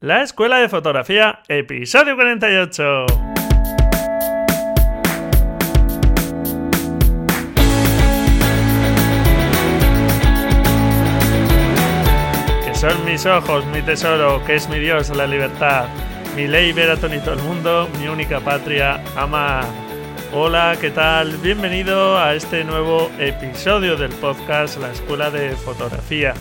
La 0.00 0.22
Escuela 0.22 0.58
de 0.58 0.68
Fotografía, 0.68 1.40
episodio 1.48 2.14
48. 2.14 3.06
Que 12.64 12.74
son 12.76 13.04
mis 13.06 13.26
ojos, 13.26 13.66
mi 13.66 13.82
tesoro, 13.82 14.40
que 14.44 14.54
es 14.54 14.68
mi 14.68 14.78
Dios, 14.78 15.10
la 15.16 15.26
libertad, 15.26 15.88
mi 16.36 16.46
ley 16.46 16.72
ver 16.72 16.92
a 16.92 16.96
todo 16.96 17.12
el 17.32 17.42
mundo, 17.42 17.88
mi 17.98 18.06
única 18.06 18.38
patria, 18.38 19.02
amar. 19.16 19.64
Hola, 20.32 20.76
¿qué 20.80 20.90
tal? 20.92 21.38
Bienvenido 21.38 22.16
a 22.16 22.36
este 22.36 22.62
nuevo 22.62 23.10
episodio 23.18 23.96
del 23.96 24.12
podcast 24.12 24.78
La 24.78 24.92
Escuela 24.92 25.32
de 25.32 25.56
Fotografía. 25.56 26.34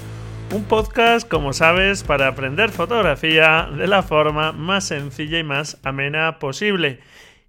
Un 0.50 0.64
podcast, 0.64 1.28
como 1.28 1.52
sabes, 1.52 2.04
para 2.04 2.30
aprender 2.30 2.70
fotografía 2.70 3.70
de 3.70 3.86
la 3.86 4.02
forma 4.02 4.54
más 4.54 4.86
sencilla 4.88 5.40
y 5.40 5.44
más 5.44 5.78
amena 5.84 6.40
posible. 6.40 7.02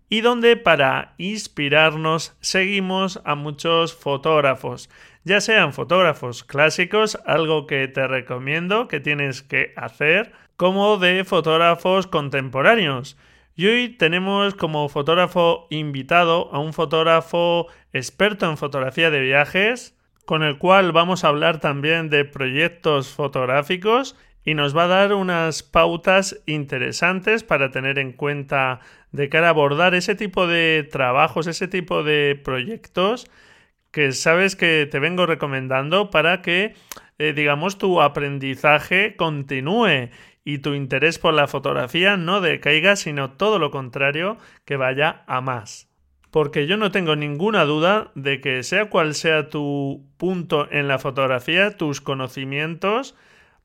Y 0.09 0.21
donde 0.21 0.57
para 0.57 1.15
inspirarnos 1.17 2.37
seguimos 2.41 3.21
a 3.25 3.37
muchos 3.37 3.95
fotógrafos, 3.95 4.91
ya 5.23 5.41
sean 5.41 5.73
fotógrafos 5.73 6.43
clásicos, 6.43 7.17
algo 7.25 7.69
que 7.69 7.87
te 7.87 8.09
recomiendo 8.09 8.89
que 8.89 8.99
tienes 8.99 9.43
que 9.43 9.73
hacer, 9.77 10.33
como 10.57 10.97
de 10.97 11.25
fotógrafos 11.25 12.09
contemporáneos. 12.09 13.17
Y 13.55 13.67
hoy 13.67 13.91
tenemos 13.91 14.55
como 14.55 14.89
fotógrafo 14.89 15.69
invitado 15.71 16.53
a 16.53 16.59
un 16.59 16.73
fotógrafo 16.73 17.69
experto 17.93 18.51
en 18.51 18.57
fotografía 18.57 19.11
de 19.11 19.21
viajes, 19.21 19.98
con 20.29 20.43
el 20.43 20.59
cual 20.59 20.93
vamos 20.93 21.25
a 21.25 21.29
hablar 21.29 21.59
también 21.59 22.11
de 22.11 22.27
proyectos 22.27 23.09
fotográficos 23.09 24.15
y 24.45 24.53
nos 24.53 24.77
va 24.77 24.85
a 24.85 24.89
dar 24.89 25.15
unas 25.15 25.63
pautas 25.63 26.43
interesantes 26.45 27.45
para 27.45 27.71
tener 27.71 27.99
en 27.99 28.13
cuenta 28.13 28.81
de 29.11 29.31
cara 29.31 29.47
a 29.47 29.51
abordar 29.51 29.95
ese 29.95 30.15
tipo 30.17 30.47
de 30.47 30.87
trabajos, 30.93 31.47
ese 31.47 31.67
tipo 31.67 32.03
de 32.03 32.39
proyectos 32.45 33.27
que 33.91 34.13
sabes 34.13 34.55
que 34.55 34.87
te 34.91 34.99
vengo 34.99 35.25
recomendando 35.25 36.11
para 36.11 36.43
que, 36.43 36.75
eh, 37.19 37.33
digamos, 37.33 37.79
tu 37.79 38.03
aprendizaje 38.03 39.17
continúe 39.17 40.11
y 40.45 40.59
tu 40.59 40.75
interés 40.75 41.19
por 41.19 41.33
la 41.33 41.49
fotografía 41.49 42.19
no 42.19 42.43
decaiga, 42.43 42.97
sino 42.97 43.31
todo 43.31 43.59
lo 43.59 43.71
contrario, 43.71 44.37
que 44.67 44.77
vaya 44.77 45.25
a 45.27 45.41
más 45.41 45.88
porque 46.39 46.69
yo 46.69 46.77
no 46.77 46.93
tengo 46.93 47.17
ninguna 47.17 47.65
duda 47.65 48.13
de 48.15 48.41
que 48.41 48.63
sea 48.63 48.89
cual 48.91 49.17
sea 49.17 49.49
tu 49.49 50.07
punto 50.19 50.69
en 50.71 50.87
la 50.87 51.01
fotografía, 51.01 51.77
tus 51.77 52.01
conocimientos, 52.01 53.17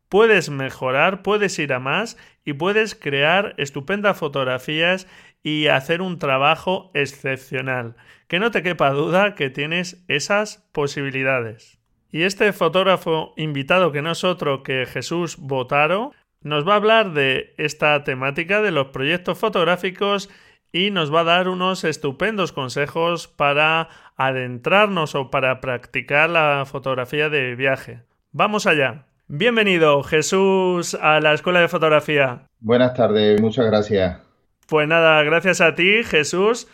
puedes 0.09 0.49
mejorar, 0.49 1.21
puedes 1.21 1.59
ir 1.59 1.71
a 1.71 1.79
más 1.79 2.17
y 2.43 2.53
puedes 2.53 2.95
crear 2.95 3.53
estupendas 3.59 4.17
fotografías 4.17 5.05
y 5.43 5.67
hacer 5.67 6.01
un 6.01 6.17
trabajo 6.17 6.89
excepcional. 6.95 7.95
Que 8.27 8.39
no 8.39 8.49
te 8.49 8.63
quepa 8.63 8.89
duda 8.89 9.35
que 9.35 9.51
tienes 9.51 10.03
esas 10.07 10.67
posibilidades. 10.71 11.77
Y 12.09 12.23
este 12.23 12.53
fotógrafo 12.53 13.35
invitado 13.37 13.91
que 13.91 14.01
no 14.01 14.13
es 14.13 14.23
otro 14.23 14.63
que 14.63 14.87
Jesús 14.87 15.37
Botaro, 15.37 16.11
nos 16.41 16.67
va 16.67 16.73
a 16.73 16.77
hablar 16.77 17.13
de 17.13 17.53
esta 17.59 18.03
temática 18.03 18.63
de 18.63 18.71
los 18.71 18.87
proyectos 18.87 19.37
fotográficos 19.37 20.31
y 20.73 20.89
nos 20.89 21.13
va 21.13 21.21
a 21.21 21.25
dar 21.25 21.47
unos 21.47 21.83
estupendos 21.83 22.51
consejos 22.51 23.27
para 23.27 23.87
adentrarnos 24.17 25.13
o 25.13 25.29
para 25.29 25.61
practicar 25.61 26.31
la 26.31 26.65
fotografía 26.65 27.29
de 27.29 27.55
viaje. 27.55 28.01
Vamos 28.31 28.65
allá. 28.65 29.05
Bienvenido, 29.27 30.01
Jesús, 30.01 30.95
a 30.95 31.19
la 31.19 31.33
Escuela 31.33 31.61
de 31.61 31.67
Fotografía. 31.67 32.47
Buenas 32.59 32.95
tardes, 32.95 33.39
muchas 33.39 33.67
gracias. 33.67 34.19
Pues 34.67 34.87
nada, 34.87 35.21
gracias 35.21 35.61
a 35.61 35.75
ti, 35.75 36.03
Jesús, 36.03 36.67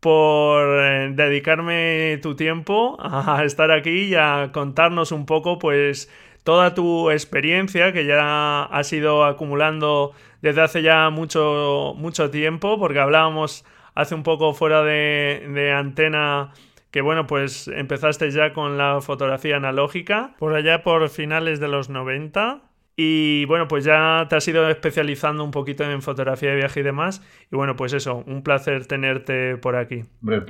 por 0.00 0.78
eh, 0.78 1.12
dedicarme 1.14 2.18
tu 2.20 2.36
tiempo 2.36 2.98
a 3.00 3.42
estar 3.42 3.70
aquí 3.70 4.08
y 4.08 4.14
a 4.16 4.50
contarnos 4.52 5.12
un 5.12 5.24
poco, 5.24 5.58
pues, 5.58 6.10
toda 6.46 6.74
tu 6.74 7.10
experiencia 7.10 7.92
que 7.92 8.06
ya 8.06 8.62
has 8.62 8.92
ido 8.92 9.24
acumulando 9.24 10.12
desde 10.42 10.62
hace 10.62 10.80
ya 10.80 11.10
mucho, 11.10 11.94
mucho 11.96 12.30
tiempo, 12.30 12.78
porque 12.78 13.00
hablábamos 13.00 13.64
hace 13.96 14.14
un 14.14 14.22
poco 14.22 14.54
fuera 14.54 14.84
de, 14.84 15.74
antena 15.76 16.52
que 16.92 17.00
bueno, 17.00 17.26
pues 17.26 17.66
empezaste 17.66 18.30
ya 18.30 18.52
con 18.52 18.78
la 18.78 19.00
fotografía 19.00 19.56
analógica, 19.56 20.36
por 20.38 20.54
allá 20.54 20.84
por 20.84 21.08
finales 21.08 21.58
de 21.58 21.66
los 21.66 21.90
90. 21.90 22.62
Y 22.94 23.44
bueno, 23.46 23.66
pues 23.66 23.84
ya 23.84 24.26
te 24.30 24.36
has 24.36 24.46
ido 24.46 24.70
especializando 24.70 25.42
un 25.42 25.50
poquito 25.50 25.82
en 25.82 26.00
fotografía 26.00 26.50
de 26.50 26.56
viaje 26.56 26.80
y 26.80 26.82
demás. 26.84 27.22
Y 27.50 27.56
bueno, 27.56 27.74
pues 27.74 27.92
eso, 27.92 28.22
un 28.24 28.42
placer 28.42 28.86
tenerte 28.86 29.56
por 29.56 29.74
aquí. 29.74 30.04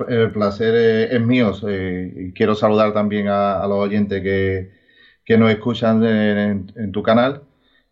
El, 0.07 0.31
placer 0.31 0.75
es, 1.11 1.21
mío. 1.21 1.53
y 1.67 2.31
quiero 2.33 2.53
saludar 2.53 2.93
también 2.93 3.27
a, 3.29 3.65
los 3.67 3.79
oyentes 3.79 4.21
que, 4.21 4.77
que 5.27 5.37
nos 5.37 5.51
escuchan 5.51 6.03
en, 6.05 6.91
tu 6.93 7.03
canal. 7.03 7.41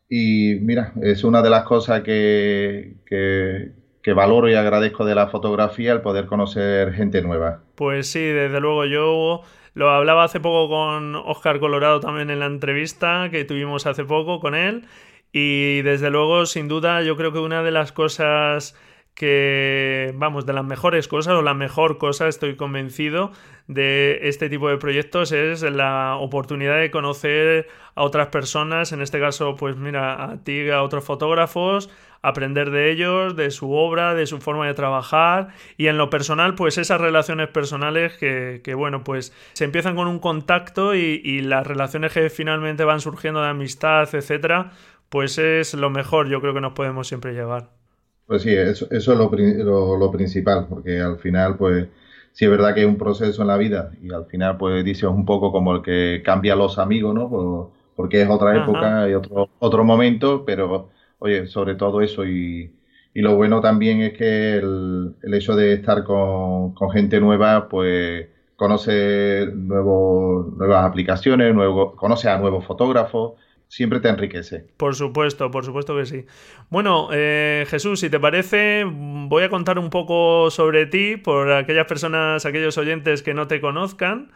Y 0.09 0.55
mira, 0.61 0.93
es 1.01 1.25
una 1.25 1.41
de 1.41 1.49
las 1.49 1.63
cosas 1.65 2.01
que, 2.01 2.95
que, 3.05 4.13
valoro 4.13 4.49
y 4.49 4.53
agradezco 4.53 5.03
de 5.03 5.15
la 5.15 5.27
fotografía, 5.27 5.91
el 5.91 6.01
poder 6.01 6.27
conocer 6.27 6.93
gente 6.93 7.21
nueva. 7.21 7.61
Pues 7.75 8.07
sí, 8.07 8.21
desde 8.21 8.61
luego 8.61 8.85
yo 8.85 9.41
lo 9.73 9.89
hablaba 9.89 10.23
hace 10.23 10.39
poco 10.39 10.69
con 10.69 11.15
Oscar 11.15 11.59
Colorado 11.59 11.99
también 11.99 12.29
en 12.29 12.39
la 12.39 12.45
entrevista 12.45 13.27
que 13.29 13.43
tuvimos 13.43 13.85
hace 13.85 14.05
poco 14.05 14.39
con 14.39 14.55
él. 14.55 14.85
Y 15.33 15.81
desde 15.81 16.11
luego, 16.11 16.45
sin 16.45 16.69
duda, 16.69 17.01
yo 17.01 17.17
creo 17.17 17.33
que 17.33 17.39
una 17.39 17.63
de 17.63 17.71
las 17.71 17.91
cosas 17.91 18.75
que, 19.15 20.13
vamos, 20.15 20.45
de 20.45 20.53
las 20.53 20.65
mejores 20.65 21.07
cosas 21.07 21.33
o 21.35 21.41
la 21.41 21.53
mejor 21.53 21.97
cosa, 21.97 22.27
estoy 22.27 22.57
convencido, 22.57 23.31
de 23.67 24.19
este 24.23 24.49
tipo 24.49 24.69
de 24.69 24.77
proyectos 24.77 25.31
es 25.31 25.61
la 25.63 26.17
oportunidad 26.17 26.77
de 26.79 26.91
conocer 26.91 27.67
a 27.95 28.03
otras 28.03 28.27
personas, 28.27 28.91
en 28.91 29.01
este 29.01 29.19
caso, 29.19 29.55
pues 29.55 29.77
mira, 29.77 30.31
a 30.31 30.43
ti, 30.43 30.69
a 30.69 30.83
otros 30.83 31.05
fotógrafos, 31.05 31.89
aprender 32.21 32.71
de 32.71 32.91
ellos, 32.91 33.35
de 33.37 33.51
su 33.51 33.71
obra, 33.71 34.15
de 34.15 34.27
su 34.27 34.39
forma 34.39 34.67
de 34.67 34.73
trabajar 34.73 35.49
y 35.77 35.87
en 35.87 35.97
lo 35.97 36.09
personal, 36.09 36.55
pues 36.55 36.77
esas 36.77 36.99
relaciones 36.99 37.47
personales 37.47 38.17
que, 38.17 38.61
que 38.63 38.73
bueno, 38.73 39.03
pues 39.03 39.33
se 39.53 39.63
empiezan 39.63 39.95
con 39.95 40.07
un 40.07 40.19
contacto 40.19 40.93
y, 40.93 41.21
y, 41.23 41.41
las 41.41 41.65
relaciones 41.65 42.11
que 42.11 42.29
finalmente 42.29 42.83
van 42.83 42.99
surgiendo 42.99 43.41
de 43.41 43.49
amistad, 43.49 44.13
etcétera, 44.13 44.71
pues 45.09 45.37
es 45.37 45.73
lo 45.73 45.89
mejor, 45.89 46.27
yo 46.27 46.41
creo 46.41 46.53
que 46.53 46.61
nos 46.61 46.73
podemos 46.73 47.07
siempre 47.07 47.33
llevar. 47.33 47.84
Pues 48.27 48.41
sí, 48.41 48.49
eso, 48.53 48.87
eso 48.91 49.11
es 49.13 49.17
lo, 49.65 49.97
lo, 49.97 50.11
principal, 50.11 50.65
porque 50.67 50.99
al 50.99 51.19
final, 51.19 51.57
pues, 51.57 51.87
sí 52.31 52.45
es 52.45 52.51
verdad 52.51 52.73
que 52.73 52.81
es 52.81 52.87
un 52.87 52.97
proceso 52.97 53.41
en 53.43 53.47
la 53.47 53.57
vida 53.57 53.91
y 54.01 54.11
al 54.11 54.25
final, 54.25 54.57
pues, 54.57 54.83
dices 54.83 55.03
un 55.03 55.25
poco 55.25 55.51
como 55.51 55.75
el 55.75 55.81
que 55.83 56.23
cambia 56.25 56.55
los 56.55 56.79
amigos, 56.79 57.13
¿no? 57.13 57.29
Pues, 57.29 57.67
porque 57.95 58.21
es 58.23 58.29
otra 58.29 58.63
época 58.63 59.07
y 59.09 59.13
otro, 59.13 59.49
otro 59.59 59.83
momento, 59.83 60.43
pero, 60.45 60.89
oye, 61.19 61.45
sobre 61.47 61.75
todo 61.75 62.01
eso 62.01 62.25
y, 62.25 62.73
y 63.13 63.21
lo 63.21 63.35
bueno 63.35 63.61
también 63.61 64.01
es 64.01 64.13
que 64.17 64.55
el, 64.57 65.15
el 65.21 65.33
hecho 65.33 65.55
de 65.55 65.73
estar 65.73 66.03
con, 66.03 66.73
con 66.73 66.89
gente 66.91 67.19
nueva, 67.19 67.69
pues, 67.69 68.27
conoce 68.55 69.47
nuevos, 69.53 70.53
nuevas 70.57 70.85
aplicaciones, 70.85 71.53
nuevo, 71.53 71.95
conoce 71.95 72.29
a 72.29 72.37
nuevos 72.39 72.65
fotógrafos, 72.65 73.33
siempre 73.75 73.99
te 73.99 74.07
enriquece. 74.07 74.67
Por 74.77 74.95
supuesto, 74.95 75.51
por 75.51 75.65
supuesto 75.65 75.97
que 75.97 76.05
sí. 76.05 76.25
Bueno, 76.69 77.09
eh, 77.11 77.65
Jesús, 77.67 77.99
si 77.99 78.09
te 78.09 78.21
parece, 78.21 78.85
voy 78.85 79.43
a 79.43 79.49
contar 79.49 79.77
un 79.79 79.89
poco 79.89 80.49
sobre 80.49 80.85
ti 80.85 81.17
por 81.17 81.51
aquellas 81.51 81.85
personas, 81.85 82.45
aquellos 82.45 82.77
oyentes 82.77 83.21
que 83.21 83.33
no 83.33 83.47
te 83.47 83.59
conozcan. 83.59 84.31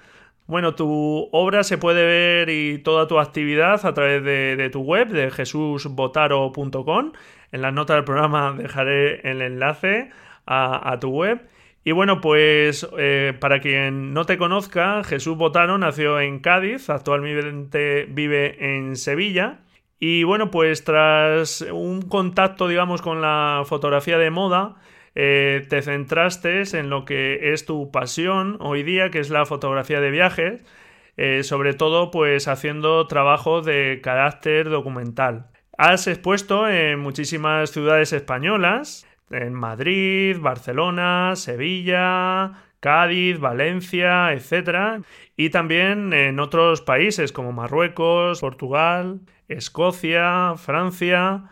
Bueno, 0.46 0.76
tu 0.76 1.30
obra 1.32 1.64
se 1.64 1.78
puede 1.78 2.04
ver 2.06 2.50
y 2.50 2.80
toda 2.80 3.08
tu 3.08 3.18
actividad 3.18 3.86
a 3.86 3.94
través 3.94 4.26
de, 4.26 4.70
tu 4.74 4.82
web, 4.82 5.08
de 5.08 5.32
jesusbotaro.com. 5.32 7.14
En 7.54 7.62
las 7.62 7.74
notas 7.74 7.96
del 7.96 8.04
programa 8.04 8.54
dejaré 8.58 9.22
el 9.22 9.42
enlace 9.42 10.10
a 10.46 10.98
tu 11.00 11.12
web. 11.12 11.48
Y 11.90 11.92
bueno, 11.92 12.22
pues 12.22 12.88
eh, 13.00 13.34
para 13.40 13.62
quien 13.62 14.14
no 14.14 14.24
te 14.26 14.38
conozca, 14.38 15.04
Jesús 15.04 15.36
Botano 15.38 15.80
nació 15.80 16.20
en 16.20 16.38
Cádiz, 16.38 16.88
actualmente 16.92 18.06
vive 18.08 18.76
en 18.76 18.96
Sevilla. 18.96 19.62
Y 20.00 20.22
bueno, 20.22 20.52
pues 20.52 20.84
tras 20.84 21.62
un 21.62 22.04
contacto, 22.04 22.68
digamos, 22.68 23.02
con 23.02 23.22
la 23.22 23.64
fotografía 23.66 24.20
de 24.20 24.30
moda, 24.30 24.76
eh, 25.16 25.66
te 25.68 25.82
centraste 25.82 26.62
en 26.78 26.92
lo 26.92 27.06
que 27.06 27.54
es 27.54 27.66
tu 27.66 27.90
pasión 27.90 28.58
hoy 28.60 28.84
día, 28.84 29.10
que 29.10 29.18
es 29.18 29.32
la 29.32 29.48
fotografía 29.48 30.00
de 30.00 30.12
viajes, 30.12 30.64
eh, 31.18 31.42
sobre 31.42 31.74
todo 31.74 32.12
pues 32.12 32.48
haciendo 32.48 33.08
trabajo 33.08 33.64
de 33.64 34.00
carácter 34.04 34.70
documental. 34.70 35.48
Has 35.76 36.06
expuesto 36.06 36.70
en 36.70 37.00
muchísimas 37.00 37.72
ciudades 37.72 38.14
españolas, 38.14 39.09
en 39.32 39.54
Madrid, 39.54 40.38
Barcelona, 40.40 41.34
Sevilla, 41.36 42.54
Cádiz, 42.80 43.40
Valencia, 43.40 44.34
etc. 44.34 45.04
Y 45.36 45.50
también 45.50 46.14
en 46.14 46.40
otros 46.40 46.82
países 46.82 47.32
como 47.32 47.52
Marruecos, 47.52 48.40
Portugal, 48.42 49.22
Escocia, 49.48 50.54
Francia. 50.58 51.46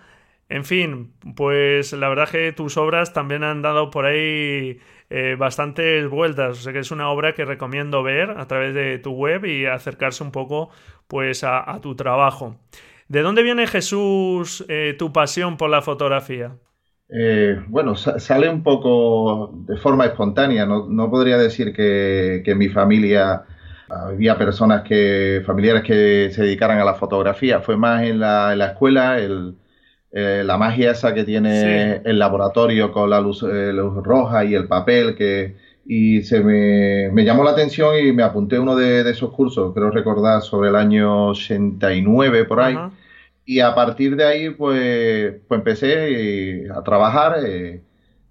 En 0.50 0.64
fin, 0.64 1.14
pues 1.36 1.92
la 1.94 2.08
verdad 2.08 2.30
que 2.30 2.54
tus 2.54 2.78
obras 2.78 3.12
también 3.12 3.44
han 3.44 3.62
dado 3.62 3.92
por 3.92 4.06
ahí 4.06 4.80
eh, 5.10 5.36
bastantes 5.38 6.10
vueltas. 6.10 6.60
O 6.60 6.62
sea 6.62 6.74
que 6.74 6.80
es 6.80 6.92
una 6.92 7.10
obra 7.10 7.34
que 7.34 7.46
recomiendo 7.46 8.04
ver 8.04 8.32
a 8.32 8.48
través 8.48 8.74
de 8.74 8.98
tu 9.00 9.12
web 9.12 9.46
y 9.46 9.66
acercarse 9.66 10.24
un 10.24 10.32
poco 10.32 10.70
pues 11.08 11.44
a, 11.44 11.80
tu 11.82 11.96
trabajo. 11.96 12.58
¿De 13.10 13.22
dónde 13.22 13.44
viene 13.44 13.68
Jesús 13.68 14.66
eh, 14.70 14.96
tu 14.98 15.12
pasión 15.14 15.58
por 15.58 15.70
la 15.70 15.82
fotografía? 15.82 16.56
Eh, 17.10 17.62
bueno, 17.68 17.96
sale 17.96 18.50
un 18.50 18.64
poco 18.64 19.52
de 19.54 19.78
forma 19.78 20.06
espontánea. 20.06 20.66
No, 20.66 21.10
podría 21.10 21.38
decir 21.38 21.74
que, 21.74 22.44
en 22.46 22.58
mi 22.58 22.70
familia 22.70 23.44
había 23.90 24.38
personas 24.38 24.84
que, 24.84 25.42
familiares 25.46 25.84
que 25.84 26.30
se 26.32 26.44
dedicaran 26.44 26.80
a 26.80 26.86
la 26.86 26.96
fotografía. 26.96 27.62
Fue 27.62 27.78
más 27.78 28.04
en 28.04 28.20
la, 28.20 28.54
escuela, 28.66 29.18
eh, 29.20 30.44
la 30.46 30.58
magia 30.58 30.92
esa 30.92 31.14
que 31.14 31.24
tiene 31.24 32.02
el 32.04 32.20
laboratorio 32.20 32.92
con 32.92 33.10
la 33.10 33.22
luz, 33.22 33.44
eh, 33.44 33.72
luz, 33.74 34.04
roja 34.04 34.44
y 34.44 34.56
el 34.56 34.68
papel, 34.68 35.16
que, 35.16 35.56
y 35.86 36.24
se 36.24 36.42
me, 36.42 37.24
llamó 37.24 37.46
la 37.46 37.52
atención 37.52 37.98
y 37.98 38.12
me 38.12 38.24
apunté 38.24 38.60
uno 38.60 38.76
de, 38.76 39.10
esos 39.10 39.32
cursos, 39.32 39.74
creo 39.74 39.92
recordar, 39.92 40.42
sobre 40.42 40.70
el 40.70 40.76
año 40.76 41.28
89 41.28 42.44
por 42.44 42.60
ahí. 42.60 42.76
Y 43.50 43.62
a 43.62 43.74
partir 43.74 44.18
de 44.18 44.26
ahí, 44.26 44.50
pues, 44.50 45.36
pues 45.48 45.58
empecé 45.58 46.66
eh, 46.66 46.68
a 46.70 46.84
trabajar. 46.84 47.38
Eh, 47.46 47.82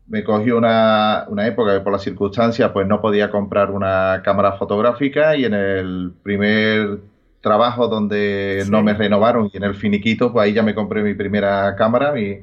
me 0.08 0.22
cogí 0.22 0.50
una, 0.50 1.24
una, 1.28 1.46
época 1.46 1.72
que 1.72 1.80
por 1.80 1.92
las 1.94 2.02
circunstancias 2.02 2.70
pues 2.72 2.86
no 2.86 3.00
podía 3.00 3.30
comprar 3.30 3.70
una 3.70 4.20
cámara 4.22 4.52
fotográfica 4.52 5.34
y 5.34 5.46
en 5.46 5.54
el 5.54 6.12
primer 6.22 6.98
trabajo 7.40 7.88
donde 7.88 8.64
no 8.68 8.82
me 8.82 8.92
renovaron 8.92 9.50
y 9.50 9.56
en 9.56 9.64
el 9.64 9.74
finiquito, 9.74 10.32
pues 10.32 10.44
ahí 10.44 10.52
ya 10.52 10.62
me 10.62 10.74
compré 10.74 11.02
mi 11.02 11.14
primera 11.14 11.74
cámara, 11.76 12.12
mi, 12.12 12.40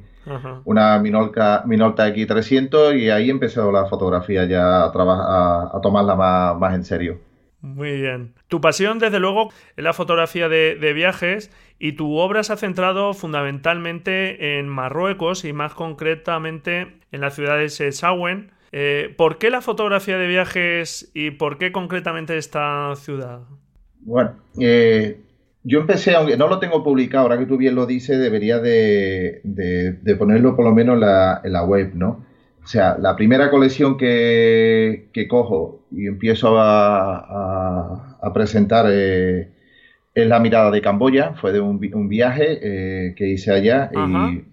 una 0.64 0.98
Minolta, 0.98 1.62
Minolta 1.66 2.08
X300 2.08 2.98
y 2.98 3.08
ahí 3.10 3.30
empezó 3.30 3.70
la 3.70 3.86
fotografía 3.86 4.46
ya 4.46 4.84
a, 4.84 4.92
a, 4.92 5.76
a 5.76 5.80
tomarla 5.80 6.16
más, 6.16 6.58
más 6.58 6.74
en 6.74 6.84
serio. 6.84 7.18
Muy 7.64 7.98
bien. 7.98 8.34
Tu 8.48 8.60
pasión, 8.60 8.98
desde 8.98 9.18
luego, 9.18 9.50
es 9.74 9.82
la 9.82 9.94
fotografía 9.94 10.50
de, 10.50 10.92
viajes 10.92 11.50
y 11.78 11.92
tu 11.92 12.16
obra 12.16 12.42
se 12.42 12.52
ha 12.52 12.56
centrado 12.56 13.14
fundamentalmente 13.14 14.58
en 14.58 14.68
Marruecos 14.68 15.44
y 15.44 15.52
más 15.52 15.74
concretamente 15.74 16.98
en 17.12 17.20
la 17.20 17.30
ciudad 17.30 17.58
de 17.58 17.68
Sessawen. 17.68 18.52
Eh, 18.72 19.14
¿Por 19.16 19.38
qué 19.38 19.50
la 19.50 19.60
fotografía 19.60 20.18
de 20.18 20.26
viajes 20.26 21.10
y 21.14 21.32
por 21.32 21.58
qué 21.58 21.72
concretamente 21.72 22.36
esta 22.36 22.94
ciudad? 22.96 23.40
Bueno, 24.00 24.34
eh, 24.58 25.20
yo 25.62 25.80
empecé, 25.80 26.14
aunque 26.14 26.36
no 26.36 26.48
lo 26.48 26.58
tengo 26.58 26.82
publicado, 26.82 27.22
ahora 27.22 27.38
que 27.38 27.46
tú 27.46 27.56
bien 27.56 27.74
lo 27.74 27.86
dices, 27.86 28.18
debería 28.18 28.58
de, 28.58 29.40
ponerlo 30.18 30.56
por 30.56 30.64
lo 30.64 30.74
menos 30.74 30.94
en 31.44 31.52
la 31.52 31.64
web, 31.64 31.92
¿no? 31.94 32.24
O 32.64 32.66
sea, 32.66 32.96
la 32.98 33.14
primera 33.14 33.50
colección 33.50 33.98
que, 33.98 35.10
cojo 35.28 35.82
y 35.90 36.06
empiezo 36.06 36.56
a, 36.58 38.30
presentar 38.32 38.86
eh, 38.88 39.50
es 40.14 40.28
La 40.28 40.38
mirada 40.38 40.70
de 40.70 40.80
Camboya, 40.80 41.34
fue 41.34 41.52
de 41.52 41.60
un, 41.60 41.78
viaje 42.08 42.58
eh, 42.62 43.14
que 43.16 43.28
hice 43.28 43.52
allá 43.52 43.90
y 43.92 44.44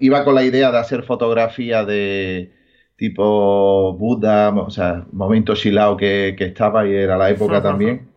iba, 0.00 0.24
con 0.24 0.34
la 0.34 0.44
idea 0.44 0.70
de 0.70 0.78
hacer 0.78 1.02
fotografía 1.04 1.84
de 1.84 2.52
tipo 2.96 3.94
Buda, 3.94 4.50
o 4.50 4.70
sea, 4.70 5.06
momento 5.12 5.54
Shilao 5.54 5.96
que, 5.96 6.34
que 6.36 6.46
estaba 6.46 6.86
y 6.86 6.94
era 6.94 7.16
la 7.16 7.30
época 7.30 7.62
también. 7.62 8.08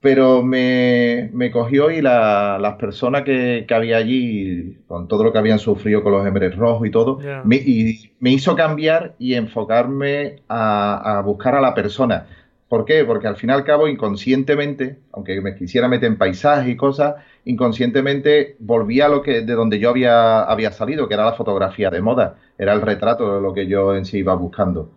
Pero 0.00 0.44
me, 0.44 1.50
cogió 1.52 1.90
y 1.90 2.00
las 2.00 2.74
personas 2.76 3.22
que, 3.22 3.66
había 3.70 3.96
allí, 3.96 4.78
con 4.86 5.08
todo 5.08 5.24
lo 5.24 5.32
que 5.32 5.38
habían 5.38 5.58
sufrido 5.58 6.04
con 6.04 6.12
los 6.12 6.24
emberes 6.24 6.54
rojos 6.54 6.86
y 6.86 6.90
todo, 6.90 7.18
me, 7.44 7.56
y 7.56 8.12
me 8.20 8.30
hizo 8.30 8.54
cambiar 8.54 9.16
y 9.18 9.34
enfocarme 9.34 10.42
a, 10.48 11.20
buscar 11.24 11.56
a 11.56 11.60
la 11.60 11.74
persona. 11.74 12.26
¿Por 12.68 12.84
qué? 12.84 13.04
Porque 13.04 13.26
al 13.26 13.36
fin 13.36 13.50
y 13.50 13.52
al 13.52 13.64
cabo, 13.64 13.88
inconscientemente, 13.88 14.98
aunque 15.12 15.40
me 15.40 15.54
quisiera 15.54 15.88
meter 15.88 16.08
en 16.08 16.18
paisajes 16.18 16.68
y 16.68 16.76
cosas, 16.76 17.14
inconscientemente 17.44 18.56
volvía 18.58 19.06
a 19.06 19.08
lo 19.08 19.22
que, 19.22 19.40
de 19.40 19.54
donde 19.54 19.78
yo 19.78 19.90
había, 19.90 20.42
había 20.42 20.70
salido, 20.72 21.08
que 21.08 21.14
era 21.14 21.24
la 21.24 21.32
fotografía 21.32 21.90
de 21.90 22.02
moda, 22.02 22.36
era 22.58 22.74
el 22.74 22.82
retrato 22.82 23.36
de 23.36 23.40
lo 23.40 23.54
que 23.54 23.66
yo 23.66 23.96
en 23.96 24.04
sí 24.04 24.18
iba 24.18 24.34
buscando. 24.34 24.90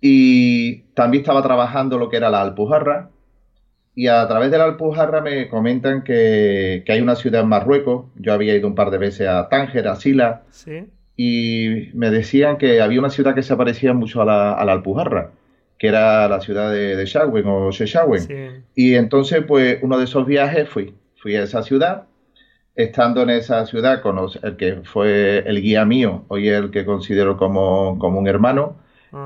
Y 0.00 0.82
también 0.94 1.22
estaba 1.22 1.42
trabajando 1.42 1.98
lo 1.98 2.08
que 2.08 2.18
era 2.18 2.30
la 2.30 2.42
Alpujarra, 2.42 3.10
y 3.96 4.08
a 4.08 4.26
través 4.26 4.50
de 4.50 4.58
la 4.58 4.64
Alpujarra 4.64 5.20
me 5.20 5.48
comentan 5.48 6.02
que, 6.02 6.84
hay 6.88 7.00
una 7.00 7.14
ciudad 7.14 7.42
en 7.42 7.48
Marruecos. 7.48 8.06
Yo 8.16 8.32
había 8.32 8.56
ido 8.56 8.66
un 8.66 8.74
par 8.74 8.90
de 8.90 8.98
veces 8.98 9.28
a 9.28 9.48
Tánger, 9.48 9.86
a 9.86 9.96
Sila. 9.96 10.42
Y 11.16 11.90
me 11.94 12.10
decían 12.10 12.58
que 12.58 12.80
había 12.80 12.98
una 12.98 13.10
ciudad 13.10 13.36
que 13.36 13.44
se 13.44 13.56
parecía 13.56 13.92
mucho 13.92 14.20
a 14.20 14.24
la, 14.24 14.52
Alpujarra, 14.52 15.30
que 15.84 15.88
era 15.88 16.26
la 16.30 16.40
ciudad 16.40 16.70
de, 16.70 16.96
de 16.96 17.42
o 17.44 17.70
Sheshawen. 17.70 18.64
Y 18.74 18.94
entonces, 18.94 19.44
pues, 19.46 19.80
uno 19.82 19.98
de 19.98 20.04
esos 20.04 20.24
viajes 20.24 20.66
fui. 20.66 20.94
Fui 21.16 21.36
a 21.36 21.42
esa 21.42 21.62
ciudad. 21.62 22.04
Estando 22.74 23.20
en 23.20 23.28
esa 23.28 23.66
ciudad 23.66 24.00
con 24.00 24.18
el 24.42 24.56
que 24.56 24.76
fue 24.84 25.40
el 25.46 25.60
guía 25.60 25.84
mío, 25.84 26.24
hoy 26.28 26.48
el 26.48 26.70
que 26.70 26.86
considero 26.86 27.36
como, 27.36 27.90
un 27.90 28.26
hermano, 28.26 28.78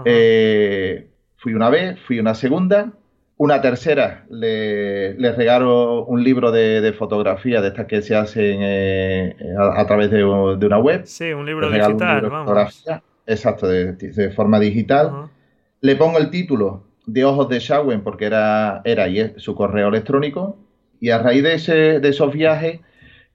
eh, 0.04 1.06
fui 1.36 1.54
una 1.54 1.70
vez, 1.70 1.96
fui 2.00 2.18
una 2.18 2.34
segunda 2.34 2.90
una 3.36 3.60
tercera, 3.60 4.24
le, 4.28 5.14
le 5.14 5.30
regalo 5.30 6.04
un 6.06 6.24
libro 6.24 6.50
de, 6.50 6.92
fotografía 6.98 7.60
de 7.60 7.68
estas 7.68 7.86
que 7.86 8.02
se 8.02 8.16
hacen 8.16 8.58
eh, 8.62 9.36
a, 9.56 9.86
través 9.86 10.10
de, 10.10 10.24
una 10.24 10.78
web. 10.80 11.02
Sí, 11.04 11.32
un 11.32 11.46
libro 11.46 11.70
digital, 11.70 12.28
vamos. 12.28 12.84
Exacto, 13.26 13.68
de, 13.68 14.32
forma 14.34 14.58
digital. 14.58 15.30
Le 15.80 15.96
pongo 15.96 16.18
el 16.18 16.30
título 16.30 16.84
de 17.06 17.24
Ojos 17.24 17.48
de 17.48 17.58
Shawen 17.60 18.02
porque 18.02 18.26
era, 18.26 18.82
era 18.84 19.08
y 19.08 19.20
es 19.20 19.32
su 19.36 19.54
correo 19.54 19.88
electrónico. 19.88 20.58
Y 21.00 21.10
a 21.10 21.18
raíz 21.18 21.42
de, 21.42 21.54
ese, 21.54 22.00
de 22.00 22.08
esos 22.08 22.32
viajes 22.32 22.80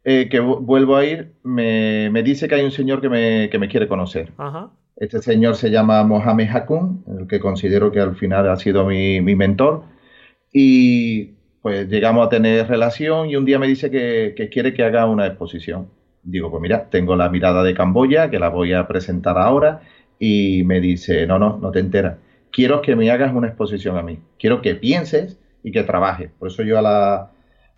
eh, 0.04 0.28
que 0.30 0.40
vuelvo 0.40 0.98
a 0.98 1.06
ir, 1.06 1.34
me, 1.44 2.10
dice 2.24 2.48
que 2.48 2.56
hay 2.56 2.64
un 2.64 2.72
señor 2.72 3.00
que 3.00 3.10
me, 3.10 3.50
que 3.50 3.58
me 3.58 3.70
quiere 3.70 3.88
conocer. 3.88 4.34
Este 4.98 5.22
señor 5.22 5.56
se 5.56 5.72
llama 5.72 6.04
Mohamed 6.04 6.50
Hakun, 6.50 7.06
el 7.20 7.28
que 7.28 7.40
considero 7.40 7.92
que 7.92 8.02
al 8.02 8.16
final 8.16 8.50
ha 8.50 8.58
sido 8.58 8.86
mi, 8.86 9.22
mi 9.22 9.36
mentor 9.36 9.86
y 10.54 11.34
pues 11.64 11.88
llegamos 11.88 12.28
a 12.28 12.30
tener 12.30 12.68
relación 12.68 13.30
y 13.30 13.36
un 13.36 13.46
día 13.46 13.58
me 13.58 13.68
dice 13.68 13.90
que, 13.90 14.50
quiere 14.52 14.74
que 14.74 14.84
haga 14.84 15.08
una 15.08 15.26
exposición. 15.26 15.88
Digo, 16.22 16.52
pues 16.52 16.62
mira, 16.62 16.90
tengo 16.90 17.16
la 17.16 17.30
mirada 17.30 17.64
de 17.64 17.74
Camboya, 17.74 18.30
que 18.30 18.38
la 18.38 18.50
voy 18.50 18.74
a 18.74 18.88
presentar 18.88 19.38
ahora, 19.38 19.82
y 20.20 20.64
me 20.66 20.80
dice, 20.80 21.26
no, 21.26 21.40
no, 21.40 21.58
no 21.58 21.72
te 21.72 21.80
enteras. 21.80 22.18
Quiero 22.54 22.82
que 22.82 22.96
me 22.96 23.12
hagas 23.12 23.34
una 23.34 23.48
exposición 23.48 23.98
a 23.98 24.02
mí. 24.02 24.20
Quiero 24.40 24.62
que 24.62 24.76
pienses 24.76 25.38
y 25.64 25.74
que 25.74 25.84
trabajes. 25.84 26.32
Por 26.40 26.48
eso 26.48 26.64
yo 26.64 26.80
a, 26.80 26.82
la, 26.82 27.32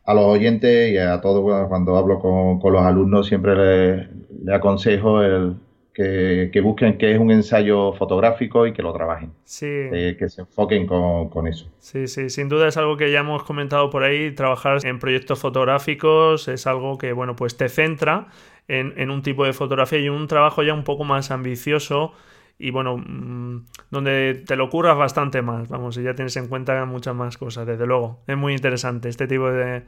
a 0.03 0.13
los 0.13 0.25
oyentes 0.25 0.91
y 0.91 0.97
a 0.97 1.19
todos 1.21 1.67
cuando 1.67 1.97
hablo 1.97 2.19
con, 2.19 2.59
los 2.71 2.81
alumnos 2.83 3.27
siempre 3.27 3.55
le, 3.55 4.09
le 4.43 4.53
aconsejo 4.53 5.23
el, 5.23 5.55
que, 5.95 6.61
busquen 6.61 6.97
que 6.97 7.13
es 7.13 7.19
un 7.19 7.31
ensayo 7.31 7.93
fotográfico 7.93 8.67
y 8.67 8.73
que 8.73 8.81
lo 8.81 8.91
trabajen. 8.91 9.31
Sí. 9.45 9.65
Eh, 9.67 10.15
que 10.19 10.29
se 10.29 10.41
enfoquen 10.41 10.85
con, 10.87 11.47
eso. 11.47 11.71
Sí, 11.79 12.07
sí, 12.07 12.29
sin 12.29 12.49
duda 12.49 12.67
es 12.67 12.77
algo 12.77 12.97
que 12.97 13.11
ya 13.11 13.19
hemos 13.19 13.43
comentado 13.43 13.89
por 13.89 14.03
ahí. 14.03 14.31
Trabajar 14.31 14.79
en 14.83 14.99
proyectos 14.99 15.39
fotográficos 15.39 16.47
es 16.47 16.67
algo 16.67 16.97
que, 16.97 17.13
bueno, 17.13 17.35
pues 17.35 17.55
te 17.55 17.69
centra 17.69 18.27
en, 18.67 19.09
un 19.09 19.21
tipo 19.21 19.45
de 19.45 19.53
fotografía 19.53 19.99
y 19.99 20.09
un 20.09 20.27
trabajo 20.27 20.63
ya 20.63 20.73
un 20.73 20.83
poco 20.83 21.05
más 21.05 21.31
ambicioso 21.31 22.11
y 22.57 22.71
bueno, 22.71 22.97
mm, 22.97 23.65
donde 23.91 24.43
te 24.45 24.55
lo 24.55 24.69
curras 24.69 24.97
bastante 24.97 25.41
más, 25.41 25.67
vamos, 25.69 25.97
y 25.97 26.03
ya 26.03 26.15
tienes 26.15 26.35
en 26.37 26.47
cuenta 26.47 26.85
muchas 26.85 27.15
más 27.15 27.37
cosas, 27.37 27.67
desde 27.67 27.85
luego. 27.85 28.23
Es 28.27 28.37
muy 28.37 28.53
interesante 28.53 29.09
este 29.09 29.27
tipo 29.27 29.51
de, 29.51 29.83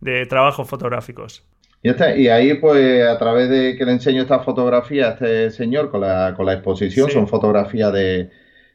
de 0.00 0.26
trabajos 0.26 0.68
fotográficos. 0.68 1.44
Y, 1.82 2.28
ahí, 2.28 2.54
pues, 2.54 3.04
a 3.08 3.18
través 3.18 3.48
de 3.48 3.76
que 3.76 3.84
le 3.84 3.92
enseño 3.92 4.22
esta 4.22 4.38
fotografía 4.38 5.08
a 5.08 5.10
este 5.12 5.50
señor 5.50 5.90
con 5.90 6.02
la, 6.02 6.32
con 6.36 6.46
la 6.46 6.52
exposición, 6.52 7.10
son 7.10 7.26
fotografías 7.26 7.92
de, 7.92 8.30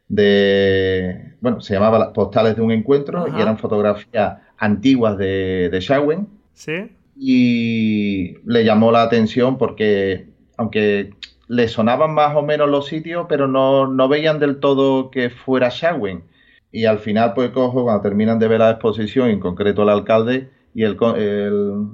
de, 0.09 1.35
bueno, 1.39 1.61
se 1.61 1.73
llamaba 1.73 2.11
postales 2.11 2.57
de 2.57 2.61
un 2.61 2.71
encuentro 2.71 3.25
y 3.29 3.41
eran 3.41 3.57
fotografías 3.57 4.39
antiguas 4.57 5.17
de, 5.17 5.69
de 5.71 5.79
Shawen. 5.79 6.27
Sí. 6.53 6.91
Y 7.17 8.35
le 8.45 8.65
llamó 8.65 8.91
la 8.91 9.03
atención 9.03 9.57
porque, 9.57 10.27
aunque 10.57 11.11
le 11.47 11.67
sonaban 11.67 12.13
más 12.13 12.35
o 12.35 12.41
menos 12.41 12.69
los 12.69 12.87
sitios, 12.87 13.25
pero 13.29 13.47
no, 13.47 13.87
no 13.87 14.07
veían 14.07 14.39
del 14.39 14.59
todo 14.59 15.11
que 15.11 15.29
fuera 15.29 15.69
Shawen. 15.69 16.23
Y 16.71 16.85
al 16.85 16.99
final, 16.99 17.33
pues 17.33 17.51
cojo, 17.51 17.83
cuando 17.83 18.01
terminan 18.01 18.39
de 18.39 18.47
ver 18.47 18.59
la 18.59 18.71
exposición, 18.71 19.29
en 19.29 19.39
concreto 19.39 19.83
el 19.83 19.89
alcalde 19.89 20.49
y 20.73 20.83
el, 20.83 20.97
el 21.15 21.87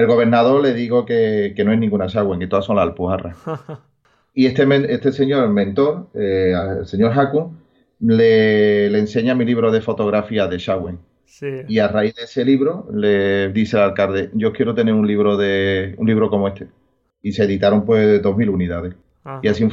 el 0.00 0.06
gobernador 0.06 0.62
le 0.62 0.72
digo 0.72 1.04
que, 1.04 1.54
no 1.64 1.72
es 1.72 1.78
ninguna 1.78 2.06
Shawen, 2.06 2.40
que 2.40 2.46
todas 2.46 2.64
son 2.64 2.76
las 2.76 2.84
alpujarras. 2.84 3.36
y 4.34 4.46
este, 4.46 4.66
este 4.92 5.12
señor, 5.12 5.44
el 5.44 5.50
mentor, 5.50 6.08
eh, 6.14 6.54
el 6.78 6.86
señor 6.86 7.12
Haku, 7.18 7.52
le, 8.00 8.86
enseña 8.98 9.34
mi 9.34 9.44
libro 9.44 9.70
de 9.70 9.82
fotografía 9.82 10.46
de 10.46 10.58
Shawen. 10.58 10.98
Y 11.68 11.78
a 11.78 11.88
raíz 11.88 12.14
de 12.16 12.24
ese 12.24 12.44
libro 12.44 12.88
le 12.92 13.50
dice 13.50 13.76
al 13.76 13.90
alcalde, 13.90 14.30
yo 14.34 14.52
quiero 14.52 14.74
tener 14.74 14.92
un 14.92 15.06
libro 15.06 15.36
de 15.36 15.94
un 15.96 16.06
libro 16.06 16.28
como 16.28 16.48
este. 16.48 16.66
Y 17.22 17.32
se 17.32 17.44
editaron 17.44 17.84
pues 17.84 18.22
2.000 18.22 18.48
unidades. 18.48 18.94
Y 19.42 19.48
así 19.48 19.68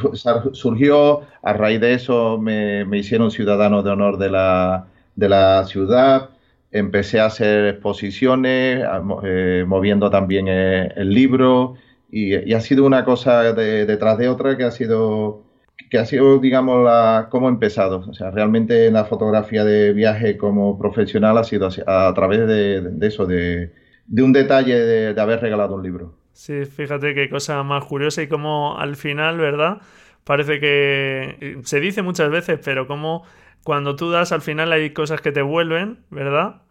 surgió, 0.52 1.22
a 1.42 1.54
raíz 1.54 1.80
de 1.80 1.94
eso 1.94 2.38
me, 2.38 2.84
me 2.86 2.98
hicieron 2.98 3.32
ciudadano 3.32 3.82
de 3.82 3.90
honor 3.92 4.18
de 4.18 4.30
la, 4.30 4.88
de 5.16 5.30
la 5.30 5.64
ciudad, 5.66 6.30
empecé 6.72 7.20
a 7.20 7.26
hacer 7.26 7.66
exposiciones, 7.66 8.84
eh, 9.24 9.66
moviendo 9.68 10.10
también 10.10 10.48
eh, 10.48 10.92
el, 10.96 11.10
libro 11.10 11.76
y, 12.12 12.54
ha 12.54 12.62
sido 12.62 12.86
una 12.86 13.06
cosa 13.06 13.54
detrás 13.54 14.18
de 14.18 14.30
otra 14.30 14.58
que 14.58 14.64
ha 14.64 14.72
sido 14.72 15.44
que 15.90 16.00
ha 16.00 16.06
sido, 16.06 16.40
digamos, 16.40 16.84
la, 16.84 17.28
cómo 17.30 17.48
he 17.48 17.52
empezado. 17.52 18.04
O 18.10 18.14
sea, 18.14 18.32
realmente 18.32 18.92
la 18.92 19.06
fotografía 19.06 19.64
de 19.64 19.94
viaje 19.94 20.38
como 20.38 20.78
profesional 20.78 21.38
ha 21.38 21.44
sido 21.44 21.70
a, 21.86 22.14
través 22.14 22.48
de, 22.48 23.08
eso, 23.08 23.26
de, 23.26 23.72
un 24.18 24.34
detalle 24.34 24.76
de, 24.76 25.22
haber 25.22 25.40
regalado 25.40 25.76
un 25.76 25.84
libro. 25.84 26.16
Sí, 26.38 26.66
fíjate 26.66 27.16
qué 27.16 27.32
cosa 27.32 27.64
más 27.64 27.84
curiosa 27.86 28.22
y 28.22 28.28
como 28.28 28.78
al 28.78 28.96
final, 28.96 29.40
¿verdad? 29.40 29.82
Parece 30.24 30.60
que 30.60 31.58
se 31.64 31.80
dice 31.80 32.04
muchas 32.04 32.30
veces, 32.30 32.60
pero 32.64 32.86
como 32.86 33.24
cuando 33.64 33.96
tú 33.96 34.12
das 34.12 34.32
al 34.32 34.42
final 34.42 34.72
hay 34.72 34.92
cosas 34.92 35.20
que 35.20 35.32
te 35.32 35.42
vuelven, 35.42 35.98
¿verdad? 36.12 36.62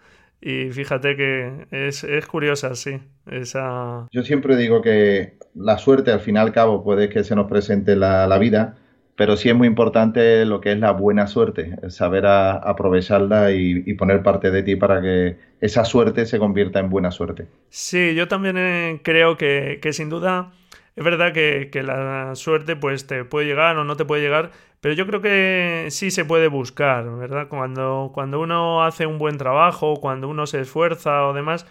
Y 0.41 0.71
fíjate 0.71 1.17
que 1.17 1.67
es, 1.73 2.05
es 2.05 2.27
curiosa, 2.27 2.77
sí. 2.77 3.01
Esa... 3.29 4.07
Yo 4.13 4.23
siempre 4.23 4.57
digo 4.57 4.83
que 4.83 5.37
la 5.57 5.79
suerte 5.79 6.13
al 6.13 6.21
fin 6.21 6.37
y 6.37 6.39
al 6.39 6.53
cabo 6.53 6.85
puede 6.85 7.09
que 7.09 7.25
se 7.25 7.35
nos 7.35 7.49
presente 7.49 7.97
la, 7.97 8.29
la 8.29 8.39
vida, 8.39 8.77
pero 9.17 9.37
sí 9.37 9.49
es 9.49 9.55
muy 9.55 9.67
importante 9.67 10.45
lo 10.45 10.61
que 10.61 10.73
es 10.73 10.79
la 10.79 10.93
buena 10.93 11.27
suerte, 11.27 11.77
saber 11.91 12.27
aprovecharla 12.27 13.51
y, 13.51 13.95
poner 13.95 14.23
parte 14.23 14.51
de 14.51 14.63
ti 14.63 14.77
para 14.77 15.01
que 15.01 15.37
esa 15.61 15.85
suerte 15.85 16.27
se 16.27 16.39
convierta 16.39 16.81
en 16.81 16.91
buena 16.91 17.11
suerte. 17.11 17.47
Sí, 17.71 18.15
yo 18.15 18.29
también 18.29 18.57
eh, 18.59 19.01
creo 19.03 19.37
que, 19.39 19.81
sin 19.93 20.11
duda 20.11 20.53
es 20.95 21.05
verdad 21.05 21.33
que, 21.33 21.71
que, 21.73 21.83
la 21.83 22.35
suerte 22.35 22.77
pues 22.77 23.07
te 23.07 23.25
puede 23.25 23.47
llegar 23.47 23.77
o 23.79 23.85
no 23.85 23.97
te 23.97 24.05
puede 24.05 24.23
llegar, 24.23 24.51
pero 24.81 24.95
yo 24.95 25.07
creo 25.07 25.21
que 25.21 25.87
sí 25.91 26.11
se 26.11 26.25
puede 26.25 26.49
buscar, 26.49 27.11
¿verdad? 27.17 27.49
Cuando, 27.49 28.11
cuando 28.15 28.41
uno 28.41 28.85
hace 28.85 29.07
un 29.07 29.19
buen 29.19 29.39
trabajo, 29.39 29.97
cuando 29.97 30.29
uno 30.29 30.47
se 30.47 30.61
esfuerza 30.61 31.27
o 31.27 31.33
demás, 31.33 31.67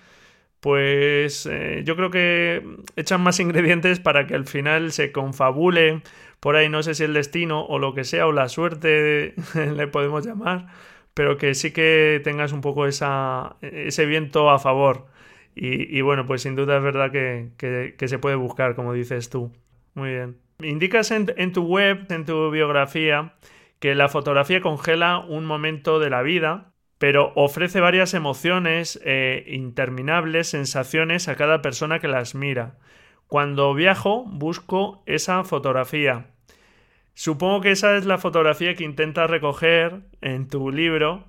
pues 0.65 1.45
eh, 1.45 1.83
yo 1.85 1.95
creo 1.95 2.09
que 2.09 2.63
echan 2.95 3.21
más 3.21 3.39
ingredientes 3.39 3.99
para 3.99 4.25
que 4.25 4.33
al 4.33 4.45
final 4.45 4.91
se 4.91 5.11
confabule 5.11 6.01
por 6.39 6.55
ahí, 6.55 6.69
no 6.69 6.81
sé 6.81 6.95
si 6.95 7.03
el 7.03 7.13
destino 7.13 7.63
o 7.63 7.77
lo 7.77 7.93
que 7.93 8.03
sea, 8.03 8.25
o 8.25 8.31
la 8.31 8.49
suerte 8.49 9.35
le 9.53 9.87
podemos 9.87 10.25
llamar, 10.25 10.65
pero 11.13 11.37
que 11.37 11.53
sí 11.53 11.71
que 11.71 12.19
tengas 12.23 12.51
un 12.51 12.61
poco 12.61 12.87
ese 12.87 14.05
viento 14.07 14.49
a 14.49 14.57
favor. 14.57 15.05
Y, 15.53 16.01
bueno, 16.01 16.25
pues 16.25 16.41
sin 16.41 16.55
duda 16.55 16.77
es 16.77 16.83
verdad 16.83 17.11
que, 17.11 17.51
que, 17.95 18.07
se 18.07 18.17
puede 18.17 18.35
buscar, 18.35 18.73
como 18.73 18.91
dices 18.91 19.29
tú. 19.29 19.51
Muy 19.93 20.09
bien. 20.09 20.37
Indicas 20.63 21.11
en 21.11 21.51
tu 21.53 21.61
web, 21.61 22.07
en 22.09 22.25
tu 22.25 22.49
biografía, 22.49 23.35
que 23.79 23.93
la 23.93 24.09
fotografía 24.09 24.61
congela 24.61 25.19
un 25.19 25.45
momento 25.45 25.99
de 25.99 26.09
la 26.09 26.23
vida 26.23 26.73
pero 26.97 27.33
ofrece 27.35 27.79
varias 27.79 28.13
emociones 28.13 28.99
e 29.03 29.43
interminables 29.47 30.47
sensaciones 30.47 31.27
a 31.27 31.35
cada 31.35 31.61
persona 31.61 31.99
que 31.99 32.07
las 32.07 32.35
mira. 32.35 32.77
Cuando 33.27 33.73
viajo 33.73 34.23
busco 34.25 35.03
esa 35.05 35.43
fotografía. 35.43 36.27
Supongo 37.13 37.61
que 37.61 37.71
esa 37.71 37.97
es 37.97 38.05
la 38.05 38.17
fotografía 38.17 38.75
que 38.75 38.83
intentas 38.83 39.29
recoger 39.29 40.01
en 40.21 40.47
tu 40.47 40.71
libro, 40.71 41.25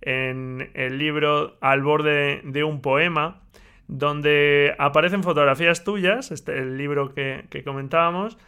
en 0.00 0.70
el 0.74 0.98
libro 0.98 1.56
Al 1.60 1.82
borde 1.82 2.40
de 2.44 2.64
un 2.64 2.80
poema, 2.80 3.42
donde 3.88 4.74
aparecen 4.78 5.22
fotografías 5.22 5.82
tuyas, 5.82 6.30
este, 6.30 6.58
el 6.58 6.78
libro 6.78 7.14
que 7.14 7.62
comentábamos, 7.64 8.38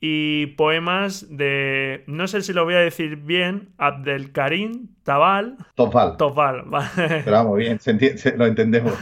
y 0.00 0.46
poemas 0.56 1.26
de, 1.36 2.04
no 2.06 2.26
sé 2.26 2.40
si 2.40 2.54
lo 2.54 2.64
voy 2.64 2.74
a 2.74 2.78
decir 2.78 3.16
bien, 3.16 3.74
Abdelkarim 3.76 4.88
Tabal. 5.04 5.58
Tofal. 5.74 6.16
Tofal, 6.16 6.64
Pero 6.96 7.30
vamos, 7.30 7.58
bien, 7.58 7.78
lo 8.36 8.46
entendemos. 8.46 8.94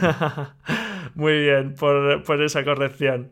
Muy 1.15 1.41
bien, 1.41 1.75
por, 1.75 2.41
esa 2.41 2.65
corrección. 2.65 3.31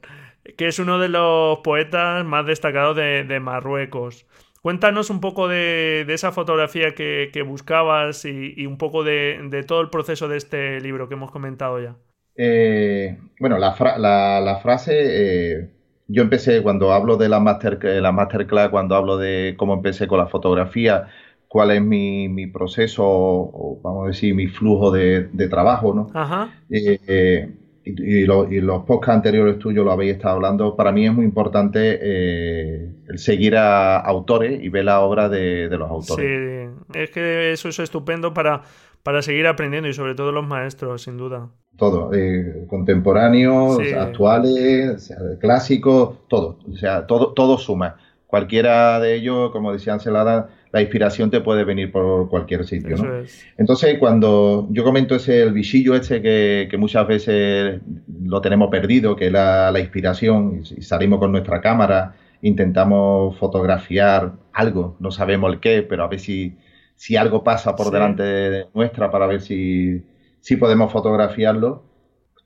Que 0.57 0.67
es 0.67 0.79
uno 0.79 0.97
de 0.97 1.09
los 1.09 1.59
poetas 1.59 2.23
más 2.23 2.45
destacados 2.45 2.95
de, 2.95 3.39
Marruecos. 3.41 4.25
Cuéntanos 4.61 5.09
un 5.09 5.19
poco 5.19 5.49
de, 5.49 6.05
esa 6.07 6.31
fotografía 6.31 6.95
que, 6.95 7.43
buscabas 7.45 8.23
y, 8.23 8.65
un 8.65 8.77
poco 8.77 9.03
de, 9.03 9.65
todo 9.67 9.81
el 9.81 9.89
proceso 9.89 10.29
de 10.29 10.37
este 10.37 10.79
libro 10.79 11.09
que 11.09 11.15
hemos 11.15 11.31
comentado 11.31 11.81
ya. 11.81 11.97
Eh, 12.37 13.17
bueno, 13.39 13.57
la, 13.57 13.73
frase 13.73 14.93
eh, 14.95 15.76
yo 16.07 16.23
empecé 16.23 16.61
cuando 16.63 16.93
hablo 16.93 17.17
de 17.17 17.29
la, 17.29 17.39
master, 17.39 17.79
la 17.83 18.11
masterclass, 18.11 18.69
cuando 18.69 18.95
hablo 18.95 19.17
de 19.17 19.55
cómo 19.57 19.73
empecé 19.73 20.07
con 20.07 20.19
la 20.19 20.27
fotografía, 20.27 21.07
cuál 21.47 21.71
es 21.71 21.81
mi, 21.81 22.29
mi 22.29 22.47
proceso, 22.47 23.03
o 23.05 23.79
vamos 23.83 24.05
a 24.05 24.07
decir, 24.07 24.33
mi 24.33 24.47
flujo 24.47 24.91
de, 24.91 25.29
trabajo, 25.49 25.93
¿no? 25.93 26.09
Ajá. 26.13 26.49
Eh, 26.69 26.99
eh, 27.07 27.49
y, 27.95 28.25
los 28.25 28.83
podcasts 28.83 29.15
anteriores 29.15 29.59
tuyos 29.59 29.85
lo 29.85 29.91
habéis 29.91 30.15
estado 30.15 30.35
hablando. 30.35 30.75
Para 30.75 30.91
mí 30.91 31.05
es 31.05 31.13
muy 31.13 31.25
importante 31.25 31.99
eh, 32.01 32.91
el 33.07 33.19
seguir 33.19 33.55
a 33.55 33.97
autores 33.97 34.61
y 34.61 34.69
ver 34.69 34.85
la 34.85 35.01
obra 35.01 35.29
de, 35.29 35.69
los 35.69 35.89
autores. 35.89 36.25
Sí, 36.25 36.99
es 36.99 37.09
que 37.11 37.51
eso 37.51 37.69
es 37.69 37.79
estupendo 37.79 38.33
para, 38.33 38.61
para 39.03 39.21
seguir 39.21 39.47
aprendiendo 39.47 39.89
y 39.89 39.93
sobre 39.93 40.15
todo 40.15 40.31
los 40.31 40.47
maestros, 40.47 41.03
sin 41.03 41.17
duda 41.17 41.49
todo, 41.77 42.11
eh, 42.13 42.65
contemporáneos, 42.67 43.79
actuales, 43.95 45.13
clásicos, 45.39 46.27
todo, 46.27 46.57
o 46.69 46.75
sea, 46.75 47.05
todo, 47.05 47.33
todo 47.33 47.57
suma. 47.57 47.97
Cualquiera 48.27 48.99
de 48.99 49.15
ellos, 49.15 49.51
como 49.51 49.71
decía 49.71 49.93
Ancelada, 49.93 50.49
la 50.71 50.81
inspiración 50.81 51.31
te 51.31 51.41
puede 51.41 51.63
venir 51.63 51.91
por 51.91 52.29
cualquier 52.29 52.65
sitio, 52.65 52.97
¿no? 52.97 53.23
Entonces, 53.57 53.97
cuando 53.99 54.67
yo 54.71 54.83
comento 54.83 55.15
ese 55.15 55.41
el 55.41 55.53
bichillo 55.53 55.95
este 55.95 56.21
que, 56.21 56.77
muchas 56.77 57.07
veces 57.07 57.79
lo 58.21 58.41
tenemos 58.41 58.69
perdido, 58.69 59.15
que 59.15 59.27
es 59.27 59.31
la, 59.31 59.79
inspiración, 59.79 60.61
y 60.75 60.81
salimos 60.81 61.19
con 61.19 61.31
nuestra 61.31 61.61
cámara, 61.61 62.15
intentamos 62.41 63.37
fotografiar 63.37 64.33
algo, 64.53 64.97
no 64.99 65.09
sabemos 65.09 65.53
el 65.53 65.59
qué, 65.59 65.81
pero 65.81 66.03
a 66.03 66.07
ver 66.07 66.19
si, 66.19 66.57
si 66.95 67.15
algo 67.15 67.43
pasa 67.43 67.75
por 67.75 67.91
delante 67.91 68.23
de 68.23 68.65
nuestra 68.73 69.09
para 69.09 69.25
ver 69.25 69.41
si 69.41 70.03
si 70.47 70.55
podemos 70.55 70.93
fotografiarlo, 70.93 71.83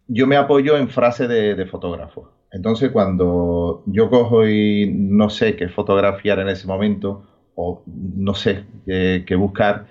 yo 0.08 0.26
me 0.26 0.36
apoyo 0.36 0.76
en 0.76 0.90
frase 0.90 1.28
de, 1.28 1.66
fotógrafo. 1.68 2.32
Entonces, 2.52 2.92
cuando 2.92 3.84
yo 3.86 4.10
cojo 4.10 4.48
y 4.48 4.92
no 4.94 5.30
sé 5.30 5.56
qué 5.56 5.70
fotografiar 5.70 6.40
en 6.40 6.50
ese 6.50 6.68
momento, 6.68 7.26
o 7.56 7.84
no 7.88 8.34
sé 8.34 8.66
qué, 8.86 9.36
buscar, 9.36 9.88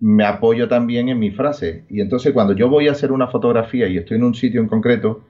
me 0.00 0.24
apoyo 0.24 0.68
también 0.68 1.08
en 1.08 1.18
mi 1.18 1.30
frase. 1.30 1.84
Y 1.90 2.00
entonces, 2.00 2.32
cuando 2.32 2.54
yo 2.54 2.68
voy 2.68 2.88
a 2.88 2.92
hacer 2.92 3.12
una 3.12 3.28
fotografía 3.28 3.88
y 3.88 3.98
estoy 3.98 4.16
en 4.18 4.24
un 4.24 4.34
sitio 4.34 4.60
en 4.60 4.68
concreto, 4.68 5.22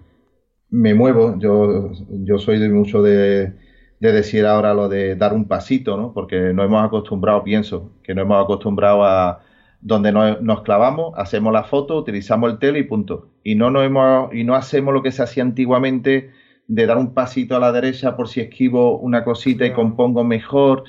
me 0.71 0.95
muevo. 0.95 1.39
Yo, 1.39 1.91
yo 2.25 2.39
soy 2.39 2.59
de 2.59 2.69
mucho 2.69 3.03
de, 3.03 3.55
de 4.01 4.13
decir 4.13 4.47
ahora 4.47 4.75
lo 4.75 4.89
de 4.89 5.17
dar 5.17 5.33
un 5.33 5.49
pasito, 5.49 5.97
¿no? 5.97 6.13
Porque 6.13 6.53
no 6.55 6.63
hemos 6.65 6.85
acostumbrado, 6.85 7.43
pienso, 7.45 7.93
que 8.03 8.15
no 8.15 8.23
hemos 8.23 8.43
acostumbrado 8.45 9.05
a, 9.05 9.41
donde 9.81 10.13
nos, 10.13 10.63
clavamos, 10.63 11.15
hacemos 11.17 11.53
la 11.53 11.65
foto, 11.65 11.97
utilizamos 11.97 12.51
el 12.51 12.59
tele 12.59 12.81
y 12.81 12.85
punto. 12.85 13.29
Y 13.45 13.55
no, 13.55 13.71
nos 13.71 13.85
hemos, 13.85 14.35
y 14.35 14.45
no 14.45 14.55
hacemos 14.55 14.93
lo 14.93 15.03
que 15.03 15.13
se 15.13 15.23
hacía 15.23 15.43
antiguamente 15.43 16.31
de 16.69 16.87
dar 16.87 16.97
un 16.97 17.15
pasito 17.15 17.57
a 17.57 17.59
la 17.59 17.73
derecha 17.73 18.17
por 18.17 18.29
si 18.29 18.41
esquivo 18.41 18.99
una 18.99 19.25
cosita 19.25 19.67
y 19.67 19.73
compongo 19.73 20.23
mejor. 20.23 20.85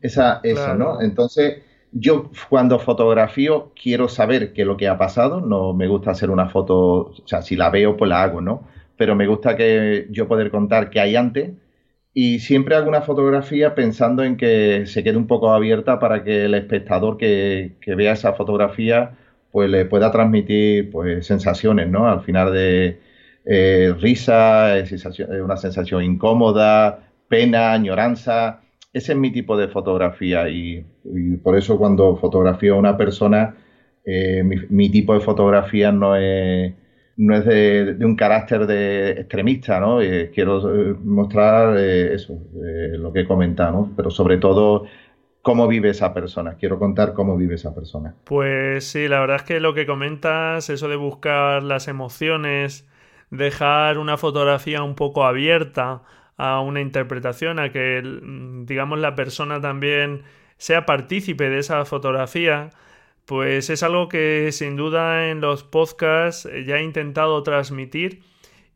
Esa, 0.00 0.40
eso, 0.44 0.74
¿no? 0.74 1.00
Entonces, 1.00 1.62
yo 1.92 2.30
cuando 2.48 2.78
fotografío 2.78 3.72
quiero 3.80 4.08
saber 4.08 4.52
qué 4.52 4.62
es 4.62 4.66
lo 4.66 4.76
que 4.76 4.88
ha 4.88 4.98
pasado. 4.98 5.40
No 5.40 5.74
me 5.74 5.88
gusta 5.88 6.12
hacer 6.12 6.30
una 6.30 6.48
foto, 6.48 6.76
o 6.76 7.26
sea, 7.26 7.42
si 7.42 7.56
la 7.56 7.70
veo, 7.70 7.96
pues 7.96 8.08
la 8.08 8.22
hago, 8.22 8.40
¿no? 8.40 8.68
Pero 8.96 9.16
me 9.16 9.26
gusta 9.26 9.56
que 9.56 10.06
yo 10.10 10.28
poder 10.28 10.50
contar 10.50 10.90
qué 10.90 11.00
hay 11.00 11.16
antes 11.16 11.50
y 12.14 12.40
siempre 12.40 12.76
hago 12.76 12.88
una 12.88 13.02
fotografía 13.02 13.74
pensando 13.74 14.22
en 14.22 14.36
que 14.36 14.86
se 14.86 15.02
quede 15.02 15.16
un 15.16 15.26
poco 15.26 15.52
abierta 15.52 15.98
para 15.98 16.24
que 16.24 16.44
el 16.44 16.54
espectador 16.54 17.16
que, 17.16 17.76
vea 17.86 18.12
esa 18.12 18.34
fotografía 18.34 19.12
pues 19.50 19.70
le 19.70 19.84
pueda 19.86 20.10
transmitir 20.10 20.90
pues 20.90 21.26
sensaciones, 21.26 21.88
¿no? 21.88 22.08
Al 22.08 22.22
final 22.22 22.52
de 22.52 23.00
eh, 23.44 23.94
risa, 24.00 24.74
una 25.42 25.56
sensación 25.56 26.02
incómoda, 26.04 27.00
pena, 27.28 27.72
añoranza. 27.72 28.60
Ese 28.92 29.12
es 29.12 29.18
mi 29.18 29.32
tipo 29.32 29.56
de 29.56 29.68
fotografía 29.68 30.48
y, 30.48 30.84
por 31.42 31.56
eso 31.56 31.78
cuando 31.78 32.16
fotografío 32.16 32.74
a 32.74 32.78
una 32.78 32.96
persona, 32.96 33.56
eh, 34.04 34.42
mi 34.44 34.90
tipo 34.90 35.14
de 35.14 35.20
fotografía 35.20 35.92
no 35.92 36.16
es 36.16 36.74
no 37.16 37.36
es 37.36 37.44
de, 37.44 37.96
un 38.04 38.16
carácter 38.16 38.66
de 38.66 39.10
extremista, 39.12 39.80
¿no? 39.80 40.00
Eh, 40.00 40.30
quiero 40.34 40.58
eh, 40.74 40.94
mostrar 41.04 41.76
eh, 41.78 42.14
eso, 42.14 42.38
lo 42.54 43.12
que 43.12 43.20
he 43.20 43.26
comentado. 43.26 43.90
Pero 43.96 44.10
sobre 44.10 44.38
todo 44.38 44.86
cómo 45.42 45.66
vive 45.68 45.90
esa 45.90 46.14
persona. 46.14 46.56
Quiero 46.58 46.78
contar 46.78 47.14
cómo 47.14 47.36
vive 47.36 47.56
esa 47.56 47.74
persona. 47.74 48.14
Pues 48.24 48.84
sí, 48.84 49.08
la 49.08 49.20
verdad 49.20 49.36
es 49.36 49.42
que 49.42 49.60
lo 49.60 49.74
que 49.74 49.86
comentas, 49.86 50.70
eso 50.70 50.88
de 50.88 50.96
buscar 50.96 51.62
las 51.62 51.88
emociones, 51.88 52.88
dejar 53.32 53.98
una 53.98 54.18
fotografía 54.18 54.82
un 54.82 54.94
poco 54.94 55.24
abierta 55.24 56.02
a 56.36 56.60
una 56.60 56.80
interpretación, 56.80 57.58
a 57.58 57.72
que, 57.72 58.02
digamos, 58.66 58.98
la 58.98 59.14
persona 59.14 59.60
también 59.60 60.22
sea 60.58 60.86
partícipe 60.86 61.48
de 61.48 61.58
esa 61.58 61.84
fotografía, 61.86 62.70
pues 63.26 63.70
es 63.70 63.82
algo 63.82 64.08
que 64.08 64.50
sin 64.52 64.76
duda 64.76 65.30
en 65.30 65.40
los 65.40 65.64
podcasts 65.64 66.48
ya 66.66 66.76
he 66.76 66.82
intentado 66.82 67.42
transmitir 67.42 68.22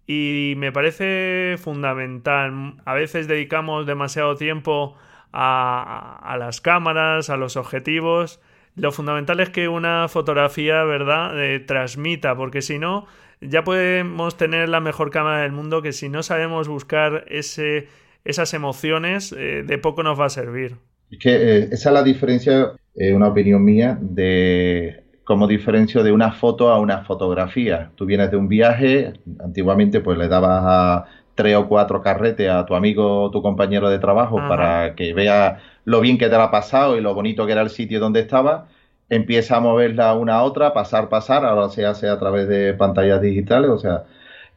y 0.06 0.54
me 0.56 0.72
parece 0.72 1.56
fundamental. 1.58 2.74
A 2.84 2.94
veces 2.94 3.28
dedicamos 3.28 3.86
demasiado 3.86 4.36
tiempo 4.36 4.96
a, 5.32 6.36
las 6.38 6.60
cámaras, 6.62 7.28
a 7.28 7.36
los 7.36 7.56
objetivos. 7.56 8.40
Lo 8.74 8.92
fundamental 8.92 9.40
es 9.40 9.50
que 9.50 9.68
una 9.68 10.08
fotografía, 10.08 10.84
¿verdad?, 10.84 11.38
eh, 11.42 11.60
transmita, 11.60 12.36
porque 12.36 12.62
si 12.62 12.78
no, 12.78 13.06
ya 13.48 13.64
podemos 13.64 14.36
tener 14.36 14.68
la 14.68 14.80
mejor 14.80 15.10
cámara 15.10 15.42
del 15.42 15.52
mundo, 15.52 15.82
que 15.82 15.92
si 15.92 16.08
no 16.08 16.22
sabemos 16.22 16.68
buscar 16.68 17.24
ese, 17.28 17.88
esas 18.24 18.54
emociones, 18.54 19.32
eh, 19.32 19.64
de 19.66 19.78
poco 19.78 20.02
nos 20.02 20.18
va 20.18 20.26
a 20.26 20.30
servir. 20.30 20.76
Es 21.10 21.18
que 21.18 21.34
eh, 21.34 21.68
esa 21.72 21.90
es 21.90 21.94
la 21.94 22.02
diferencia, 22.02 22.72
una 22.94 23.28
opinión 23.28 23.64
mía, 23.64 23.98
de 24.00 25.04
como 25.26 25.48
diferencio 25.48 26.04
de 26.04 26.12
una 26.12 26.30
foto 26.30 26.70
a 26.70 26.78
una 26.78 27.02
fotografía. 27.04 27.90
Tú 27.96 28.06
vienes 28.06 28.30
de 28.30 28.36
un 28.36 28.46
viaje, 28.46 29.12
antiguamente 29.40 30.00
pues 30.00 30.16
le 30.16 30.28
dabas 30.28 30.62
a 30.64 31.04
tres 31.34 31.56
o 31.56 31.68
cuatro 31.68 32.00
carretes 32.00 32.48
a 32.48 32.64
tu 32.64 32.76
amigo 32.76 33.24
o 33.24 33.30
tu 33.32 33.42
compañero 33.42 33.90
de 33.90 33.98
trabajo 33.98 34.36
para 34.48 34.94
que 34.94 35.12
vea 35.14 35.58
lo 35.84 36.00
bien 36.00 36.16
que 36.16 36.28
te 36.28 36.36
ha 36.36 36.50
pasado 36.50 36.96
y 36.96 37.00
lo 37.00 37.12
bonito 37.12 37.44
que 37.44 37.52
era 37.52 37.62
el 37.62 37.70
sitio 37.70 37.98
donde 37.98 38.20
estaba. 38.20 38.68
Empieza 39.08 39.56
a 39.56 39.60
moverla 39.60 40.14
una 40.14 40.36
a 40.36 40.42
otra, 40.42 40.72
pasar, 40.72 41.08
pasar, 41.08 41.44
ahora 41.44 41.68
se 41.68 41.86
hace 41.86 42.08
a 42.08 42.18
través 42.18 42.48
de 42.48 42.74
pantallas 42.74 43.20
digitales, 43.20 43.70
o 43.70 43.78
sea, 43.78 44.04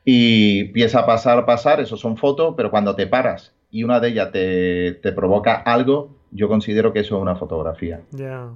y 0.03 0.61
empieza 0.61 0.99
a 0.99 1.05
pasar, 1.05 1.45
pasar, 1.45 1.79
eso 1.79 1.97
son 1.97 2.17
fotos, 2.17 2.55
pero 2.57 2.71
cuando 2.71 2.95
te 2.95 3.05
paras 3.05 3.53
y 3.69 3.83
una 3.83 3.99
de 3.99 4.09
ellas 4.09 4.31
te, 4.31 4.93
te 5.03 5.11
provoca 5.11 5.55
algo, 5.55 6.15
yo 6.31 6.47
considero 6.47 6.93
que 6.93 6.99
eso 6.99 7.17
es 7.17 7.21
una 7.21 7.35
fotografía. 7.35 8.01
Ya. 8.11 8.49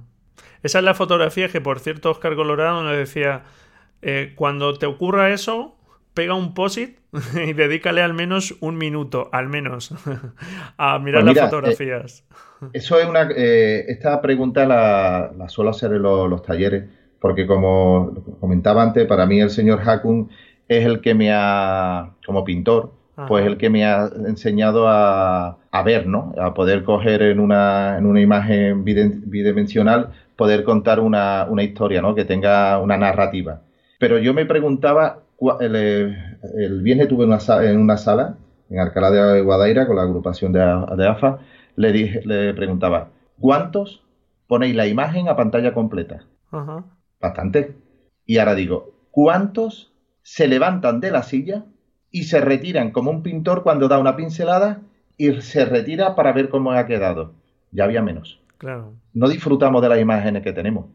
Esa 0.62 0.78
es 0.78 0.84
la 0.84 0.94
fotografía 0.94 1.48
que, 1.48 1.60
por 1.60 1.78
cierto, 1.78 2.10
Oscar 2.10 2.34
Colorado 2.34 2.82
nos 2.82 2.96
decía, 2.96 3.44
eh, 4.02 4.32
cuando 4.34 4.74
te 4.74 4.86
ocurra 4.86 5.30
eso, 5.30 5.76
pega 6.14 6.34
un 6.34 6.54
posit 6.54 6.98
y 7.34 7.52
dedícale 7.52 8.02
al 8.02 8.14
menos 8.14 8.54
un 8.60 8.76
minuto, 8.76 9.28
al 9.32 9.48
menos, 9.48 9.92
a 10.78 10.98
mirar 10.98 11.24
pues 11.24 11.36
las 11.36 11.44
fotografías. 11.50 12.24
Eh, 12.62 12.66
eso 12.72 12.98
es 12.98 13.06
una... 13.06 13.28
Eh, 13.36 13.84
esta 13.88 14.20
pregunta 14.20 14.66
la, 14.66 15.48
suelo 15.48 15.70
hacer 15.70 15.92
en 15.92 16.02
los, 16.02 16.42
talleres, 16.42 16.84
porque 17.20 17.46
como 17.46 18.14
comentaba 18.40 18.82
antes, 18.82 19.06
para 19.06 19.26
mí 19.26 19.40
el 19.40 19.50
señor 19.50 19.80
Hakun 19.86 20.30
es 20.68 20.84
el 20.84 21.00
que 21.00 21.14
me 21.14 21.30
ha, 21.32 22.10
como 22.24 22.44
pintor, 22.44 22.92
pues 23.28 23.46
el 23.46 23.58
que 23.58 23.70
me 23.70 23.84
ha 23.84 24.10
enseñado 24.26 24.88
a, 24.88 25.58
a, 25.70 25.82
ver, 25.84 26.06
¿no? 26.08 26.34
A 26.36 26.52
poder 26.52 26.82
coger 26.82 27.22
en 27.22 27.38
una, 27.38 27.96
en 27.96 28.06
una 28.06 28.20
imagen 28.20 28.84
bidimensional 28.84 30.10
poder 30.36 30.64
contar 30.64 31.00
una, 31.00 31.46
historia, 31.62 32.02
¿no? 32.02 32.14
Que 32.14 32.24
tenga 32.24 32.78
una 32.80 32.96
narrativa. 32.96 33.60
Pero 33.98 34.18
yo 34.18 34.34
me 34.34 34.46
preguntaba, 34.46 35.20
el, 35.60 35.76
el 35.76 36.82
viernes 36.82 37.08
tuve 37.08 37.24
una, 37.24 37.38
en 37.62 37.78
una 37.78 37.96
sala 37.96 38.36
en 38.70 38.78
Alcalá 38.80 39.10
de 39.10 39.42
Guadaira 39.42 39.86
con 39.86 39.96
la 39.96 40.02
agrupación 40.02 40.52
de, 40.52 40.62
AFA, 40.62 41.38
le, 41.76 41.92
dije, 41.92 42.22
le 42.24 42.54
preguntaba, 42.54 43.10
¿cuántos 43.38 44.02
ponéis 44.46 44.74
la 44.74 44.86
imagen 44.86 45.28
a 45.28 45.36
pantalla 45.36 45.72
completa? 45.72 46.24
Bastante. 47.20 47.76
Y 48.26 48.38
ahora 48.38 48.54
digo, 48.54 48.94
¿cuántos 49.10 49.92
se 50.22 50.48
levantan 50.48 51.00
de 51.00 51.10
la 51.10 51.22
silla 51.22 51.64
y 52.10 52.24
se 52.24 52.40
retiran 52.40 52.90
como 52.90 53.10
un 53.10 53.22
pintor 53.22 53.62
cuando 53.62 53.88
da 53.88 53.98
una 53.98 54.16
pincelada 54.16 54.80
y 55.16 55.40
se 55.40 55.64
retira 55.64 56.14
para 56.14 56.32
ver 56.32 56.48
cómo 56.48 56.72
ha 56.72 56.86
quedado? 56.86 57.32
Ya 57.70 57.84
había 57.84 58.02
menos. 58.02 58.40
No 59.12 59.28
disfrutamos 59.28 59.82
de 59.82 59.88
las 59.88 60.00
imágenes 60.00 60.42
que 60.42 60.52
tenemos. 60.52 60.86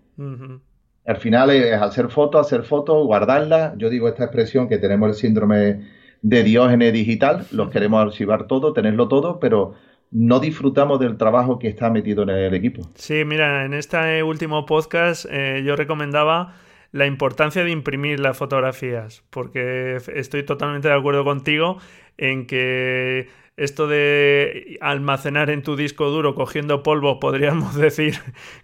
Al 1.05 1.17
final 1.17 1.49
es 1.49 1.73
hacer 1.81 2.09
fotos, 2.09 2.45
hacer 2.45 2.63
fotos, 2.63 3.05
guardarlas. 3.05 3.73
Yo 3.77 3.89
digo 3.89 4.07
esta 4.07 4.25
expresión 4.25 4.67
que 4.69 4.77
tenemos 4.77 5.09
el 5.09 5.15
síndrome 5.15 5.87
de 6.21 6.43
diógenes 6.43 6.93
digital, 6.93 7.45
los 7.51 7.69
queremos 7.69 8.01
archivar 8.01 8.47
todo, 8.47 8.73
tenerlo 8.73 9.07
todo, 9.07 9.39
pero 9.39 9.73
no 10.11 10.39
disfrutamos 10.39 10.99
del 10.99 11.17
trabajo 11.17 11.59
que 11.59 11.67
está 11.67 11.89
metido 11.89 12.23
en 12.23 12.29
el 12.29 12.53
equipo. 12.53 12.81
Sí, 12.95 13.23
mira, 13.25 13.65
en 13.65 13.73
este 13.73 14.23
último 14.23 14.65
podcast 14.65 15.25
eh, 15.29 15.61
yo 15.65 15.75
recomendaba 15.75 16.55
la 16.91 17.05
importancia 17.05 17.63
de 17.63 17.71
imprimir 17.71 18.19
las 18.19 18.37
fotografías, 18.37 19.23
porque 19.29 19.97
estoy 20.15 20.43
totalmente 20.43 20.87
de 20.87 20.95
acuerdo 20.95 21.23
contigo 21.23 21.77
en 22.17 22.47
que 22.47 23.27
esto 23.59 23.87
de 23.87 24.77
almacenar 24.81 25.49
en 25.49 25.63
tu 25.63 25.75
disco 25.75 26.09
duro 26.09 26.33
cogiendo 26.33 26.81
polvo, 26.81 27.19
podríamos 27.19 27.75
decir, 27.75 28.15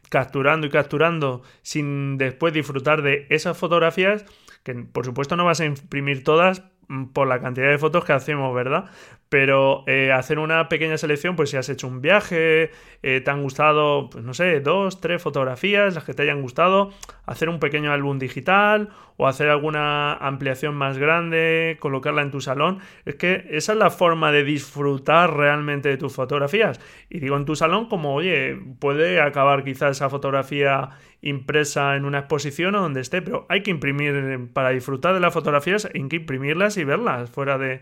capturando 0.09 0.65
y 0.65 0.69
capturando, 0.69 1.43
sin 1.61 2.17
después 2.17 2.53
disfrutar 2.53 3.01
de 3.01 3.27
esas 3.29 3.57
fotografías, 3.57 4.25
que 4.63 4.73
por 4.73 5.05
supuesto 5.05 5.35
no 5.35 5.45
vas 5.45 5.59
a 5.59 5.65
imprimir 5.65 6.23
todas 6.23 6.63
por 7.13 7.27
la 7.27 7.39
cantidad 7.39 7.69
de 7.69 7.77
fotos 7.77 8.05
que 8.05 8.13
hacemos, 8.13 8.53
¿verdad? 8.53 8.85
pero 9.29 9.83
eh, 9.87 10.11
hacer 10.11 10.39
una 10.39 10.69
pequeña 10.69 10.97
selección, 10.97 11.35
pues 11.35 11.49
si 11.49 11.57
has 11.57 11.67
hecho 11.67 11.87
un 11.87 11.99
viaje, 11.99 12.71
eh, 13.01 13.21
te 13.21 13.31
han 13.31 13.41
gustado, 13.41 14.09
pues 14.09 14.23
no 14.23 14.33
sé, 14.33 14.59
dos, 14.59 15.01
tres 15.01 15.21
fotografías, 15.21 15.95
las 15.95 16.03
que 16.03 16.13
te 16.13 16.23
hayan 16.23 16.41
gustado, 16.41 16.91
hacer 17.25 17.49
un 17.49 17.59
pequeño 17.59 17.91
álbum 17.91 18.19
digital 18.19 18.89
o 19.17 19.27
hacer 19.27 19.49
alguna 19.49 20.13
ampliación 20.13 20.75
más 20.75 20.97
grande, 20.97 21.77
colocarla 21.79 22.21
en 22.21 22.31
tu 22.31 22.39
salón. 22.39 22.79
Es 23.05 23.15
que 23.15 23.47
esa 23.49 23.73
es 23.73 23.77
la 23.77 23.89
forma 23.89 24.31
de 24.31 24.43
disfrutar 24.43 25.35
realmente 25.35 25.89
de 25.89 25.97
tus 25.97 26.13
fotografías. 26.13 26.79
Y 27.09 27.19
digo 27.19 27.35
en 27.35 27.45
tu 27.45 27.55
salón 27.55 27.89
como, 27.89 28.13
oye, 28.13 28.57
puede 28.79 29.19
acabar 29.21 29.63
quizás 29.63 29.97
esa 29.97 30.09
fotografía 30.09 30.91
impresa 31.25 31.97
en 31.97 32.05
una 32.05 32.19
exposición 32.19 32.75
o 32.75 32.81
donde 32.81 33.01
esté, 33.01 33.21
pero 33.21 33.45
hay 33.49 33.63
que 33.63 33.71
imprimir, 33.71 34.49
para 34.53 34.69
disfrutar 34.69 35.13
de 35.13 35.19
las 35.19 35.33
fotografías, 35.33 35.89
hay 35.93 36.07
que 36.07 36.15
imprimirlas 36.15 36.77
y 36.77 36.85
verlas 36.85 37.29
fuera 37.29 37.57
de 37.57 37.81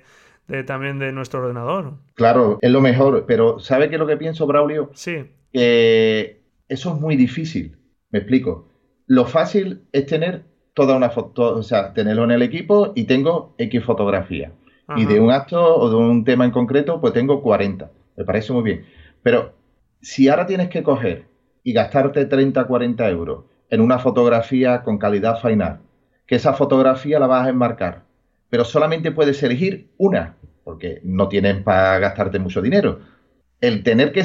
también 0.66 0.98
de 0.98 1.12
nuestro 1.12 1.42
ordenador. 1.42 1.94
Claro, 2.16 2.58
es 2.62 2.72
lo 2.72 2.82
mejor, 2.82 3.26
pero 3.28 3.60
¿sabe 3.60 3.90
qué 3.90 3.96
es 3.96 4.00
lo 4.00 4.08
que 4.08 4.18
pienso, 4.18 4.48
Braulio? 4.48 4.90
Sí. 4.94 5.26
Eso 5.54 6.40
es 6.68 7.00
muy 7.00 7.16
difícil. 7.16 7.78
Me 8.10 8.20
explico. 8.20 8.70
Lo 9.06 9.26
fácil 9.26 9.84
es 9.92 10.06
tener 10.06 10.46
toda 10.74 10.96
una 10.96 11.10
foto, 11.10 11.56
o 11.56 11.64
sea, 11.64 11.94
tenerlo 11.94 12.24
en 12.24 12.32
el 12.32 12.42
equipo 12.42 12.94
y 12.96 13.04
tengo 13.04 13.54
X 13.58 13.84
fotografía. 13.84 14.54
Y 14.98 15.06
de 15.06 15.20
un 15.20 15.32
acto 15.32 15.78
o 15.78 15.90
de 15.90 15.96
un 15.96 16.24
tema 16.24 16.46
en 16.46 16.52
concreto, 16.52 17.00
pues 17.00 17.14
tengo 17.14 17.42
40. 17.42 17.92
Me 18.18 18.26
parece 18.26 18.54
muy 18.54 18.64
bien. 18.64 18.86
Pero 19.22 19.54
si 20.02 20.28
ahora 20.28 20.46
tienes 20.46 20.70
que 20.70 20.84
coger 20.84 21.26
y 21.64 21.74
gastarte 21.74 22.26
30, 22.26 22.66
40 22.66 23.10
euros 23.10 23.46
en 23.70 23.82
una 23.82 24.00
fotografía 24.00 24.84
con 24.84 24.98
calidad 24.98 25.42
final, 25.42 25.80
que 26.26 26.36
esa 26.36 26.54
fotografía 26.54 27.20
la 27.20 27.28
vas 27.28 27.48
a 27.48 27.50
enmarcar 27.50 28.04
pero 28.54 28.66
solamente 28.66 29.12
puedes 29.12 29.42
elegir 29.42 29.88
una, 29.98 30.36
porque 30.64 31.02
no 31.04 31.28
tienes 31.28 31.64
para 31.64 31.98
gastarte 31.98 32.38
mucho 32.38 32.62
dinero. 32.62 33.00
El 33.60 33.82
tener 33.82 34.12
que 34.12 34.22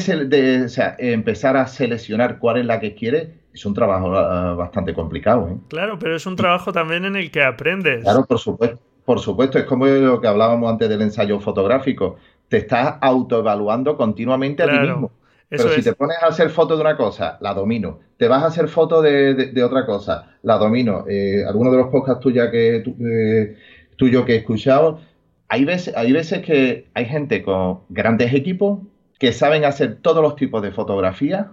empezar 0.98 1.56
a 1.56 1.66
seleccionar 1.66 2.38
cuál 2.38 2.58
es 2.58 2.66
la 2.66 2.78
que 2.78 2.94
quieres 2.94 3.28
es 3.54 3.64
un 3.64 3.72
trabajo 3.72 4.14
ah, 4.14 4.52
bastante 4.52 4.92
complicado. 4.92 5.48
¿eh? 5.48 5.56
Claro, 5.68 5.98
pero 5.98 6.14
es 6.14 6.26
un 6.26 6.36
trabajo 6.36 6.72
también 6.72 7.06
en 7.06 7.16
el 7.16 7.30
que 7.30 7.42
aprendes. 7.42 8.02
Claro, 8.02 8.26
por 8.26 8.38
supuesto. 8.38 8.78
Por 9.06 9.18
supuesto, 9.18 9.58
es 9.58 9.64
como 9.64 9.86
lo 9.86 10.20
que 10.20 10.28
hablábamos 10.28 10.70
antes 10.70 10.90
del 10.90 11.00
ensayo 11.00 11.40
fotográfico. 11.40 12.16
Te 12.48 12.58
estás 12.58 12.96
autoevaluando 13.00 13.96
continuamente 13.96 14.62
a 14.62 14.68
ti 14.68 14.78
mismo. 14.78 15.10
Pero 15.48 15.70
si 15.70 15.82
te 15.82 15.94
pones 15.94 16.18
a 16.22 16.26
hacer 16.26 16.50
foto 16.50 16.76
de 16.76 16.82
una 16.82 16.96
cosa, 16.96 17.38
la 17.40 17.54
domino. 17.54 18.00
Te 18.18 18.28
vas 18.28 18.42
a 18.42 18.46
hacer 18.46 18.68
foto 18.68 19.00
de, 19.00 19.62
otra 19.64 19.86
cosa, 19.86 20.36
la 20.42 20.58
domino. 20.58 21.04
Eh, 21.08 21.44
algunos 21.46 21.72
de 21.72 21.78
los 21.78 21.88
podcasts 21.88 22.20
tuyos 22.20 22.50
que, 22.50 22.76
eh, 22.76 23.56
tuyo 23.96 24.24
que 24.24 24.34
he 24.34 24.36
escuchado, 24.36 25.00
hay 25.48 25.64
veces, 25.64 25.96
hay 25.96 26.12
veces 26.12 26.44
que 26.44 26.88
hay 26.92 27.06
gente 27.06 27.42
con 27.42 27.80
grandes 27.88 28.34
equipos 28.34 28.80
que 29.18 29.32
saben 29.32 29.64
hacer 29.64 29.98
todos 30.02 30.22
los 30.22 30.36
tipos 30.36 30.62
de 30.62 30.70
fotografía, 30.70 31.50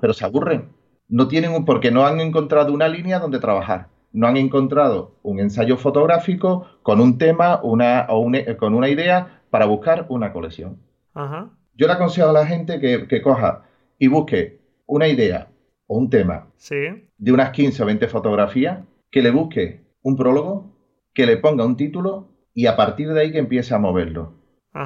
pero 0.00 0.14
se 0.14 0.24
aburren. 0.24 0.70
No 1.08 1.28
tienen 1.28 1.52
un, 1.52 1.64
porque 1.66 1.90
no 1.90 2.06
han 2.06 2.20
encontrado 2.20 2.72
una 2.72 2.88
línea 2.88 3.18
donde 3.18 3.38
trabajar. 3.38 3.88
No 4.12 4.26
han 4.26 4.38
encontrado 4.38 5.12
un 5.22 5.38
ensayo 5.38 5.76
fotográfico 5.76 6.66
con 6.82 7.00
un 7.00 7.18
tema 7.18 7.60
una, 7.62 8.06
o 8.08 8.26
con 8.58 8.74
una 8.74 8.88
idea 8.88 9.42
para 9.50 9.66
buscar 9.66 10.06
una 10.08 10.32
colección. 10.32 10.78
Yo 11.78 11.86
le 11.86 11.92
aconsejo 11.92 12.28
a 12.28 12.32
la 12.32 12.44
gente 12.44 12.80
que, 12.80 13.06
que, 13.06 13.22
coja 13.22 13.62
y 14.00 14.08
busque 14.08 14.58
una 14.84 15.06
idea 15.06 15.46
o 15.86 15.96
un 15.96 16.10
tema 16.10 16.48
de 17.18 17.32
unas 17.32 17.50
15 17.50 17.82
o 17.84 17.86
20 17.86 18.08
fotografías, 18.08 18.80
que 19.12 19.22
le 19.22 19.30
busque 19.30 19.84
un 20.02 20.16
prólogo, 20.16 20.76
que 21.14 21.24
le 21.24 21.36
ponga 21.36 21.64
un 21.64 21.76
título 21.76 22.28
y 22.52 22.66
a 22.66 22.74
partir 22.74 23.12
de 23.12 23.20
ahí 23.20 23.32
que 23.32 23.38
empiece 23.38 23.74
a 23.74 23.78
moverlo. 23.78 24.34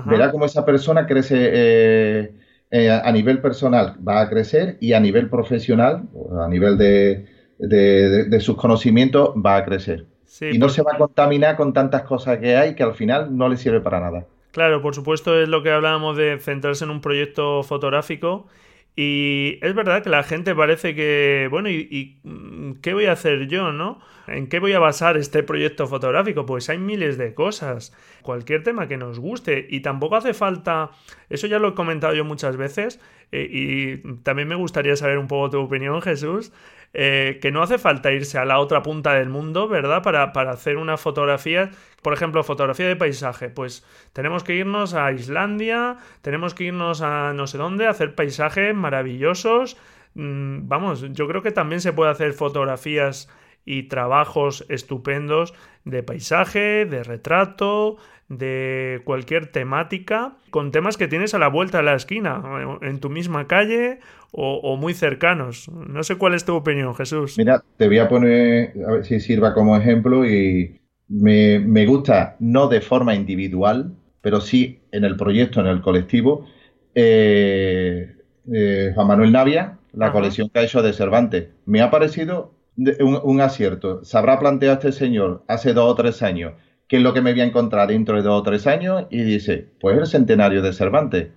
Verá 0.07 0.31
cómo 0.31 0.44
esa 0.44 0.66
persona 0.66 1.07
crece 1.07 1.37
eh, 1.38 2.35
eh, 2.70 2.90
a 2.90 3.11
nivel 3.11 3.40
personal, 3.40 3.96
va 4.07 4.20
a 4.20 4.28
crecer 4.28 4.76
y 4.78 4.92
a 4.92 5.00
nivel 5.00 5.31
profesional, 5.31 6.05
a 6.40 6.48
nivel 6.48 6.76
de, 6.76 8.40
sus 8.40 8.57
conocimientos, 8.57 9.31
va 9.35 9.57
a 9.57 9.64
crecer. 9.64 10.07
y 10.40 10.59
no 10.59 10.68
se 10.68 10.83
va 10.83 10.92
a 10.92 10.98
contaminar 10.98 11.57
con 11.57 11.72
tantas 11.72 12.02
cosas 12.02 12.38
que 12.38 12.57
hay 12.57 12.74
que 12.74 12.83
al 12.83 12.94
final 12.94 13.35
no 13.37 13.48
le 13.48 13.57
sirve 13.57 13.81
para 13.81 14.00
nada. 14.00 14.26
Claro, 14.52 14.82
por 14.82 14.94
supuesto 14.94 15.40
es 15.40 15.48
lo 15.48 15.62
que 15.62 15.70
hablábamos 15.70 16.16
de 16.16 16.38
centrarse 16.38 16.84
en 16.84 16.90
un 16.90 17.00
proyecto 17.00 17.62
fotográfico 17.62 18.46
y 18.94 19.58
es 19.62 19.74
verdad 19.74 20.02
que 20.02 20.10
la 20.10 20.22
gente 20.22 20.54
parece 20.54 20.94
que, 20.94 21.48
bueno, 21.50 21.70
¿y, 21.70 22.20
mm, 22.22 22.74
qué 22.82 22.92
voy 22.92 23.06
a 23.06 23.12
hacer 23.12 23.48
yo, 23.48 23.72
no? 23.72 24.00
¿En 24.26 24.48
qué 24.48 24.58
voy 24.58 24.74
a 24.74 24.78
basar 24.78 25.16
este 25.16 25.42
proyecto 25.42 25.86
fotográfico? 25.86 26.44
Pues 26.44 26.68
hay 26.68 26.76
miles 26.76 27.16
de 27.16 27.32
cosas, 27.34 27.96
cualquier 28.20 28.62
tema 28.62 28.88
que 28.88 28.98
nos 28.98 29.18
guste 29.18 29.66
y 29.70 29.80
tampoco 29.80 30.16
hace 30.16 30.34
falta, 30.34 30.90
eso 31.30 31.46
ya 31.46 31.58
lo 31.58 31.68
he 31.68 31.74
comentado 31.74 32.12
yo 32.14 32.24
muchas 32.26 32.58
veces 32.58 33.00
eh, 33.32 33.48
y 33.50 33.96
también 34.22 34.48
me 34.48 34.54
gustaría 34.56 34.94
saber 34.96 35.16
un 35.16 35.28
poco 35.28 35.48
tu 35.48 35.60
opinión, 35.60 36.02
Jesús, 36.02 36.52
eh, 36.92 37.38
que 37.40 37.50
no 37.50 37.62
hace 37.62 37.78
falta 37.78 38.12
irse 38.12 38.36
a 38.36 38.44
la 38.44 38.58
otra 38.58 38.82
punta 38.82 39.14
del 39.14 39.30
mundo, 39.30 39.66
¿verdad? 39.68 40.02
Para, 40.02 40.32
para 40.34 40.50
hacer 40.52 40.76
una 40.76 40.98
fotografía, 40.98 41.70
por 42.02 42.12
ejemplo, 42.12 42.42
fotografía 42.42 42.88
de 42.88 42.96
paisaje. 42.96 43.48
Pues 43.48 43.84
tenemos 44.12 44.44
que 44.44 44.54
irnos 44.54 44.94
a 44.94 45.12
Islandia, 45.12 45.96
tenemos 46.20 46.54
que 46.54 46.64
irnos 46.64 47.00
a 47.00 47.32
no 47.32 47.46
sé 47.46 47.58
dónde, 47.58 47.86
hacer 47.86 48.14
paisajes 48.14 48.74
maravillosos. 48.74 49.76
Mm, 50.14 50.68
vamos, 50.68 51.06
yo 51.12 51.28
creo 51.28 51.42
que 51.42 51.52
también 51.52 51.80
se 51.80 51.92
puede 51.92 52.10
hacer 52.10 52.32
fotografías 52.32 53.28
y 53.64 53.84
trabajos 53.84 54.66
estupendos 54.68 55.54
de 55.84 56.02
paisaje, 56.02 56.84
de 56.84 57.04
retrato, 57.04 57.96
de 58.28 59.02
cualquier 59.04 59.52
temática, 59.52 60.32
con 60.50 60.72
temas 60.72 60.96
que 60.96 61.06
tienes 61.06 61.34
a 61.34 61.38
la 61.38 61.48
vuelta 61.48 61.78
de 61.78 61.84
la 61.84 61.94
esquina, 61.94 62.42
en 62.80 62.98
tu 62.98 63.10
misma 63.10 63.46
calle 63.46 64.00
o, 64.32 64.76
muy 64.76 64.94
cercanos. 64.94 65.68
No 65.68 66.02
sé 66.02 66.16
cuál 66.16 66.34
es 66.34 66.44
tu 66.44 66.54
opinión, 66.54 66.94
Jesús. 66.94 67.36
Mira, 67.36 67.62
te 67.76 67.86
voy 67.86 67.98
a 67.98 68.08
poner, 68.08 68.72
a 68.88 68.92
ver 68.92 69.04
si 69.04 69.20
sirva 69.20 69.54
como 69.54 69.76
ejemplo 69.76 70.24
y 70.26 70.82
me, 71.12 71.87
gusta, 71.87 72.37
no 72.40 72.68
de 72.68 72.81
forma 72.81 73.14
individual, 73.14 73.94
pero 74.20 74.40
sí 74.40 74.81
en 74.92 75.05
el 75.05 75.16
proyecto, 75.16 75.61
en 75.61 75.66
el 75.66 75.81
colectivo, 75.81 76.46
eh, 76.94 78.16
eh, 78.53 78.92
Juan 78.94 79.07
Manuel 79.07 79.33
Navia, 79.33 79.79
la 79.92 80.12
colección 80.12 80.48
que 80.48 80.61
ha 80.61 80.64
hecho 80.64 80.83
de 80.83 80.92
Cervantes. 80.92 81.48
Me 81.66 81.81
ha 81.81 81.90
parecido 81.90 82.55
un, 82.77 83.20
un, 83.22 83.40
acierto. 83.40 84.05
Se 84.05 84.16
habrá 84.16 84.38
planteado 84.38 84.75
este 84.75 84.92
señor 84.92 85.44
hace 85.48 85.75
dos 85.75 85.90
o 85.90 85.94
tres 85.94 86.22
años 86.22 86.53
qué 86.92 86.98
es 86.98 87.03
lo 87.03 87.14
que 87.14 87.22
me 87.22 87.33
voy 87.33 87.40
a 87.40 87.46
encontrar 87.46 87.88
dentro 87.88 88.16
de 88.16 88.22
dos 88.22 88.38
o 88.38 88.42
tres 88.42 88.66
años 88.66 89.07
y 89.09 89.22
dice, 89.22 89.66
pues 89.81 89.96
el 89.96 90.07
centenario 90.07 90.61
de 90.61 90.75
Cervantes. 90.75 91.29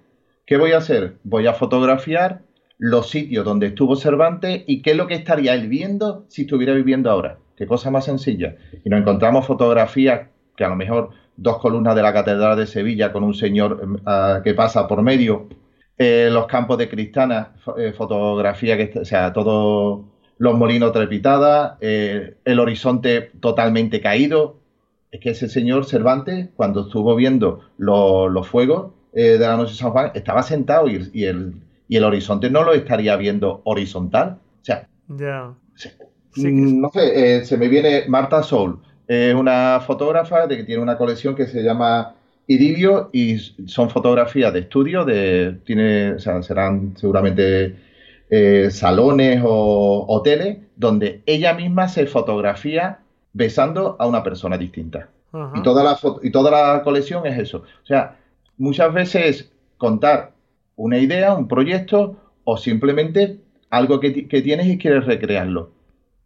¿Qué 0.46 0.58
voy 0.58 0.74
a 0.74 0.80
hacer? 0.80 1.16
Voy 1.24 1.48
a 1.48 1.54
fotografiar 1.54 2.42
los 2.78 3.10
sitios 3.10 3.46
donde 3.46 3.68
estuvo 3.68 3.96
Cervantes 3.96 4.66
y 4.68 4.82
qué 4.82 4.92
es 4.92 4.98
lo 4.98 5.08
que 5.08 5.14
estaría 5.14 5.54
él 5.54 5.70
viendo 5.70 6.26
si 6.28 6.42
estuviera 6.42 6.74
viviendo 6.74 7.10
ahora. 7.10 7.40
Qué 7.56 7.66
cosa 7.68 7.92
más 7.92 8.06
sencilla. 8.06 8.56
Y 8.84 8.90
nos 8.90 9.00
encontramos 9.00 9.46
fotografías 9.46 10.28
que 10.56 10.64
a 10.64 10.70
lo 10.70 10.76
mejor 10.76 11.12
dos 11.38 11.58
columnas 11.60 11.96
de 11.96 12.02
la 12.02 12.14
Catedral 12.14 12.58
de 12.58 12.68
Sevilla 12.68 13.12
con 13.12 13.24
un 13.24 13.34
señor 13.34 13.82
uh, 13.84 14.42
que 14.44 14.54
pasa 14.54 14.88
por 14.88 15.02
medio, 15.02 15.48
eh, 15.98 16.30
los 16.32 16.48
campos 16.48 16.78
de 16.78 16.90
Cristana, 16.90 17.54
eh, 17.78 17.94
fotografía 17.94 18.78
que, 18.78 19.00
o 19.00 19.06
sea, 19.06 19.34
todos 19.34 20.06
los 20.38 20.58
molinos 20.58 20.92
trepitadas, 20.92 21.78
eh, 21.82 22.36
el 22.44 22.60
horizonte 22.60 23.32
totalmente 23.40 24.02
caído. 24.02 24.60
Es 25.12 25.22
que 25.22 25.30
ese 25.30 25.48
señor 25.48 25.86
Cervantes, 25.86 26.50
cuando 26.56 26.82
estuvo 26.88 27.16
viendo 27.16 27.62
los 27.78 28.48
fuegos 28.48 28.92
de 29.14 29.40
la 29.40 29.56
noche 29.56 29.72
de 29.72 29.78
San 29.78 29.92
Juan, 29.92 30.12
estaba 30.14 30.44
sentado 30.44 30.90
y, 30.90 31.10
y 31.14 31.24
el 31.24 31.54
y 31.88 31.98
el 31.98 32.04
horizonte 32.04 32.50
no 32.50 32.64
lo 32.64 32.74
estaría 32.74 33.16
viendo 33.16 33.62
horizontal. 33.64 34.40
O 34.62 34.66
sea, 34.66 34.88
mm, 36.36 36.82
no 36.82 36.90
sé, 36.90 37.38
eh, 37.38 37.46
se 37.46 37.58
me 37.58 37.68
viene 37.68 38.04
Marta 38.08 38.44
Soul, 38.44 38.80
es 39.08 39.36
una 39.36 39.80
fotógrafa 39.86 40.48
de 40.48 40.58
que 40.58 40.64
tiene 40.64 40.82
una 40.82 40.98
colección 40.98 41.36
que 41.36 41.48
se 41.48 41.62
llama 41.62 42.16
Idilio 42.48 43.10
y 43.14 43.38
son 43.38 43.90
fotografías 43.90 44.54
de 44.54 44.60
estudio, 44.60 45.06
de, 45.06 45.58
tiene, 45.66 46.14
o 46.14 46.20
sea, 46.20 46.42
serán 46.42 46.96
seguramente 46.98 47.76
eh, 48.30 48.70
salones 48.72 49.42
o 49.46 50.06
hoteles 50.08 50.58
donde 50.76 51.22
ella 51.26 51.54
misma 51.54 51.88
se 51.88 52.08
fotografía 52.08 53.00
besando 53.34 53.96
a 54.00 54.08
una 54.08 54.24
persona 54.24 54.58
distinta. 54.58 55.10
Y 55.54 55.62
toda, 55.64 55.84
la 55.84 56.00
y 56.24 56.32
toda 56.32 56.50
la 56.50 56.82
colección 56.82 57.26
es 57.28 57.38
eso. 57.38 57.58
O 57.84 57.86
sea, 57.86 58.18
muchas 58.58 58.94
veces 58.94 59.52
contar 59.78 60.32
una 60.78 60.98
idea, 60.98 61.34
un 61.34 61.50
proyecto 61.50 62.16
o 62.46 62.56
simplemente 62.56 63.40
algo 63.70 64.00
que, 64.00 64.12
tienes 64.12 64.68
y 64.68 64.78
quieres 64.78 65.06
recrearlo. 65.06 65.72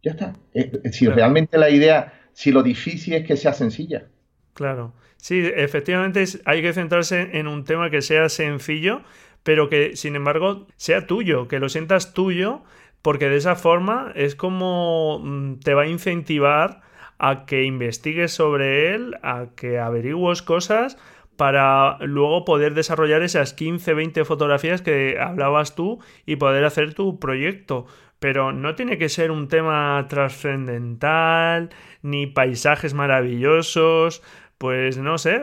Ya 0.02 0.12
está. 0.12 0.34
Eh, 0.54 0.70
eh, 0.84 0.92
si 0.92 1.06
realmente 1.06 1.58
la 1.58 1.70
idea, 1.70 2.12
si 2.32 2.52
lo 2.52 2.62
difícil 2.62 3.14
es 3.14 3.26
que 3.26 3.36
sea 3.36 3.52
sencilla. 3.52 4.06
Claro. 4.54 4.94
Sí, 5.16 5.42
efectivamente 5.54 6.24
hay 6.46 6.62
que 6.62 6.72
centrarse 6.72 7.38
en 7.38 7.46
un 7.46 7.64
tema 7.64 7.90
que 7.90 8.00
sea 8.00 8.28
sencillo, 8.30 9.02
pero 9.42 9.68
que 9.68 9.96
sin 9.96 10.16
embargo 10.16 10.66
sea 10.76 11.06
tuyo, 11.06 11.46
que 11.46 11.58
lo 11.58 11.68
sientas 11.68 12.14
tuyo, 12.14 12.62
porque 13.02 13.28
de 13.28 13.36
esa 13.36 13.56
forma 13.56 14.12
es 14.14 14.34
como 14.34 15.20
mm, 15.22 15.60
te 15.60 15.74
va 15.74 15.82
a 15.82 15.88
incentivar 15.88 16.80
a 17.18 17.44
que 17.44 17.64
investigues 17.64 18.32
sobre 18.32 18.94
él, 18.94 19.14
a 19.22 19.48
que 19.54 19.78
averigües 19.78 20.40
cosas 20.40 20.96
para 21.40 21.96
luego 22.00 22.44
poder 22.44 22.74
desarrollar 22.74 23.22
esas 23.22 23.54
15, 23.54 23.94
20 23.94 24.26
fotografías 24.26 24.82
que 24.82 25.16
hablabas 25.18 25.74
tú 25.74 25.98
y 26.26 26.36
poder 26.36 26.66
hacer 26.66 26.92
tu 26.92 27.18
proyecto. 27.18 27.86
Pero 28.18 28.52
no 28.52 28.74
tiene 28.74 28.98
que 28.98 29.08
ser 29.08 29.30
un 29.30 29.48
tema 29.48 30.04
trascendental, 30.10 31.70
ni 32.02 32.26
paisajes 32.26 32.92
maravillosos, 32.92 34.22
pues 34.58 34.98
no 34.98 35.16
sé, 35.16 35.40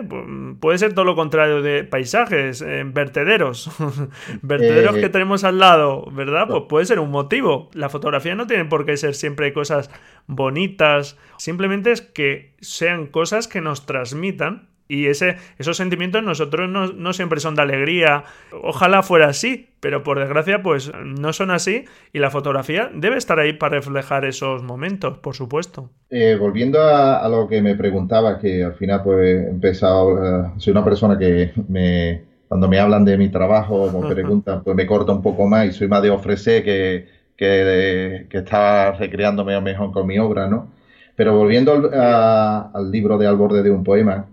puede 0.60 0.78
ser 0.78 0.94
todo 0.94 1.04
lo 1.04 1.16
contrario 1.16 1.64
de 1.64 1.84
paisajes, 1.84 2.62
eh, 2.62 2.84
vertederos, 2.86 3.72
vertederos 4.44 4.98
eh, 4.98 5.02
que 5.02 5.10
tenemos 5.10 5.44
al 5.44 5.58
lado, 5.58 6.12
¿verdad? 6.12 6.46
Pues 6.48 6.64
puede 6.70 6.86
ser 6.86 7.00
un 7.00 7.10
motivo. 7.10 7.72
La 7.74 7.90
fotografía 7.90 8.36
no 8.36 8.46
tiene 8.46 8.66
por 8.66 8.86
qué 8.86 8.98
ser 8.98 9.16
siempre 9.16 9.52
cosas 9.52 9.90
bonitas, 10.28 11.18
simplemente 11.38 11.92
es 11.92 12.04
que 12.04 12.54
sean 12.62 13.08
cosas 13.08 13.48
que 13.48 13.62
nos 13.62 13.88
transmitan 13.88 14.77
y 14.88 15.08
ese, 15.08 15.38
esos 15.58 15.78
sentimientos 15.78 16.24
nosotros 16.24 16.70
no, 16.70 17.14
siempre 17.14 17.40
son 17.40 17.56
de 17.56 17.62
alegría. 17.62 18.24
Ojalá 18.64 19.04
fuera 19.04 19.28
así, 19.28 19.70
pero 19.80 20.04
por 20.04 20.20
desgracia 20.20 20.62
pues 20.62 20.92
no 21.04 21.34
son 21.34 21.52
así 21.52 21.86
y 22.14 22.20
la 22.20 22.32
fotografía 22.32 22.90
debe 22.94 23.18
estar 23.18 23.40
ahí 23.40 23.54
para 23.54 23.76
reflejar 23.76 24.26
esos 24.26 24.64
momentos, 24.64 25.18
por 25.20 25.36
supuesto. 25.36 25.90
Eh, 26.10 26.38
volviendo 26.40 26.82
a, 26.82 27.28
lo 27.28 27.48
que 27.48 27.62
me 27.62 27.76
preguntaba, 27.76 28.40
que 28.40 28.64
al 28.64 28.76
final 28.76 29.02
pues 29.04 29.20
he 29.20 29.50
empezado, 29.50 30.46
eh, 30.46 30.52
soy 30.58 30.72
una 30.72 30.84
persona 30.84 31.18
que 31.18 31.52
me, 31.68 32.22
cuando 32.48 32.68
me 32.68 32.80
hablan 32.80 33.04
de 33.04 33.18
mi 33.18 33.30
trabajo 33.30 33.92
me 33.92 34.10
preguntan, 34.14 34.64
pues 34.64 34.76
me 34.76 34.86
corta 34.86 35.12
un 35.12 35.22
poco 35.22 35.48
más 35.48 35.68
y 35.68 35.72
soy 35.74 35.88
más 35.88 36.02
de 36.02 36.10
ofrecer 36.10 36.64
que, 36.64 37.08
que, 37.36 38.26
que 38.30 38.38
estar 38.38 38.98
recreándome 38.98 39.60
mejor 39.60 39.92
con 39.92 40.08
mi 40.08 40.18
obra, 40.18 40.48
¿no? 40.48 40.70
Pero 41.16 41.36
volviendo 41.36 41.74
al, 41.74 42.72
al 42.74 42.92
libro 42.92 43.18
de 43.18 43.26
Al 43.26 43.36
borde 43.36 43.64
de 43.64 43.72
un 43.72 43.84
poema, 43.84 44.28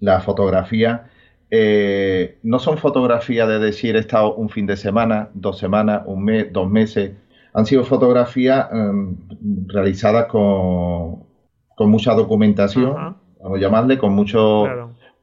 la 0.00 0.20
fotografía, 0.20 1.10
eh, 1.50 2.38
no 2.42 2.58
son 2.58 2.78
fotografías 2.78 3.48
de 3.48 3.58
decir 3.58 3.96
he 3.96 4.00
estado 4.00 4.34
un 4.34 4.48
fin 4.48 4.66
de 4.66 4.76
semana, 4.76 5.30
dos 5.34 5.58
semanas, 5.58 6.02
un 6.06 6.24
mes, 6.24 6.52
dos 6.52 6.70
meses. 6.70 7.12
Han 7.52 7.66
sido 7.66 7.84
fotografías 7.84 8.68
em, 8.72 9.16
realizadas 9.66 10.26
con, 10.26 11.24
con, 11.74 11.90
mucha 11.90 12.14
documentación, 12.14 12.94
vamos 13.42 13.58
a 13.58 13.60
llamarle, 13.60 13.98
con 13.98 14.14
mucho, 14.14 14.64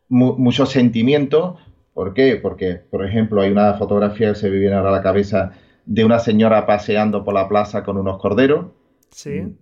mucho 0.09 0.65
sentimiento. 0.65 1.57
¿Por 1.93 2.13
qué? 2.13 2.35
Porque, 2.35 2.75
por 2.75 3.05
ejemplo, 3.05 3.41
hay 3.41 3.51
una 3.51 3.73
fotografía 3.75 4.29
que 4.29 4.35
se 4.35 4.49
me 4.49 4.57
viene 4.57 4.75
ahora 4.75 4.89
a 4.89 4.93
la 4.93 5.01
cabeza 5.01 5.53
de 5.85 6.03
una 6.03 6.19
señora 6.19 6.65
paseando 6.65 7.23
por 7.23 7.33
la 7.33 7.47
plaza 7.47 7.83
con 7.83 7.97
unos 7.97 8.19
corderos. 8.19 8.67
Sí. 9.09 9.55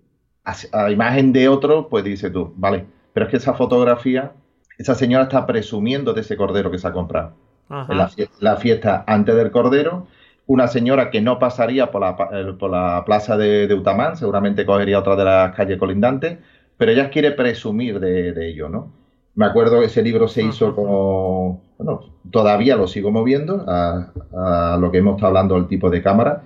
A, 0.44 0.92
imagen 0.92 1.32
de 1.32 1.48
otro, 1.48 1.88
pues 1.88 2.04
dice 2.04 2.30
tú, 2.30 2.54
vale, 2.58 2.86
pero 3.14 3.26
es 3.26 3.32
que 3.32 3.38
esa 3.38 3.54
fotografía 3.54 4.34
esa 4.78 4.96
señora 4.96 5.24
está 5.24 5.46
presumiendo 5.46 6.14
de 6.14 6.22
ese 6.22 6.36
cordero 6.36 6.72
que 6.72 6.78
se 6.78 6.88
ha 6.88 6.92
comprado. 6.92 7.34
En 7.70 7.98
la, 8.42 8.58
fiesta 8.58 9.04
antes 9.08 9.36
del 9.36 9.50
cordero, 9.50 10.08
una 10.46 10.68
señora 10.68 11.10
que 11.10 11.22
no 11.22 11.40
pasaría 11.40 11.90
por 11.90 12.02
la, 12.02 12.16
por 12.16 12.70
la 12.70 13.04
plaza 13.06 13.38
de, 13.38 13.74
Utamán, 13.74 14.18
seguramente 14.18 14.66
cogería 14.66 15.00
otra 15.00 15.16
de 15.16 15.24
las 15.24 15.56
calles 15.56 15.80
colindantes, 15.80 16.38
pero 16.78 16.92
ella 16.92 17.10
quiere 17.10 17.32
presumir 17.32 18.00
de, 18.00 18.50
ello, 18.50 18.70
¿no? 18.70 18.92
Me 19.34 19.46
acuerdo 19.46 19.80
que 19.80 19.88
ese 19.88 20.04
libro 20.04 20.28
se 20.28 20.44
hizo 20.44 20.76
como, 20.76 21.64
bueno, 21.78 22.02
todavía 22.32 22.76
lo 22.76 22.88
sigo 22.88 23.12
moviendo 23.12 23.66
a, 23.68 24.78
lo 24.80 24.92
que 24.92 25.00
hemos 25.00 25.16
estado 25.16 25.30
hablando 25.30 25.56
del 25.56 25.68
tipo 25.68 25.90
de 25.90 26.04
cámara. 26.04 26.44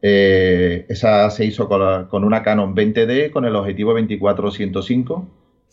Eh, 0.00 0.86
esa 0.88 1.30
se 1.30 1.44
hizo 1.44 1.68
con, 1.68 2.06
con, 2.06 2.24
una 2.24 2.42
Canon 2.42 2.74
20D 2.74 3.30
con 3.30 3.44
el 3.44 3.54
objetivo 3.54 3.96
24-105 3.96 5.26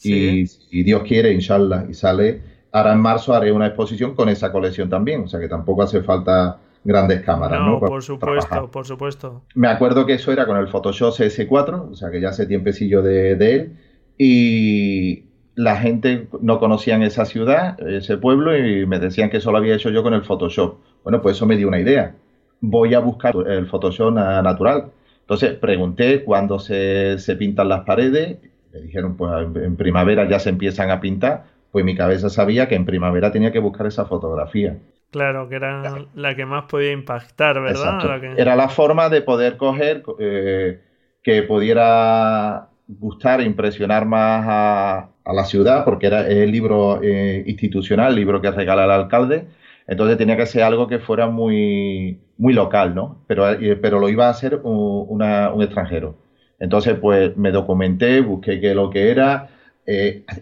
y, 0.04 0.84
Dios 0.84 1.04
quiere, 1.04 1.34
inshallah, 1.34 1.86
y 1.90 1.94
sale. 1.94 2.42
Ahora 2.72 2.94
en 2.94 3.00
marzo 3.00 3.34
haré 3.34 3.52
una 3.52 3.68
exposición 3.68 4.16
con 4.16 4.30
esa 4.30 4.52
colección 4.52 4.90
también, 4.90 5.24
o 5.24 5.28
sea 5.28 5.40
que 5.40 5.48
tampoco 5.48 5.84
hace 5.84 6.02
falta 6.02 6.60
grandes 6.84 7.22
cámaras, 7.22 7.60
¿no? 7.60 7.80
por 7.80 8.02
supuesto, 8.02 8.72
por 8.72 8.86
supuesto. 8.86 9.44
Me 9.56 9.68
acuerdo 9.68 10.06
que 10.06 10.14
eso 10.14 10.32
era 10.32 10.46
con 10.46 10.58
el 10.58 10.68
Photoshop 10.68 11.14
CS4, 11.14 11.92
o 11.92 11.96
sea 11.96 12.10
que 12.10 12.22
ya 12.22 12.30
hace 12.30 12.46
tiempecillo 12.46 13.02
de, 13.02 13.36
de 13.36 13.56
él, 13.56 13.78
y 14.18 15.30
la 15.60 15.76
gente 15.76 16.30
no 16.42 16.58
conocían 16.58 17.04
esa 17.04 17.26
ciudad, 17.26 17.78
ese 17.86 18.16
pueblo, 18.16 18.58
y 18.58 18.86
me 18.86 18.98
decían 18.98 19.30
que 19.30 19.38
eso 19.38 19.52
lo 19.52 19.58
había 19.58 19.76
hecho 19.76 19.90
yo 19.90 20.04
con 20.04 20.14
el 20.14 20.24
Photoshop. 20.24 20.78
Bueno, 21.04 21.22
pues 21.22 21.36
eso 21.36 21.46
me 21.46 21.58
dio 21.58 21.68
una 21.68 21.80
idea. 21.80 22.16
Voy 22.62 22.94
a 22.94 23.00
buscar 23.00 23.36
el 23.46 23.68
Photoshop 23.68 24.14
natural. 24.14 24.92
Entonces 25.22 25.56
pregunté 25.56 26.24
cuándo 26.24 26.60
se, 26.60 27.18
pintan 27.38 27.68
las 27.68 27.82
paredes. 27.82 28.38
Me 28.74 28.82
dijeron, 28.82 29.18
pues 29.18 29.32
en 29.56 29.76
primavera 29.76 30.28
ya 30.28 30.40
se 30.40 30.50
empiezan 30.50 30.92
a 30.92 31.00
pintar. 31.00 31.46
Pues 31.72 31.86
mi 31.86 31.96
cabeza 31.96 32.30
sabía 32.30 32.68
que 32.68 32.76
en 32.76 32.86
primavera 32.86 33.32
tenía 33.32 33.52
que 33.52 33.60
buscar 33.60 33.88
esa 33.88 34.06
fotografía. 34.06 34.78
Claro, 35.12 35.50
que 35.50 35.56
era 35.56 36.06
la 36.14 36.36
que 36.36 36.46
más 36.46 36.66
podía 36.66 36.92
impactar, 36.92 37.60
¿verdad? 37.62 38.24
Era 38.38 38.56
la 38.56 38.70
forma 38.70 39.10
de 39.10 39.22
poder 39.22 39.58
coger 39.58 40.04
eh, 40.20 40.82
que 41.24 41.44
pudiera 41.44 42.70
gustar 42.88 43.42
e 43.42 43.46
impresionar 43.46 44.06
más 44.06 44.46
a, 44.48 45.10
la 45.32 45.46
ciudad, 45.46 45.86
porque 45.86 46.08
era 46.08 46.28
el 46.28 46.52
libro 46.52 47.02
eh, 47.04 47.44
institucional, 47.46 48.10
el 48.10 48.16
libro 48.16 48.42
que 48.42 48.50
regala 48.50 48.86
el 48.86 48.92
alcalde. 48.92 49.48
Entonces 49.88 50.18
tenía 50.18 50.38
que 50.38 50.46
ser 50.46 50.64
algo 50.64 50.88
que 50.88 51.00
fuera 51.00 51.28
muy, 51.28 52.20
muy 52.38 52.54
local, 52.54 52.94
¿no? 52.94 53.24
Pero, 53.28 53.50
eh, 53.50 53.76
pero 53.76 54.00
lo 54.00 54.10
iba 54.10 54.28
a 54.28 54.32
hacer 54.32 54.60
un, 54.64 55.22
extranjero. 55.62 56.16
Entonces, 56.60 56.98
pues 57.00 57.36
me 57.38 57.52
documenté, 57.52 58.22
busqué 58.22 58.60
qué 58.60 58.76
lo 58.76 58.90
que 58.90 59.12
era, 59.12 59.50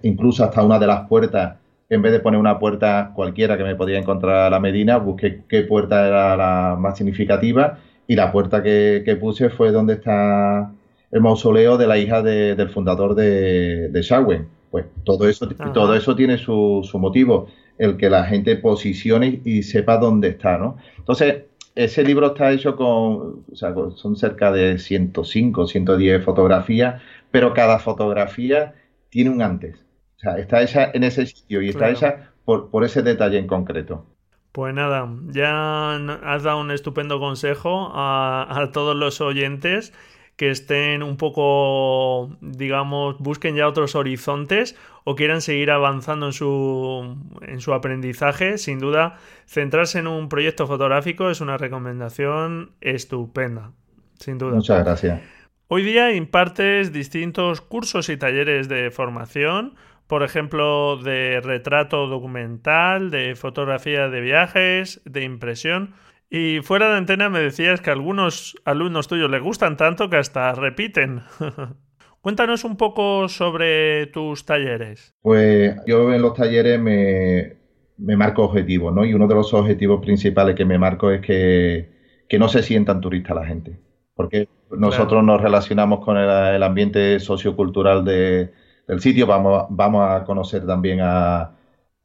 incluso 0.03 0.43
hasta 0.43 0.63
una 0.63 0.79
de 0.79 0.87
las 0.87 1.07
puertas 1.07 1.57
en 1.89 2.01
vez 2.01 2.11
de 2.11 2.19
poner 2.19 2.39
una 2.39 2.59
puerta 2.59 3.11
cualquiera 3.15 3.57
que 3.57 3.63
me 3.63 3.75
podía 3.75 3.97
encontrar 3.97 4.35
a 4.47 4.49
la 4.49 4.59
Medina, 4.59 4.97
busqué 4.97 5.43
qué 5.47 5.61
puerta 5.61 6.07
era 6.07 6.35
la 6.35 6.75
más 6.77 6.97
significativa 6.97 7.79
y 8.07 8.15
la 8.15 8.31
puerta 8.31 8.61
que, 8.61 9.17
puse 9.19 9.49
fue 9.49 9.71
donde 9.71 9.93
está 9.93 10.71
el 11.11 11.21
mausoleo 11.21 11.77
de 11.77 11.87
la 11.87 11.97
hija 11.97 12.21
del 12.21 12.69
fundador 12.69 13.15
de, 13.15 13.89
de 13.89 14.35
Pues 14.69 14.85
todo 15.05 15.27
eso, 15.27 15.47
todo 15.73 15.95
eso 15.95 16.15
tiene 16.15 16.37
su, 16.37 16.83
motivo, 16.95 17.47
el 17.77 17.95
que 17.95 18.09
la 18.09 18.25
gente 18.25 18.57
posicione 18.57 19.41
y 19.45 19.63
sepa 19.63 19.97
dónde 19.97 20.29
está, 20.29 20.57
¿no? 20.57 20.77
Entonces, 20.97 21.43
ese 21.77 22.03
libro 22.03 22.27
está 22.27 22.51
hecho 22.51 22.75
con, 22.75 23.45
o 23.51 23.55
sea, 23.55 23.73
son 23.95 24.15
cerca 24.15 24.51
de 24.51 24.79
105, 24.79 25.67
110 25.67 26.25
fotografías, 26.25 27.01
pero 27.29 27.53
cada 27.53 27.79
fotografía 27.79 28.73
tiene 29.09 29.29
un 29.29 29.41
antes. 29.41 29.85
O 30.17 30.19
sea, 30.19 30.37
está 30.37 30.61
esa 30.61 30.89
en 30.93 31.03
ese 31.03 31.27
sitio 31.27 31.61
y 31.61 31.69
está 31.69 31.89
esa 31.89 32.31
por, 32.45 32.71
por 32.71 32.83
ese 32.83 33.03
detalle 33.03 33.37
en 33.37 33.47
concreto. 33.47 34.05
Pues 34.51 34.73
nada, 34.73 35.07
ya 35.27 35.95
has 36.23 36.41
dado 36.41 36.61
un 36.61 36.71
estupendo 36.71 37.19
consejo 37.19 37.91
a, 37.93 38.71
todos 38.73 38.95
los 38.95 39.21
oyentes 39.21 39.93
que 40.37 40.51
estén 40.51 41.03
un 41.03 41.17
poco, 41.17 42.37
digamos, 42.41 43.17
busquen 43.19 43.55
ya 43.55 43.67
otros 43.67 43.95
horizontes 43.95 44.75
o 45.03 45.15
quieran 45.15 45.41
seguir 45.41 45.71
avanzando 45.71 46.27
en 46.27 46.33
su, 46.33 47.17
en 47.41 47.59
su 47.59 47.73
aprendizaje. 47.73 48.57
Sin 48.57 48.79
duda, 48.79 49.17
centrarse 49.47 49.99
en 49.99 50.07
un 50.07 50.29
proyecto 50.29 50.67
fotográfico 50.67 51.29
es 51.29 51.41
una 51.41 51.57
recomendación 51.57 52.71
estupenda. 52.81 53.71
Sin 54.19 54.37
duda. 54.37 54.55
Muchas 54.55 54.85
gracias. 54.85 55.21
Hoy 55.67 55.83
día 55.83 56.13
impartes 56.13 56.93
distintos 56.93 57.59
cursos 57.59 58.07
y 58.07 58.15
talleres 58.15 58.69
de 58.69 58.91
formación 58.91 59.73
por 60.07 60.23
ejemplo, 60.23 60.97
de 60.97 61.41
retrato 61.41 62.07
documental, 62.07 63.11
de 63.11 63.35
fotografía 63.35 64.07
de 64.07 64.21
viajes, 64.21 65.01
de 65.03 65.23
impresión. 65.23 65.93
Y 66.29 66.59
fuera 66.61 66.89
de 66.89 66.97
antena 66.97 67.29
me 67.29 67.39
decías 67.39 67.79
que 67.79 67.89
algunos 67.89 68.55
alumnos 68.65 69.07
tuyos 69.07 69.29
les 69.29 69.41
gustan 69.41 69.77
tanto 69.77 70.09
que 70.09 70.17
hasta 70.17 70.53
repiten. 70.53 71.21
Cuéntanos 72.21 72.65
un 72.65 72.75
poco 72.75 73.29
sobre 73.29 74.07
tus 74.07 74.45
talleres. 74.45 75.15
Pues 75.21 75.75
yo 75.85 76.13
en 76.13 76.21
los 76.21 76.33
talleres 76.33 76.79
me, 76.79 78.15
marco 78.17 78.43
objetivos, 78.43 78.93
¿no? 78.93 79.05
Y 79.05 79.13
uno 79.13 79.27
de 79.27 79.35
los 79.35 79.53
objetivos 79.53 80.01
principales 80.01 80.55
que 80.55 80.65
me 80.65 80.77
marco 80.77 81.09
es 81.11 81.21
que, 81.21 81.89
no 82.37 82.49
se 82.49 82.63
sientan 82.63 82.99
turistas 82.99 83.35
la 83.35 83.45
gente. 83.45 83.79
Porque 84.13 84.49
nosotros 84.71 85.23
nos 85.23 85.39
relacionamos 85.39 86.03
con 86.03 86.17
el 86.17 86.61
ambiente 86.61 87.21
sociocultural 87.21 88.03
de, 88.03 88.51
del 88.87 88.99
sitio. 88.99 89.25
Vamos, 89.25 89.67
vamos 89.69 90.09
a 90.09 90.25
conocer 90.25 90.65
también 90.65 90.99
a, 91.01 91.56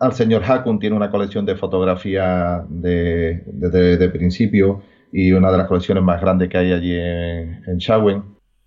al 0.03 0.13
señor 0.15 0.43
Hakun, 0.45 0.81
tiene 0.81 0.97
una 0.97 1.11
colección 1.11 1.47
de 1.47 1.55
fotografía 1.55 2.65
desde 2.69 3.45
de, 3.47 3.97
de, 3.97 4.09
principio 4.09 4.83
y 5.13 5.31
una 5.31 5.53
de 5.53 5.59
las 5.59 5.69
colecciones 5.69 6.03
más 6.03 6.21
grandes 6.21 6.49
que 6.49 6.59
hay 6.59 6.73
allí 6.73 6.93
en, 6.93 7.63
en 7.65 7.79
Shawen. 7.79 8.25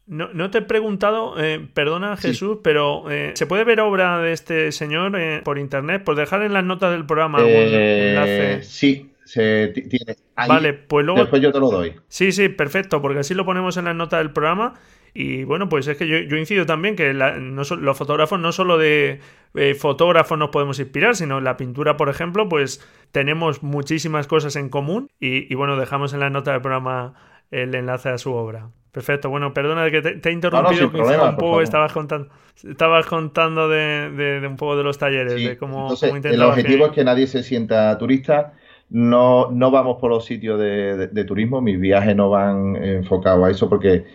No, 0.07 0.31
no, 0.33 0.49
te 0.49 0.59
he 0.59 0.61
preguntado, 0.61 1.37
eh, 1.37 1.67
perdona 1.73 2.15
Jesús, 2.15 2.59
pero 2.63 3.11
eh, 3.11 3.33
¿se 3.35 3.47
puede 3.47 3.65
ver 3.65 3.81
obra 3.81 4.19
de 4.19 4.31
este 4.31 4.71
señor 4.71 5.19
eh, 5.19 5.41
por 5.43 5.57
internet? 5.57 6.03
Por 6.05 6.15
dejar 6.15 6.43
en 6.43 6.53
las 6.53 6.63
notas 6.63 6.91
del 6.91 7.05
programa 7.05 7.39
algún 7.39 7.53
enlace. 7.53 8.63
Sí, 8.63 9.11
se 9.25 9.69
tiene. 9.69 10.15
vale, 10.47 10.73
pues 10.73 11.05
luego. 11.05 11.19
Después 11.19 11.41
yo 11.41 11.51
te 11.51 11.59
lo 11.59 11.69
doy. 11.69 11.95
Sí, 12.07 12.31
sí, 12.31 12.47
perfecto, 12.47 13.01
porque 13.01 13.19
así 13.19 13.33
lo 13.33 13.43
ponemos 13.43 13.75
en 13.75 13.85
las 13.85 13.95
notas 13.95 14.19
del 14.19 14.31
programa 14.31 14.75
y 15.17 15.45
bueno, 15.45 15.69
pues 15.69 15.87
es 15.87 15.97
que 15.97 16.07
yo, 16.07 16.35
incido 16.35 16.65
también 16.65 16.97
que 16.97 17.13
los 17.13 17.97
fotógrafos 17.97 18.37
no 18.37 18.51
solo 18.51 18.77
de 18.77 19.21
eh, 19.53 19.73
fotógrafos 19.73 20.37
nos 20.37 20.49
podemos 20.49 20.77
inspirar, 20.77 21.15
sino 21.15 21.39
la 21.39 21.55
pintura, 21.55 21.95
por 21.95 22.09
ejemplo, 22.09 22.49
pues 22.49 22.85
tenemos 23.13 23.63
muchísimas 23.63 24.27
cosas 24.27 24.57
en 24.57 24.67
común 24.67 25.09
y, 25.17 25.55
bueno, 25.55 25.77
dejamos 25.77 26.13
en 26.13 26.19
la 26.19 26.29
nota 26.29 26.51
del 26.51 26.59
programa 26.59 27.13
el 27.49 27.73
enlace 27.73 28.09
a 28.09 28.17
su 28.17 28.33
obra. 28.33 28.67
Perfecto, 28.91 29.29
bueno, 29.29 29.53
perdona 29.53 29.89
que 29.89 30.01
te, 30.01 30.29
he 30.29 30.33
interrumpido 30.33 30.87
un 30.87 31.37
poco, 31.37 31.61
estabas 31.61 31.93
contando, 31.93 32.27
estabas 32.69 33.05
contando 33.05 33.69
de, 33.69 34.45
un 34.45 34.57
poco 34.57 34.75
de 34.75 34.83
los 34.83 34.97
talleres, 34.97 35.35
de 35.35 35.57
cómo, 35.57 35.95
El 36.23 36.41
objetivo 36.43 36.87
es 36.87 36.91
que 36.91 37.05
nadie 37.05 37.27
se 37.27 37.41
sienta 37.41 37.97
turista. 37.97 38.51
No, 38.87 39.49
no 39.49 39.71
vamos 39.71 39.97
por 39.99 40.11
los 40.11 40.25
sitios 40.25 40.59
de, 40.59 41.07
de 41.07 41.23
turismo, 41.23 41.59
mis 41.59 41.79
viajes 41.79 42.15
no 42.15 42.29
van 42.29 42.75
enfocados 42.75 43.43
a 43.43 43.49
eso 43.49 43.67
porque 43.67 44.05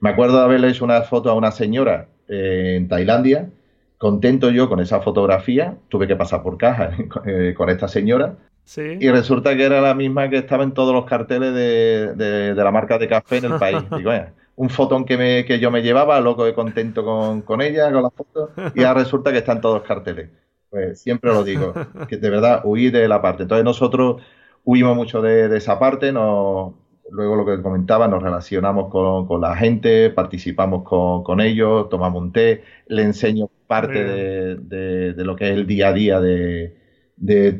me 0.00 0.10
acuerdo 0.10 0.38
de 0.38 0.44
haberle 0.44 0.68
hecho 0.68 0.84
una 0.84 1.02
foto 1.02 1.30
a 1.30 1.34
una 1.34 1.50
señora 1.50 2.08
eh, 2.28 2.74
en 2.76 2.88
Tailandia, 2.88 3.50
contento 3.96 4.50
yo 4.50 4.68
con 4.68 4.80
esa 4.80 5.00
fotografía, 5.00 5.76
tuve 5.88 6.06
que 6.06 6.16
pasar 6.16 6.42
por 6.42 6.56
caja 6.56 6.92
eh, 7.26 7.54
con 7.56 7.68
esta 7.70 7.88
señora. 7.88 8.36
Y 8.76 9.08
resulta 9.08 9.56
que 9.56 9.64
era 9.64 9.80
la 9.80 9.94
misma 9.94 10.28
que 10.28 10.36
estaba 10.36 10.62
en 10.62 10.72
todos 10.72 10.92
los 10.92 11.06
carteles 11.06 11.54
de, 11.54 12.54
la 12.54 12.70
marca 12.70 12.98
de 12.98 13.08
café 13.08 13.38
en 13.38 13.46
el 13.46 13.54
país. 13.58 13.82
Digo, 13.96 14.12
un 14.56 14.68
fotón 14.68 15.06
que, 15.06 15.16
me, 15.16 15.46
que 15.46 15.58
yo 15.58 15.70
me 15.70 15.82
llevaba, 15.82 16.20
loco 16.20 16.44
de 16.44 16.52
contento 16.52 17.02
con, 17.46 17.62
ella, 17.62 17.90
con 17.90 18.02
la 18.02 18.10
foto, 18.10 18.50
y 18.74 18.82
ahora 18.82 19.00
resulta 19.00 19.32
que 19.32 19.38
están 19.38 19.62
todos 19.62 19.78
los 19.78 19.88
carteles. 19.88 20.28
Pues 20.68 21.00
siempre 21.00 21.30
lo 21.32 21.44
digo, 21.44 21.72
que 22.08 22.18
de 22.18 22.28
verdad 22.28 22.60
huí 22.64 22.90
de 22.90 23.08
la 23.08 23.22
parte. 23.22 23.44
Entonces 23.44 23.64
nosotros 23.64 24.20
huimos 24.64 24.94
mucho 24.94 25.22
de, 25.22 25.48
de 25.48 25.56
esa 25.56 25.78
parte, 25.78 26.12
nos, 26.12 26.74
luego 27.10 27.36
lo 27.36 27.46
que 27.46 27.62
comentaba, 27.62 28.08
nos 28.08 28.22
relacionamos 28.22 28.90
con, 28.90 29.40
la 29.40 29.56
gente, 29.56 30.10
participamos 30.10 30.82
con, 30.84 31.40
ellos, 31.40 31.88
tomamos 31.88 32.22
un 32.22 32.32
té, 32.32 32.62
le 32.86 33.02
enseño 33.02 33.48
parte 33.66 34.04
de, 34.04 35.14
lo 35.16 35.36
que 35.36 35.50
es 35.50 35.54
el 35.54 35.66
día 35.66 35.88
a 35.88 35.92
día 35.92 36.20
de, 36.20 36.74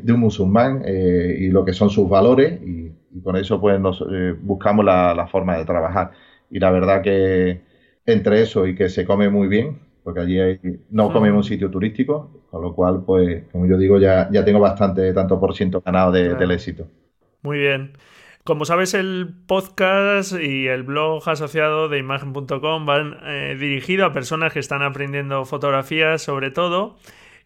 un 0.07 0.19
musulmán 0.19 0.81
eh, 0.85 1.37
y 1.39 1.47
lo 1.49 1.65
que 1.65 1.73
son 1.73 1.89
sus 1.89 2.09
valores 2.09 2.61
y, 2.61 2.91
con 3.23 3.35
eso 3.35 3.59
pues 3.59 3.79
nos 3.79 4.05
eh, 4.11 4.35
buscamos 4.39 4.85
la, 4.85 5.27
forma 5.31 5.57
de 5.57 5.65
trabajar. 5.65 6.11
Y 6.51 6.59
la 6.59 6.71
verdad 6.71 7.01
que 7.01 7.61
entre 8.05 8.41
eso 8.41 8.67
y 8.67 8.75
que 8.75 8.87
se 8.89 9.03
come 9.03 9.29
muy 9.29 9.47
bien, 9.47 9.79
porque 10.03 10.19
allí 10.21 10.37
no 10.91 11.11
comemos 11.11 11.29
en 11.29 11.35
un 11.37 11.43
sitio 11.43 11.71
turístico, 11.71 12.45
con 12.49 12.61
lo 12.61 12.73
cual 12.73 13.03
pues 13.05 13.43
como 13.51 13.65
yo 13.65 13.77
digo 13.77 13.99
ya, 13.99 14.29
ya 14.31 14.45
tengo 14.45 14.59
bastante 14.59 15.11
tanto 15.13 15.39
por 15.39 15.55
ciento 15.55 15.81
ganado 15.81 16.11
del 16.11 16.51
éxito. 16.51 16.87
Muy 17.41 17.57
bien. 17.57 17.93
Como 18.43 18.65
sabes, 18.65 18.93
el 18.93 19.33
podcast 19.47 20.33
y 20.33 20.67
el 20.67 20.83
blog 20.83 21.27
asociado 21.29 21.87
de 21.89 21.99
imagen.com 21.99 22.85
van 22.85 23.17
eh, 23.23 23.55
dirigido 23.59 24.05
a 24.05 24.13
personas 24.13 24.53
que 24.53 24.59
están 24.59 24.81
aprendiendo 24.81 25.45
fotografía 25.45 26.17
sobre 26.17 26.49
todo. 26.49 26.97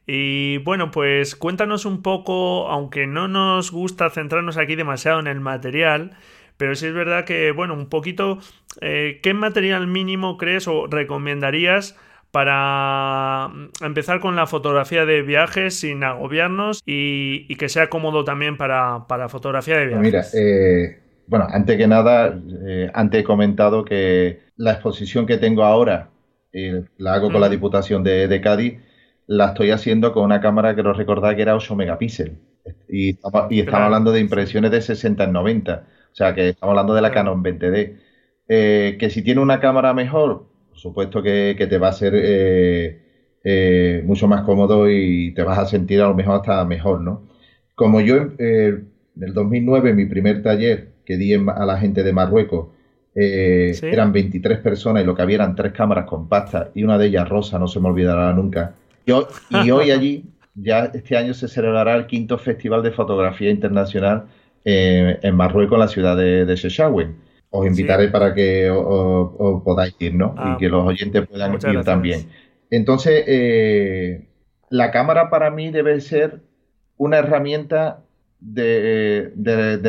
Y 0.05 0.57
bueno, 0.59 0.91
pues 0.91 1.35
cuéntanos 1.35 1.85
un 1.85 2.01
poco, 2.01 2.69
aunque 2.69 3.07
no 3.07 3.27
nos 3.27 3.71
gusta 3.71 4.09
centrarnos 4.09 4.57
aquí 4.57 4.75
demasiado 4.75 5.19
en 5.19 5.27
el 5.27 5.39
material, 5.39 6.17
pero 6.57 6.75
sí 6.75 6.87
es 6.87 6.93
verdad 6.93 7.25
que, 7.25 7.51
bueno, 7.51 7.73
un 7.73 7.89
poquito, 7.89 8.39
eh, 8.81 9.19
¿qué 9.23 9.33
material 9.33 9.87
mínimo 9.87 10.37
crees 10.37 10.67
o 10.67 10.87
recomendarías 10.87 11.97
para 12.33 13.49
mm, 13.49 13.85
empezar 13.85 14.19
con 14.19 14.35
la 14.35 14.47
fotografía 14.47 15.05
de 15.05 15.21
viajes 15.21 15.79
sin 15.79 16.03
agobiarnos 16.03 16.81
y, 16.83 17.55
que 17.55 17.69
sea 17.69 17.89
cómodo 17.89 18.23
también 18.23 18.57
para, 18.57 19.05
fotografía 19.29 19.77
de 19.77 19.85
viajes. 19.85 20.03
Mira, 20.03 20.23
eh, 20.33 20.99
bueno, 21.27 21.45
antes 21.47 21.77
que 21.77 21.87
nada, 21.87 22.35
eh, 22.67 22.89
antes 22.95 23.21
he 23.21 23.23
comentado 23.23 23.85
que 23.85 24.39
la 24.57 24.71
exposición 24.71 25.27
que 25.27 25.37
tengo 25.37 25.63
ahora, 25.63 26.09
eh, 26.51 26.83
la 26.97 27.13
hago 27.13 27.31
con 27.31 27.39
la 27.39 27.49
Diputación 27.49 28.03
de, 28.03 28.41
Cádiz, 28.41 28.79
la 29.27 29.49
estoy 29.49 29.69
haciendo 29.69 30.11
con 30.11 30.23
una 30.23 30.41
cámara 30.41 30.75
que 30.75 30.81
lo 30.81 30.93
recordad 30.93 31.35
que 31.35 31.43
era 31.43 31.55
8 31.55 31.75
megapíxeles. 31.75 32.33
Y 32.89 33.11
estamos, 33.11 33.51
y 33.51 33.59
estamos 33.59 33.81
hablando 33.81 34.11
de 34.11 34.21
impresiones 34.21 34.71
de 34.71 34.81
60 34.81 35.23
en 35.23 35.33
90. 35.33 35.83
O 36.11 36.15
sea, 36.15 36.33
que 36.33 36.49
estamos 36.49 36.71
hablando 36.71 36.95
de 36.95 37.01
la 37.03 37.11
Canon 37.11 37.43
20D. 37.43 37.97
que 38.47 39.09
si 39.11 39.21
tiene 39.21 39.39
una 39.39 39.59
cámara 39.59 39.93
mejor, 39.93 40.47
por 40.73 40.79
supuesto 40.79 41.21
que, 41.21 41.55
te 41.69 41.77
va 41.77 41.89
a 41.89 41.93
ser 41.93 42.13
eh, 42.15 43.03
eh, 43.43 44.01
mucho 44.05 44.27
más 44.27 44.41
cómodo 44.41 44.89
y 44.89 45.33
te 45.35 45.43
vas 45.43 45.59
a 45.59 45.65
sentir 45.67 46.01
a 46.01 46.07
lo 46.07 46.15
mejor 46.15 46.37
hasta 46.37 46.65
mejor, 46.65 47.01
¿no? 47.01 47.27
Como 47.75 48.01
yo 48.01 48.15
eh, 48.39 48.83
en 49.15 49.23
el 49.23 49.33
2009, 49.33 49.93
mi 49.93 50.05
primer 50.07 50.41
taller 50.41 50.89
que 51.05 51.17
di 51.17 51.33
a 51.33 51.65
la 51.65 51.77
gente 51.77 52.01
de 52.01 52.11
Marruecos, 52.11 52.69
eh, 53.13 53.77
eran 53.83 54.11
23 54.11 54.57
personas 54.59 55.03
y 55.03 55.05
lo 55.05 55.13
que 55.13 55.21
había 55.21 55.35
eran 55.35 55.55
tres 55.55 55.73
cámaras 55.73 56.05
compactas 56.05 56.69
y 56.73 56.83
una 56.83 56.97
de 56.97 57.07
ellas 57.07 57.29
rosa, 57.29 57.59
no 57.59 57.67
se 57.67 57.79
me 57.79 57.89
olvidará 57.89 58.33
nunca. 58.33 58.73
Y 59.05 59.11
hoy, 59.11 59.25
y 59.65 59.69
hoy 59.69 59.91
allí, 59.91 60.23
ya 60.55 60.85
este 60.85 61.15
año 61.15 61.35
se 61.35 61.47
celebrará 61.47 61.95
el 61.95 62.07
quinto 62.07 62.39
Festival 62.39 62.81
de 62.81 62.91
Fotografía 62.91 63.51
Internacional 63.51 64.25
en 64.65 65.35
Marruecos, 65.35 65.75
en 65.75 65.79
la 65.79 65.87
ciudad 65.89 66.17
de, 66.17 66.45
de 66.45 66.57
Os 67.55 67.67
invitaré 67.67 68.07
para 68.07 68.33
que 68.33 68.67
os, 68.71 69.61
podáis 69.61 69.95
ir, 69.99 70.15
¿no? 70.15 70.33
y 70.35 70.39
ah, 70.39 70.57
que 70.59 70.69
los 70.69 70.83
oyentes 70.87 71.27
puedan 71.27 71.53
ir 71.53 71.83
también. 71.83 72.27
Entonces, 72.71 73.25
eh, 73.27 74.27
la 74.71 74.89
cámara 74.89 75.29
para 75.29 75.51
mí 75.51 75.69
debe 75.69 76.01
ser 76.01 76.41
una 76.97 77.19
herramienta 77.19 78.01
de, 78.39 79.31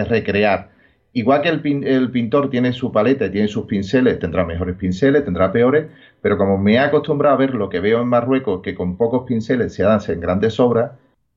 recrear. 0.06 0.72
Igual 1.14 1.40
que 1.40 1.48
el, 1.48 2.10
pintor 2.10 2.50
tiene 2.50 2.74
su 2.74 2.92
paleta, 2.92 3.30
tiene 3.30 3.48
sus 3.48 3.64
pinceles, 3.64 4.18
tendrá 4.18 4.44
mejores 4.44 4.76
pinceles, 4.76 5.24
tendrá 5.24 5.50
peores, 5.50 5.86
pero 6.20 6.36
como 6.36 6.58
me 6.58 6.74
he 6.74 6.78
acostumbrado 6.78 7.36
a 7.36 7.38
ver 7.38 7.54
lo 7.54 7.70
que 7.70 7.80
veo 7.80 8.02
en 8.02 8.08
Marruecos, 8.08 8.60
que 8.60 8.74
con 8.74 8.98
pocos 8.98 9.24
pinceles 9.26 9.72
se 9.72 9.84
hacen 9.84 10.20
grandes 10.20 10.60
obras, 10.60 10.92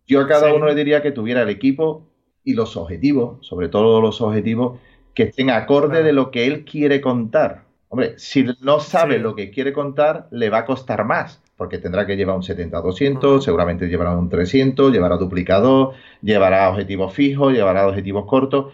yo 0.06 0.20
a 0.20 0.28
cada 0.28 0.54
uno 0.54 0.66
le 0.66 0.76
diría 0.76 1.02
que 1.02 1.14
tuviera 1.14 1.44
el 1.44 1.50
equipo 1.50 2.06
y 2.44 2.54
los 2.54 2.76
objetivos, 2.76 3.48
sobre 3.48 3.70
todo 3.70 4.02
los 4.02 4.20
objetivos, 4.20 4.82
que 5.18 5.24
estén 5.24 5.50
acorde 5.50 6.04
de 6.04 6.14
lo 6.14 6.30
que 6.30 6.46
él 6.46 6.64
quiere 6.64 7.02
contar. 7.02 7.64
Hombre, 7.90 8.14
si 8.20 8.46
no 8.62 8.80
sabe 8.80 9.18
lo 9.18 9.34
que 9.34 9.50
quiere 9.50 9.74
contar, 9.74 10.28
le 10.30 10.52
va 10.52 10.60
a 10.60 10.66
costar 10.66 11.06
más 11.06 11.42
porque 11.56 11.80
tendrá 11.80 12.06
que 12.06 12.16
llevar 12.16 12.36
un 12.36 12.44
70-200, 12.44 13.42
seguramente 13.42 13.88
llevará 13.88 14.16
un 14.16 14.30
300, 14.30 14.94
llevará 14.94 15.18
duplicador, 15.18 15.96
llevará 16.22 16.70
objetivos 16.70 17.16
fijos, 17.16 17.52
llevará 17.52 17.88
objetivos 17.88 18.28
cortos. 18.28 18.72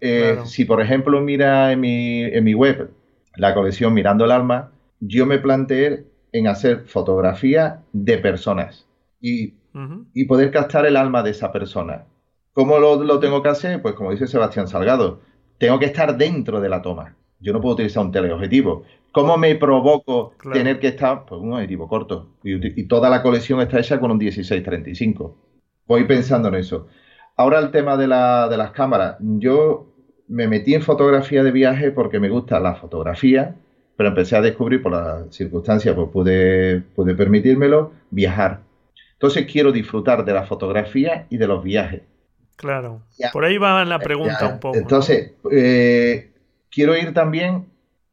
Eh, 0.00 0.40
si, 0.44 0.64
por 0.64 0.80
ejemplo, 0.80 1.20
mira 1.20 1.70
en 1.70 1.78
mi, 1.78 2.24
en 2.24 2.42
mi 2.42 2.54
web 2.54 2.90
la 3.36 3.54
colección 3.54 3.94
Mirando 3.94 4.24
el 4.24 4.32
Alma, 4.32 4.72
yo 4.98 5.24
me 5.24 5.38
planteé 5.38 6.04
en 6.32 6.48
hacer 6.48 6.80
fotografía 6.86 7.82
de 7.92 8.18
personas 8.18 8.88
y, 9.20 9.54
poder 10.26 10.50
captar 10.50 10.84
el 10.84 10.96
alma 10.96 11.22
de 11.22 11.30
esa 11.30 11.52
persona. 11.52 12.06
¿Cómo 12.54 12.80
lo, 12.80 13.04
lo 13.04 13.20
tengo 13.20 13.40
que 13.40 13.50
hacer? 13.50 13.80
Pues 13.82 13.94
como 13.94 14.10
dice 14.10 14.26
Sebastián 14.26 14.66
Salgado, 14.66 15.20
tengo 15.58 15.78
que 15.78 15.86
estar 15.86 16.16
dentro 16.16 16.60
de 16.60 16.68
la 16.68 16.82
toma. 16.82 17.16
Yo 17.40 17.52
no 17.52 17.60
puedo 17.60 17.74
utilizar 17.74 18.04
un 18.04 18.12
teleobjetivo. 18.12 18.84
¿Cómo 19.12 19.36
me 19.36 19.54
provoco 19.54 20.34
tener 20.52 20.78
que 20.78 20.88
estar? 20.88 21.24
Pues 21.26 21.40
un 21.40 21.52
objetivo 21.52 21.88
corto. 21.88 22.28
Y, 22.42 22.82
toda 22.84 23.08
la 23.08 23.22
colección 23.22 23.60
está 23.60 23.78
hecha 23.78 23.98
con 23.98 24.10
un 24.10 24.20
16-35. 24.20 25.34
Voy 25.86 26.04
pensando 26.04 26.48
en 26.48 26.56
eso. 26.56 26.88
Ahora 27.36 27.58
el 27.58 27.70
tema 27.70 27.96
de, 27.96 28.06
las 28.06 28.70
cámaras. 28.72 29.16
Yo 29.20 29.86
me 30.28 30.48
metí 30.48 30.74
en 30.74 30.82
fotografía 30.82 31.42
de 31.42 31.50
viaje 31.50 31.90
porque 31.92 32.20
me 32.20 32.28
gusta 32.28 32.60
la 32.60 32.74
fotografía, 32.74 33.56
pero 33.96 34.10
empecé 34.10 34.36
a 34.36 34.40
descubrir 34.40 34.82
por 34.82 34.92
las 34.92 35.34
circunstancias, 35.34 35.94
pues 35.94 36.08
pude, 36.08 36.82
pude 36.94 37.14
permitírmelo, 37.14 37.92
viajar. 38.10 38.60
Entonces 39.14 39.50
quiero 39.50 39.72
disfrutar 39.72 40.24
de 40.24 40.32
la 40.32 40.44
fotografía 40.44 41.26
y 41.30 41.38
de 41.38 41.46
los 41.46 41.62
viajes. 41.62 42.02
Claro. 42.56 43.02
Por 43.32 43.44
ahí 43.44 43.58
va 43.58 43.84
la 43.84 43.98
pregunta 43.98 44.46
un 44.46 44.60
poco. 44.60 44.76
Entonces, 44.76 45.34
eh, 45.52 46.32
quiero 46.70 46.96
ir 46.96 47.12
también 47.12 47.66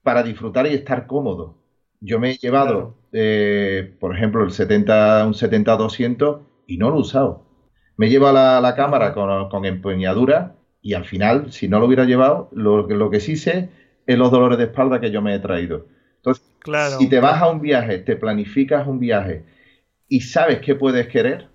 para 0.04 0.22
disfrutar 0.22 0.68
y 0.68 0.74
estar 0.74 1.08
cómodo. 1.08 1.58
Yo 2.02 2.20
me 2.20 2.32
he 2.32 2.38
llevado, 2.38 2.98
eh, 3.14 3.96
por 4.00 4.16
ejemplo, 4.16 4.44
el 4.44 4.52
70, 4.52 5.26
un 5.26 5.34
70-200 5.34 6.42
y 6.68 6.78
no 6.78 6.90
lo 6.90 6.98
he 6.98 7.02
usado. 7.02 7.46
Me 7.96 8.10
llevo 8.10 8.32
la, 8.32 8.60
la 8.60 8.76
cámara 8.76 9.14
con, 9.14 9.50
con, 9.50 9.66
empuñadura 9.66 10.56
y 10.82 10.94
al 10.94 11.06
final, 11.06 11.54
si 11.54 11.70
no 11.70 11.80
lo 11.80 11.86
hubiera 11.86 12.04
llevado, 12.04 12.50
lo, 12.52 12.88
lo, 12.88 13.10
que 13.10 13.22
sí 13.22 13.38
sé 13.38 13.70
es 14.06 14.18
los 14.18 14.32
dolores 14.32 14.58
de 14.58 14.66
espalda 14.66 15.00
que 15.00 15.12
yo 15.12 15.22
me 15.22 15.34
he 15.34 15.40
traído. 15.40 15.86
Entonces, 16.18 16.44
si 16.98 17.08
te 17.08 17.20
vas 17.20 17.42
a 17.42 17.50
un 17.50 17.62
viaje, 17.62 18.00
te 18.00 18.18
planificas 18.18 18.88
un 18.88 19.00
viaje 19.00 19.46
y 20.10 20.22
sabes 20.22 20.60
qué 20.60 20.76
puedes 20.76 21.08
querer, 21.08 21.48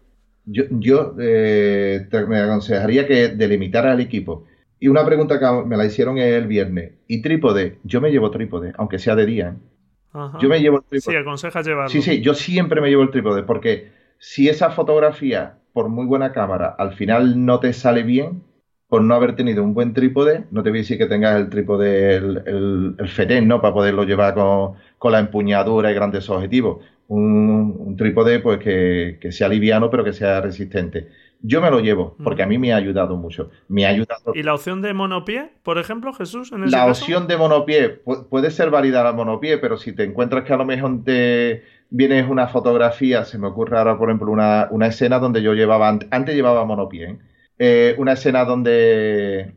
yo, 0.51 0.65
yo 0.71 1.15
eh, 1.21 2.07
te, 2.11 2.27
me 2.27 2.39
aconsejaría 2.39 3.07
que 3.07 3.29
delimitaras 3.29 3.93
al 3.93 4.01
equipo 4.01 4.47
y 4.81 4.89
una 4.89 5.05
pregunta 5.05 5.39
que 5.39 5.67
me 5.67 5.77
la 5.77 5.85
hicieron 5.87 6.19
el 6.19 6.47
viernes. 6.47 6.93
¿Y 7.07 7.21
trípode? 7.21 7.79
Yo 7.85 8.01
me 8.01 8.11
llevo 8.11 8.31
trípode, 8.31 8.73
aunque 8.77 8.99
sea 8.99 9.17
de 9.17 9.27
día. 9.27 9.57
¿eh? 9.57 10.19
Yo 10.41 10.49
me 10.49 10.61
llevo 10.61 10.79
el 10.79 10.85
trípode. 10.85 11.17
Sí, 11.17 11.21
aconsejas 11.21 11.67
llevarlo. 11.67 11.91
Sí, 11.91 12.03
sí, 12.03 12.21
yo 12.21 12.35
siempre 12.35 12.81
me 12.81 12.89
llevo 12.89 13.03
el 13.03 13.11
trípode, 13.11 13.43
porque 13.43 13.91
si 14.19 14.49
esa 14.49 14.71
fotografía, 14.71 15.59
por 15.73 15.89
muy 15.89 16.07
buena 16.07 16.33
cámara, 16.33 16.75
al 16.79 16.93
final 16.93 17.45
no 17.45 17.61
te 17.61 17.73
sale 17.73 18.03
bien, 18.03 18.43
por 18.89 19.03
no 19.03 19.15
haber 19.15 19.37
tenido 19.37 19.63
un 19.63 19.75
buen 19.75 19.93
trípode, 19.93 20.45
no 20.51 20.63
te 20.63 20.71
voy 20.71 20.79
a 20.79 20.83
decir 20.83 20.97
que 20.97 21.07
tengas 21.07 21.37
el 21.37 21.51
trípode, 21.51 22.17
el, 22.17 22.95
el, 22.99 23.09
FETEN, 23.09 23.47
¿no? 23.47 23.61
Para 23.61 23.75
poderlo 23.75 24.05
llevar 24.05 24.35
con, 24.35 24.75
con, 24.97 25.13
la 25.13 25.19
empuñadura 25.19 25.91
y 25.91 25.95
grandes 25.95 26.31
objetivos. 26.31 26.83
Un, 27.09 27.75
un 27.79 27.97
trípode, 27.97 28.41
pues, 28.41 28.59
que, 28.59 29.19
que 29.21 29.33
sea 29.33 29.49
liviano, 29.49 29.91
pero 29.91 30.05
que 30.05 30.13
sea 30.13 30.41
resistente 30.41 31.09
yo 31.41 31.61
me 31.61 31.71
lo 31.71 31.81
llevo, 31.81 32.17
porque 32.25 32.43
a 32.43 32.47
mí 32.47 32.59
me 32.59 32.73
ha 32.73 32.77
ayudado 32.77 33.17
mucho. 33.17 33.51
Me 33.69 33.87
ha 33.87 33.91
ayudado. 33.91 34.33
¿Y 34.35 34.43
la 34.43 34.55
opción 34.55 34.83
de 34.83 34.93
monopié, 34.93 35.51
por 35.63 35.79
ejemplo, 35.79 36.13
Jesús? 36.13 36.51
la 36.53 36.87
opción 36.87 37.29
de 37.29 37.37
monopié 37.37 37.91
puede 38.29 38.51
ser 38.51 38.71
válida 38.71 39.05
la 39.05 39.13
monopié, 39.13 39.59
pero 39.59 39.77
si 39.77 39.93
te 39.93 40.05
encuentras 40.05 40.45
que 40.45 40.53
a 40.53 40.57
lo 40.57 40.65
mejor 40.65 41.05
te 41.05 41.63
vienes 41.91 42.29
una 42.29 42.49
fotografía, 42.49 43.25
se 43.25 43.39
me 43.39 43.47
ocurre 43.47 43.79
ahora, 43.79 43.97
por 43.97 44.09
ejemplo, 44.09 44.33
una, 44.33 44.69
una 44.71 44.89
escena 44.89 45.19
donde 45.19 45.43
yo 45.43 45.55
llevaba, 45.55 45.89
antes 45.89 46.35
llevaba 46.35 46.65
monopié, 46.65 47.11
¿eh? 47.11 47.19
Eh, 47.61 47.95
una 47.99 48.13
escena 48.13 48.45
donde, 48.45 49.55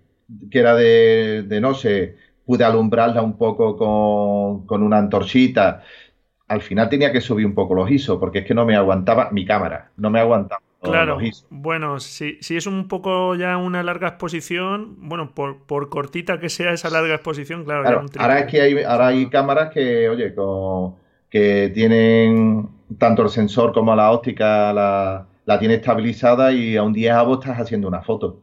que 0.49 0.59
era 0.59 0.75
de, 0.75 1.43
de 1.43 1.61
noche, 1.61 2.15
pude 2.45 2.63
alumbrarla 2.63 3.21
un 3.21 3.37
poco 3.37 3.77
con, 3.77 4.65
con 4.65 4.81
una 4.83 4.97
antorchita. 4.97 5.83
Al 6.51 6.61
final 6.61 6.89
tenía 6.89 7.11
que 7.11 7.21
subir 7.21 7.45
un 7.45 7.55
poco 7.55 7.73
los 7.75 7.89
ISO, 7.89 8.19
porque 8.19 8.39
es 8.39 8.45
que 8.45 8.53
no 8.53 8.65
me 8.65 8.75
aguantaba 8.75 9.29
mi 9.31 9.45
cámara, 9.45 9.91
no 9.97 10.09
me 10.09 10.19
aguantaba 10.19 10.61
Claro, 10.81 11.19
bueno, 11.51 11.99
si, 11.99 12.39
si, 12.41 12.57
es 12.57 12.65
un 12.65 12.87
poco 12.87 13.35
ya 13.35 13.55
una 13.57 13.83
larga 13.83 14.07
exposición, 14.07 14.95
bueno, 14.97 15.35
por, 15.35 15.63
por 15.65 15.89
cortita 15.89 16.39
que 16.39 16.49
sea 16.49 16.73
esa 16.73 16.89
larga 16.89 17.13
exposición, 17.13 17.65
claro. 17.65 18.03
ahora 18.17 18.39
es 18.39 18.45
que 18.47 18.61
hay, 18.61 18.83
ahora 18.83 19.07
hay 19.07 19.29
cámaras 19.29 19.71
que, 19.71 20.09
oye, 20.09 20.33
que 21.29 21.71
tienen 21.75 22.67
tanto 22.97 23.21
el 23.21 23.29
sensor 23.29 23.73
como 23.73 23.95
la 23.95 24.11
óptica, 24.11 24.73
la, 24.73 25.27
la 25.45 25.59
tiene 25.59 25.75
estabilizada 25.75 26.51
y 26.51 26.75
a 26.77 26.83
un 26.83 26.93
10 26.93 27.25
vos 27.25 27.39
estás 27.39 27.59
haciendo 27.59 27.87
una 27.87 28.01
foto. 28.01 28.41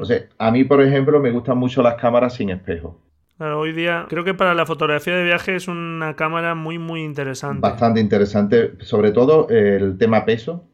O 0.00 0.04
sea, 0.04 0.20
a 0.38 0.50
mí, 0.52 0.62
por 0.62 0.80
ejemplo, 0.80 1.18
me 1.20 1.32
gustan 1.32 1.58
mucho 1.58 1.82
las 1.82 1.96
cámaras 1.96 2.34
sin 2.34 2.50
espejo. 2.50 2.98
Claro, 3.36 3.60
hoy 3.60 3.72
día 3.72 4.06
creo 4.08 4.24
que 4.24 4.34
para 4.34 4.54
la 4.54 4.66
fotografía 4.66 5.14
de 5.14 5.24
viaje 5.24 5.56
es 5.56 5.68
una 5.68 6.16
cámara 6.16 6.54
muy, 6.54 6.78
muy 6.78 7.02
interesante. 7.02 7.60
Bastante 7.60 8.00
interesante, 8.00 8.72
sobre 8.80 9.12
todo 9.12 9.48
el 9.48 9.98
tema 9.98 10.24
peso 10.24 10.64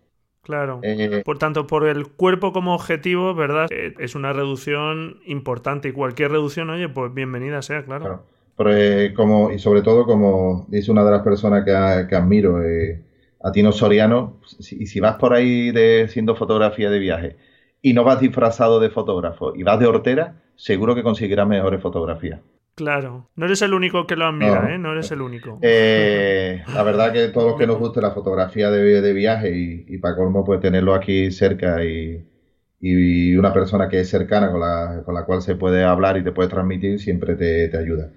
Claro. 0.43 0.81
Eh, 0.83 1.23
por 1.25 1.39
tanto, 1.39 1.69
por 1.69 1.87
el 1.87 2.09
cuerpo 2.09 2.53
como 2.53 2.75
objetivo, 2.75 3.33
¿verdad? 3.35 3.69
Eh, 3.71 3.95
es 4.01 4.17
una 4.17 4.33
reducción 4.33 5.21
importante 5.25 5.89
y 5.89 5.93
cualquier 5.93 6.33
reducción, 6.33 6.69
oye, 6.71 6.89
pues 6.89 7.15
bienvenida 7.15 7.63
sea, 7.63 7.85
claro. 7.85 8.25
Pero, 8.57 9.15
como, 9.15 9.53
y 9.53 9.61
sobre 9.61 9.83
todo, 9.83 10.05
como 10.05 10.67
dice 10.69 10.91
una 10.91 11.05
de 11.05 11.13
las 11.13 11.23
personas 11.23 11.65
que, 11.65 12.07
que 12.09 12.17
admiro, 12.17 12.63
eh, 12.63 13.05
a 13.41 13.53
Tino 13.53 13.71
Soriano, 13.71 14.41
y 14.59 14.87
si, 14.87 15.01
vas 15.01 15.17
por 15.17 15.33
ahí 15.33 15.71
de, 15.71 16.09
siendo 16.09 16.35
fotografía 16.35 16.91
de 16.91 16.99
viaje 16.99 17.37
y 17.81 17.93
no 17.93 18.03
vas 18.05 18.21
disfrazado 18.21 18.81
de 18.81 18.91
fotógrafo 18.91 19.55
y 19.55 19.63
vas 19.63 19.79
de 19.79 19.87
hortera, 19.87 20.42
seguro 20.57 20.95
que 20.95 21.03
conseguirás 21.03 21.47
mejores 21.47 21.81
fotografías. 21.81 22.41
Claro, 22.75 23.29
no 23.37 23.45
eres 23.45 23.61
el 23.61 23.75
único 23.75 24.07
que 24.07 24.17
lo 24.17 24.27
admira, 24.27 24.63
no, 24.63 24.69
¿eh? 24.69 24.79
No 24.79 24.93
eres 24.93 25.11
el 25.11 25.21
único. 25.21 25.59
Eh, 25.61 26.63
la 26.73 26.83
verdad 26.83 27.13
que 27.13 27.29
todos 27.29 27.51
los 27.51 27.59
que 27.59 27.67
nos 27.67 27.79
guste 27.79 28.01
la 28.01 28.13
fotografía 28.13 28.71
de, 28.71 29.03
de 29.03 29.13
viaje 29.13 29.55
y, 29.55 29.85
y 29.89 29.99
para 29.99 30.17
colmo 30.17 30.43
pues 30.43 30.61
tenerlo 30.61 30.95
aquí 30.95 31.31
cerca 31.31 31.85
y, 31.85 32.25
y, 32.81 33.37
una 33.37 33.53
persona 33.53 33.89
que 33.89 34.01
es 34.01 34.09
cercana 34.09 34.51
con 34.51 34.61
la, 34.61 35.03
con 35.05 35.15
la 35.15 35.25
cual 35.27 35.43
se 35.43 35.55
puede 35.55 35.85
hablar 35.85 36.17
y 36.17 36.25
te 36.25 36.33
puede 36.33 36.49
transmitir 36.49 36.99
siempre 36.99 37.35
te, 37.37 37.69
te 37.69 37.77
ayuda. 37.77 38.11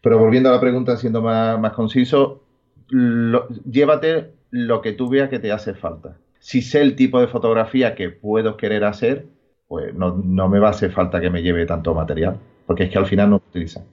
Pero 0.00 0.18
volviendo 0.18 0.48
a 0.48 0.52
la 0.52 0.60
pregunta, 0.60 0.96
siendo 0.96 1.20
más, 1.20 1.58
más 1.58 1.72
conciso, 1.72 2.44
llévate 2.90 4.30
lo 4.50 4.80
que 4.80 4.92
tú 4.92 5.08
veas 5.08 5.28
que 5.28 5.40
te 5.40 5.52
hace 5.52 5.74
falta. 5.74 6.16
Si 6.38 6.62
sé 6.62 6.80
el 6.82 6.94
tipo 6.94 7.20
de 7.20 7.26
fotografía 7.26 7.94
que 7.96 8.10
puedo 8.10 8.56
querer 8.56 8.84
hacer, 8.84 9.26
pues 9.68 9.94
no, 9.94 10.20
no 10.24 10.48
me 10.48 10.58
va 10.58 10.68
a 10.68 10.70
hacer 10.70 10.90
falta 10.90 11.20
que 11.20 11.30
me 11.30 11.42
lleve 11.42 11.66
tanto 11.66 11.94
material 11.94 12.40
porque 12.68 12.84
es 12.84 12.90
que 12.90 12.98
al 12.98 13.06
final 13.06 13.30
no 13.30 13.38
se 13.38 13.48
utilizan. 13.48 13.84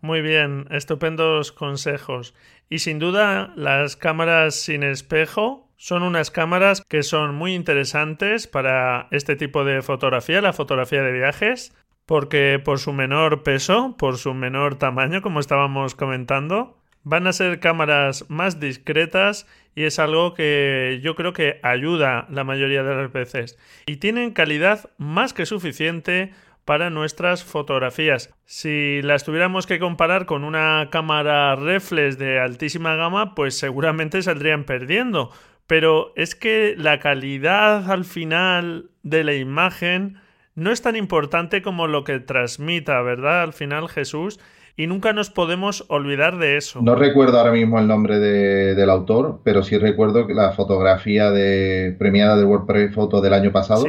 Muy 0.00 0.22
bien, 0.22 0.66
estupendos 0.70 1.50
consejos. 1.50 2.32
Y 2.70 2.78
sin 2.78 3.00
duda, 3.00 3.52
las 3.56 3.96
cámaras 3.96 4.54
sin 4.54 4.84
espejo 4.84 5.68
son 5.76 6.04
unas 6.04 6.30
cámaras 6.30 6.82
que 6.82 7.02
son 7.02 7.34
muy 7.34 7.54
interesantes 7.54 8.46
para 8.46 9.08
este 9.10 9.34
tipo 9.34 9.64
de 9.64 9.82
fotografía, 9.82 10.40
la 10.40 10.52
fotografía 10.52 11.02
de 11.02 11.10
viajes, 11.10 11.74
porque 12.06 12.60
por 12.64 12.78
su 12.78 12.92
menor 12.92 13.42
peso, 13.42 13.96
por 13.98 14.16
su 14.16 14.32
menor 14.32 14.76
tamaño, 14.76 15.20
como 15.20 15.40
estábamos 15.40 15.96
comentando, 15.96 16.78
Van 17.04 17.26
a 17.26 17.32
ser 17.32 17.60
cámaras 17.60 18.28
más 18.28 18.58
discretas 18.58 19.46
y 19.74 19.84
es 19.84 19.98
algo 19.98 20.34
que 20.34 21.00
yo 21.02 21.14
creo 21.14 21.32
que 21.32 21.60
ayuda 21.62 22.26
la 22.30 22.44
mayoría 22.44 22.82
de 22.82 22.94
las 22.94 23.12
veces. 23.12 23.58
Y 23.86 23.96
tienen 23.96 24.32
calidad 24.32 24.90
más 24.98 25.34
que 25.34 25.46
suficiente 25.46 26.32
para 26.64 26.90
nuestras 26.90 27.44
fotografías. 27.44 28.32
Si 28.46 29.02
las 29.02 29.24
tuviéramos 29.24 29.66
que 29.66 29.78
comparar 29.78 30.26
con 30.26 30.44
una 30.44 30.88
cámara 30.90 31.56
reflex 31.56 32.18
de 32.18 32.40
altísima 32.40 32.96
gama, 32.96 33.34
pues 33.34 33.58
seguramente 33.58 34.22
saldrían 34.22 34.64
perdiendo. 34.64 35.30
Pero 35.66 36.12
es 36.16 36.34
que 36.34 36.74
la 36.76 36.98
calidad 37.00 37.90
al 37.90 38.04
final 38.04 38.90
de 39.02 39.24
la 39.24 39.34
imagen 39.34 40.18
no 40.54 40.70
es 40.70 40.82
tan 40.82 40.96
importante 40.96 41.62
como 41.62 41.86
lo 41.86 42.04
que 42.04 42.20
transmita, 42.20 43.00
¿verdad? 43.02 43.42
Al 43.42 43.52
final 43.52 43.88
Jesús. 43.88 44.40
Y 44.76 44.86
nunca 44.88 45.12
nos 45.12 45.30
podemos 45.30 45.84
olvidar 45.88 46.38
de 46.38 46.56
eso. 46.56 46.82
No 46.82 46.96
recuerdo 46.96 47.38
ahora 47.38 47.52
mismo 47.52 47.78
el 47.78 47.86
nombre 47.86 48.18
del 48.18 48.90
autor, 48.90 49.40
pero 49.44 49.62
sí 49.62 49.78
recuerdo 49.78 50.26
que 50.26 50.34
la 50.34 50.52
fotografía 50.52 51.30
de, 51.30 51.94
premiada 51.98 52.36
de 52.36 52.44
WordPress 52.44 52.94
Photo 52.94 53.20
del 53.20 53.34
año 53.34 53.52
pasado, 53.52 53.84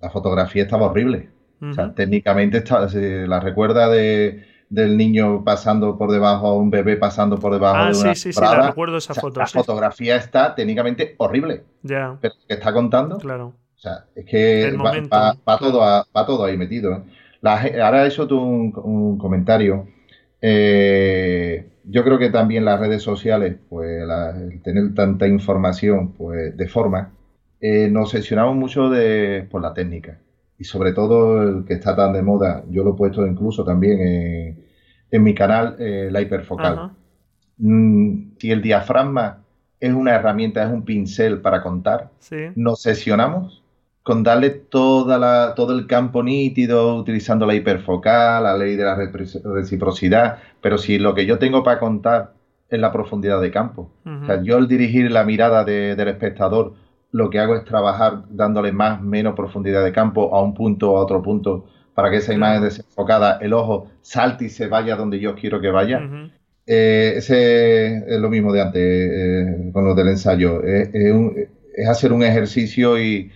la 0.00 0.10
fotografía 0.10 0.62
estaba 0.62 0.86
horrible. 0.86 1.28
O 1.60 1.74
sea, 1.74 1.94
técnicamente 1.94 2.58
está, 2.58 2.88
la 2.88 3.38
recuerda 3.38 3.88
de, 3.88 4.44
del 4.72 4.96
niño 4.96 5.44
pasando 5.44 5.98
por 5.98 6.10
debajo, 6.10 6.54
un 6.54 6.70
bebé 6.70 6.96
pasando 6.96 7.38
por 7.38 7.52
debajo 7.52 7.76
ah, 7.76 7.90
de 7.92 7.98
una 7.98 8.14
sí, 8.14 8.22
sí, 8.22 8.32
sí, 8.32 8.40
la 8.40 8.68
recuerdo 8.68 8.96
esa 8.96 9.12
foto. 9.12 9.38
La 9.38 9.46
fotografía 9.46 10.16
está 10.16 10.54
técnicamente 10.54 11.14
horrible. 11.18 11.64
Ya. 11.82 12.16
Pero 12.22 12.34
que 12.48 12.54
está 12.54 12.72
contando. 12.72 13.18
Claro. 13.18 13.52
O 13.76 13.78
sea, 13.78 14.06
es 14.14 14.24
que 14.24 14.74
va, 14.74 15.58
todo, 15.58 15.80
va 15.80 16.26
todo 16.26 16.44
ahí 16.46 16.56
metido. 16.56 16.94
¿eh? 16.94 17.02
ahora 17.82 18.04
he 18.04 18.08
hecho 18.08 18.26
tú 18.26 18.40
un, 18.40 19.18
comentario. 19.18 19.86
Eh, 20.42 21.68
yo 21.84 22.02
creo 22.02 22.18
que 22.18 22.30
también 22.30 22.64
las 22.64 22.80
redes 22.80 23.02
sociales, 23.02 23.56
pues 23.68 24.02
el 24.02 24.60
tener 24.62 24.94
tanta 24.94 25.28
información, 25.28 26.12
pues 26.12 26.56
de 26.56 26.68
forma, 26.68 27.12
eh, 27.60 27.88
nos 27.88 28.10
sesionamos 28.10 28.56
mucho 28.56 28.90
de, 28.90 29.46
por 29.50 29.62
la 29.62 29.72
técnica. 29.72 30.18
Y 30.58 30.64
sobre 30.64 30.92
todo 30.92 31.42
el 31.42 31.64
que 31.64 31.74
está 31.74 31.96
tan 31.96 32.12
de 32.12 32.22
moda, 32.22 32.64
yo 32.68 32.84
lo 32.84 32.90
he 32.90 32.96
puesto 32.96 33.26
incluso 33.26 33.64
también 33.64 34.58
en, 35.10 35.22
mi 35.22 35.34
canal, 35.34 35.76
eh, 35.78 36.08
la 36.10 36.20
hiperfocal. 36.20 36.90
Mm, 37.58 38.32
si 38.38 38.50
el 38.50 38.62
diafragma 38.62 39.44
es 39.78 39.92
una 39.92 40.14
herramienta, 40.14 40.64
es 40.64 40.72
un 40.72 40.84
pincel 40.84 41.40
para 41.40 41.62
contar, 41.62 42.10
nos 42.54 42.82
sesionamos 42.82 43.61
con 44.02 44.22
darle 44.22 44.50
toda 44.50 45.18
la, 45.18 45.54
todo 45.54 45.78
el 45.78 45.86
campo 45.86 46.22
nítido, 46.22 46.96
utilizando 46.96 47.46
la 47.46 47.54
hiperfocal, 47.54 48.42
la 48.42 48.56
ley 48.56 48.76
de 48.76 48.84
la 48.84 48.96
reciprocidad, 48.96 50.38
pero 50.60 50.78
si 50.78 50.98
lo 50.98 51.14
que 51.14 51.26
yo 51.26 51.38
tengo 51.38 51.62
para 51.62 51.78
contar 51.78 52.34
es 52.68 52.80
la 52.80 52.90
profundidad 52.90 53.40
de 53.40 53.50
campo, 53.50 53.92
o 54.04 54.26
sea, 54.26 54.42
yo 54.42 54.56
al 54.56 54.66
dirigir 54.66 55.10
la 55.10 55.24
mirada 55.24 55.64
del 55.64 56.08
espectador 56.08 56.74
lo 57.12 57.28
que 57.28 57.38
hago 57.38 57.54
es 57.54 57.64
trabajar 57.64 58.22
dándole 58.30 58.72
más, 58.72 59.00
menos 59.02 59.34
profundidad 59.34 59.84
de 59.84 59.92
campo 59.92 60.34
a 60.34 60.42
un 60.42 60.54
punto 60.54 60.92
o 60.92 60.96
a 60.96 61.02
otro 61.02 61.22
punto 61.22 61.66
para 61.94 62.10
que 62.10 62.16
esa 62.16 62.32
imagen 62.32 62.62
desenfocada, 62.62 63.38
el 63.42 63.52
ojo 63.52 63.90
salte 64.00 64.46
y 64.46 64.48
se 64.48 64.66
vaya 64.66 64.96
donde 64.96 65.20
yo 65.20 65.34
quiero 65.34 65.60
que 65.60 65.70
vaya. 65.70 66.00
Eh, 66.66 67.14
ese 67.16 67.98
es 67.98 68.18
lo 68.18 68.30
mismo 68.30 68.52
de 68.52 68.62
antes 68.62 68.82
eh, 68.82 69.70
con 69.72 69.84
lo 69.84 69.94
del 69.94 70.08
ensayo. 70.08 70.62
Es, 70.64 70.88
hacer 71.86 72.12
un 72.12 72.22
ejercicio 72.22 72.98
y, 72.98 73.30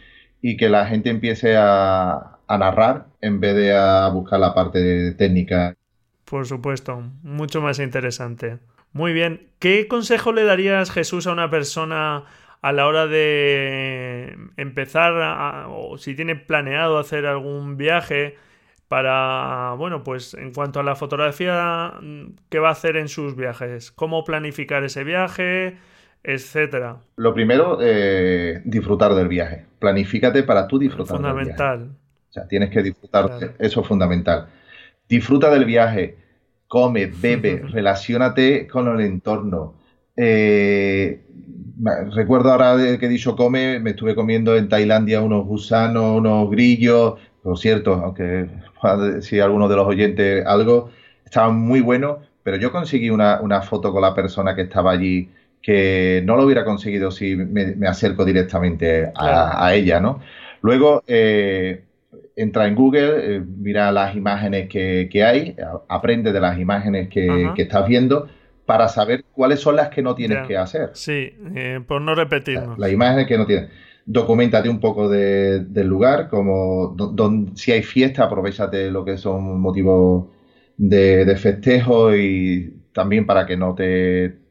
que 0.55 0.69
la 0.69 0.87
gente 0.87 1.09
empiece 1.09 1.57
a, 1.57 2.39
narrar 2.49 3.07
en 3.21 3.41
vez 3.41 3.57
de 3.57 3.75
a 3.75 4.09
buscar 4.09 4.39
la 4.39 4.55
parte 4.55 5.13
técnica. 5.13 5.75
Por 6.25 6.47
supuesto, 6.47 7.03
mucho 7.23 7.61
más 7.61 7.79
interesante. 7.79 8.59
Muy 8.93 9.13
bien. 9.13 9.49
¿Qué 9.59 9.89
consejo 9.89 10.33
le 10.33 10.45
darías, 10.45 10.91
Jesús, 10.91 11.27
a 11.27 11.33
una 11.33 11.51
persona 11.51 12.25
a 12.63 12.73
la 12.73 12.87
hora 12.87 13.07
de 13.07 14.37
empezar 14.57 15.67
o 15.69 15.99
si 15.99 16.15
tiene 16.15 16.37
planeado 16.37 16.99
hacer 16.99 17.27
algún 17.27 17.77
viaje 17.77 18.37
para, 18.89 19.75
bueno, 19.77 20.05
pues 20.05 20.35
en 20.35 20.53
cuanto 20.53 20.81
a 20.81 20.83
la 20.83 20.95
fotografía, 20.95 21.95
¿qué 22.49 22.59
va 22.59 22.69
a 22.69 22.73
hacer 22.73 22.97
en 22.97 23.09
sus 23.09 23.37
viajes? 23.37 23.91
¿Cómo 23.93 24.25
planificar 24.25 24.85
ese 24.85 25.05
viaje? 25.05 25.77
Etcétera. 26.27 26.99
Lo 27.17 27.33
primero, 27.33 27.79
eh, 27.81 28.61
disfrutar 28.65 29.15
del 29.15 29.29
viaje. 29.29 29.65
Planifícate 29.79 30.43
para 30.43 30.67
tú 30.67 30.79
disfrutar 30.79 31.17
fundamental. 31.17 31.79
del 31.79 31.89
viaje. 31.89 32.01
O 32.29 32.33
sea, 32.33 32.49
tienes 32.49 32.71
que 32.71 32.83
disfrutar, 32.83 33.55
eso 33.59 33.81
es 33.81 33.87
fundamental. 33.87 34.49
Disfruta 35.09 35.51
del 35.51 35.65
viaje, 35.65 36.17
come, 36.67 37.07
bebe, 37.07 37.63
relacionate 37.71 38.67
con 38.67 38.89
el 38.89 39.07
entorno. 39.07 39.75
Eh, 40.17 41.23
recuerdo 42.13 42.51
ahora 42.51 42.77
que 42.99 43.07
he 43.07 43.09
dicho 43.09 43.37
come, 43.37 43.79
me 43.79 43.91
estuve 43.91 44.15
comiendo 44.15 44.57
en 44.57 44.69
Tailandia 44.69 45.21
unos 45.21 45.47
gusanos, 45.47 46.19
unos 46.19 46.51
grillos, 46.51 47.15
por 47.43 47.57
cierto, 47.59 47.95
aunque 47.95 48.49
si 49.21 49.39
alguno 49.39 49.69
de 49.69 49.77
los 49.77 49.87
oyentes 49.87 50.45
algo, 50.45 50.91
estaban 51.25 51.57
muy 51.57 51.81
buenos, 51.81 52.19
pero 52.43 52.57
yo 52.57 52.73
conseguí 52.73 53.11
una, 53.11 53.63
foto 53.63 53.93
con 53.93 54.03
la 54.03 54.15
persona 54.15 54.57
que 54.57 54.63
estaba 54.63 54.93
allí 54.93 55.31
que 55.67 56.23
no 56.25 56.37
lo 56.37 56.45
hubiera 56.45 56.65
conseguido 56.65 57.11
si 57.11 57.35
me, 57.35 57.89
acerco 57.89 58.25
directamente 58.25 59.11
a, 59.17 59.75
ella, 59.75 59.99
¿no? 59.99 60.21
Luego, 60.63 61.03
eh, 61.09 61.83
entra 62.37 62.69
en 62.69 62.77
Google, 62.77 63.15
eh, 63.17 63.41
mira 63.41 63.91
las 63.91 64.15
imágenes 64.15 64.69
que, 64.69 65.25
hay, 65.25 65.57
aprende 65.89 66.33
de 66.33 66.41
las 66.41 66.57
imágenes 66.61 67.09
que, 67.09 67.51
que 67.57 67.63
estás 67.63 67.89
viendo 67.89 68.29
para 68.65 68.87
saber 68.87 69.25
cuáles 69.33 69.59
son 69.59 69.75
las 69.75 69.89
que 69.89 70.03
no 70.03 70.15
tienes 70.15 70.47
que 70.47 70.57
hacer. 70.57 70.91
Sí, 70.93 71.35
eh, 71.57 71.81
por 71.85 72.01
no 72.01 72.15
repetirnos. 72.15 72.79
Las 72.79 72.93
imágenes 72.93 73.27
que 73.27 73.37
no 73.37 73.45
tienes. 73.45 73.69
Documentate 74.05 74.69
un 74.69 74.79
poco 74.79 75.09
del 75.09 75.89
lugar, 75.89 76.29
como 76.29 76.95
si 77.57 77.73
hay 77.73 77.83
fiesta, 77.83 78.23
aprovechate 78.23 78.89
lo 78.93 79.05
que 79.05 79.19
son 79.19 79.61
motivos 79.61 80.27
de, 80.77 81.37
festejo 81.37 82.15
y 82.15 82.73
también 82.93 83.27
para 83.27 83.45
que 83.47 83.57
no 83.57 83.75
te, 83.75 84.46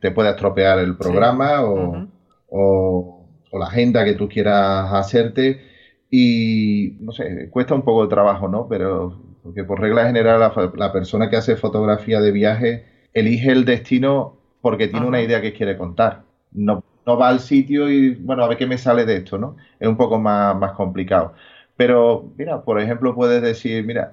te, 0.00 0.10
pueda 0.10 0.30
estropear 0.30 0.78
el 0.78 0.96
programa 0.96 1.64
o, 1.64 2.06
o, 2.48 3.26
la 3.52 3.66
agenda 3.66 4.04
que 4.04 4.14
tú 4.14 4.28
quieras 4.28 4.92
hacerte. 4.92 5.60
Y 6.10 6.96
no 7.00 7.12
sé, 7.12 7.48
cuesta 7.50 7.74
un 7.74 7.82
poco 7.82 8.04
de 8.04 8.08
trabajo, 8.08 8.48
¿no? 8.48 8.66
Pero 8.68 9.20
porque 9.42 9.64
por 9.64 9.80
regla 9.80 10.06
general 10.06 10.40
la, 10.40 10.72
la 10.74 10.92
persona 10.92 11.30
que 11.30 11.36
hace 11.36 11.56
fotografía 11.56 12.20
de 12.20 12.32
viaje 12.32 12.84
elige 13.12 13.50
el 13.52 13.64
destino 13.64 14.36
porque 14.60 14.88
tiene 14.88 15.06
una 15.06 15.22
idea 15.22 15.40
que 15.40 15.52
quiere 15.52 15.76
contar. 15.76 16.24
No, 16.52 16.82
no 17.06 17.16
va 17.16 17.28
al 17.28 17.40
sitio 17.40 17.90
y, 17.90 18.14
bueno, 18.14 18.44
a 18.44 18.48
ver 18.48 18.58
qué 18.58 18.66
me 18.66 18.78
sale 18.78 19.06
de 19.06 19.16
esto, 19.16 19.38
¿no? 19.38 19.56
Es 19.80 19.88
un 19.88 19.96
poco 19.96 20.18
más, 20.18 20.56
más 20.56 20.72
complicado. 20.72 21.34
Pero, 21.78 22.32
mira, 22.36 22.62
por 22.62 22.80
ejemplo, 22.80 23.14
puedes 23.14 23.40
decir, 23.40 23.84
mira, 23.86 24.10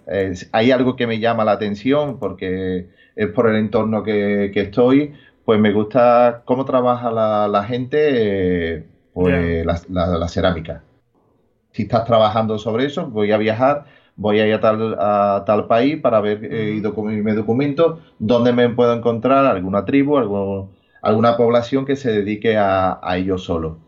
hay 0.52 0.70
algo 0.70 0.96
que 0.96 1.08
me 1.08 1.18
llama 1.20 1.44
la 1.44 1.54
atención 1.54 2.20
porque 2.20 2.90
es 3.16 3.28
por 3.30 3.50
el 3.50 3.56
entorno 3.56 4.04
que, 4.04 4.52
estoy, 4.54 5.14
pues 5.46 5.60
me 5.60 5.74
gusta 5.74 6.44
cómo 6.46 6.64
trabaja 6.66 7.12
la, 7.12 7.64
gente, 7.64 8.86
pues 9.14 9.66
la, 9.66 10.28
cerámica. 10.28 10.84
Si 11.72 11.82
estás 11.82 12.06
trabajando 12.06 12.60
sobre 12.60 12.86
eso, 12.86 13.08
voy 13.08 13.32
a 13.32 13.38
viajar 13.38 13.86
voy 14.16 14.40
a 14.40 14.48
ir 14.48 14.54
a 14.54 14.62
tal, 14.62 14.96
a 15.00 15.44
tal 15.48 15.66
país 15.66 16.00
para 16.00 16.22
ver 16.22 16.46
eh, 16.46 16.76
y 16.78 17.02
mi 17.02 17.32
documento 17.34 18.00
dónde 18.20 18.54
me 18.54 18.70
puedo 18.70 18.94
encontrar 18.94 19.46
alguna 19.46 19.86
tribu, 19.86 20.18
alguna 21.02 21.36
población 21.36 21.84
que 21.84 21.96
se 21.96 22.12
dedique 22.12 22.58
a, 22.58 23.00
a 23.02 23.18
ello 23.18 23.40
solo. 23.40 23.80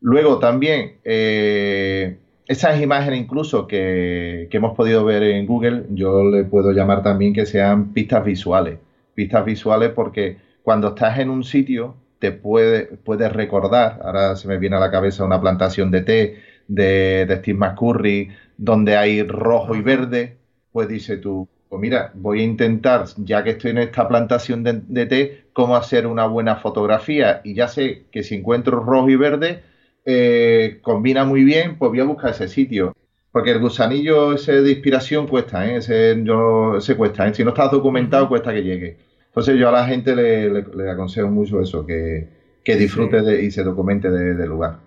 Luego 0.00 0.38
también, 0.38 0.98
eh, 1.04 2.18
esas 2.46 2.80
imágenes 2.80 3.20
incluso 3.20 3.66
que, 3.66 4.48
hemos 4.50 4.76
podido 4.76 5.04
ver 5.04 5.22
en 5.22 5.46
Google, 5.46 5.84
yo 5.90 6.24
le 6.24 6.44
puedo 6.44 6.72
llamar 6.72 7.02
también 7.02 7.32
que 7.32 7.46
sean 7.46 7.92
pistas 7.92 8.24
visuales. 8.24 8.78
Pistas 9.14 9.44
visuales 9.44 9.90
porque 9.90 10.38
cuando 10.62 10.88
estás 10.88 11.18
en 11.18 11.30
un 11.30 11.44
sitio 11.44 11.94
te 12.18 12.32
puede, 12.32 12.84
puedes 12.84 13.32
recordar, 13.32 14.00
ahora 14.04 14.36
se 14.36 14.48
me 14.48 14.58
viene 14.58 14.76
a 14.76 14.80
la 14.80 14.90
cabeza 14.90 15.24
una 15.24 15.40
plantación 15.40 15.90
de 15.90 16.00
té 16.02 16.36
de, 16.68 17.26
de 17.26 17.36
Steve 17.36 17.58
McCurry, 17.58 18.30
donde 18.56 18.96
hay 18.96 19.22
rojo 19.22 19.74
y 19.74 19.82
verde, 19.82 20.36
pues 20.72 20.88
dice 20.88 21.16
tú, 21.16 21.48
pues 21.72 21.80
mira, 21.80 22.10
voy 22.12 22.40
a 22.40 22.44
intentar, 22.44 23.06
ya 23.16 23.42
que 23.42 23.52
estoy 23.52 23.70
en 23.70 23.78
esta 23.78 24.06
plantación 24.06 24.62
de, 24.62 25.06
té, 25.06 25.44
cómo 25.54 25.74
hacer 25.74 26.06
una 26.06 26.26
buena 26.26 26.56
fotografía. 26.56 27.40
Y 27.44 27.54
ya 27.54 27.66
sé 27.66 28.04
que 28.12 28.22
si 28.22 28.34
encuentro 28.34 28.80
rojo 28.80 29.08
y 29.08 29.16
verde, 29.16 29.62
eh, 30.04 30.78
combina 30.82 31.24
muy 31.24 31.44
bien, 31.44 31.76
pues 31.78 31.90
voy 31.90 32.00
a 32.00 32.04
buscar 32.04 32.30
ese 32.30 32.48
sitio. 32.48 32.94
Porque 33.30 33.50
el 33.50 33.60
gusanillo 33.60 34.34
ese 34.34 34.60
de 34.60 34.72
inspiración 34.72 35.26
cuesta, 35.26 35.66
¿eh? 35.66 35.76
ese, 35.76 36.22
yo, 36.22 36.76
ese 36.76 36.96
cuesta. 36.96 37.26
¿eh? 37.26 37.34
Si 37.34 37.42
no 37.42 37.50
estás 37.50 37.70
documentado, 37.70 38.28
cuesta 38.28 38.52
que 38.52 38.62
llegue. 38.62 38.98
Entonces 39.26 39.58
yo 39.58 39.70
a 39.70 39.72
la 39.72 39.86
gente 39.86 40.14
le, 40.14 40.90
aconsejo 40.90 41.28
mucho 41.28 41.62
eso, 41.62 41.86
que, 41.86 42.28
disfrute 42.64 43.42
y 43.42 43.50
se 43.50 43.62
documente 43.62 44.10
del 44.10 44.48
lugar. 44.48 44.80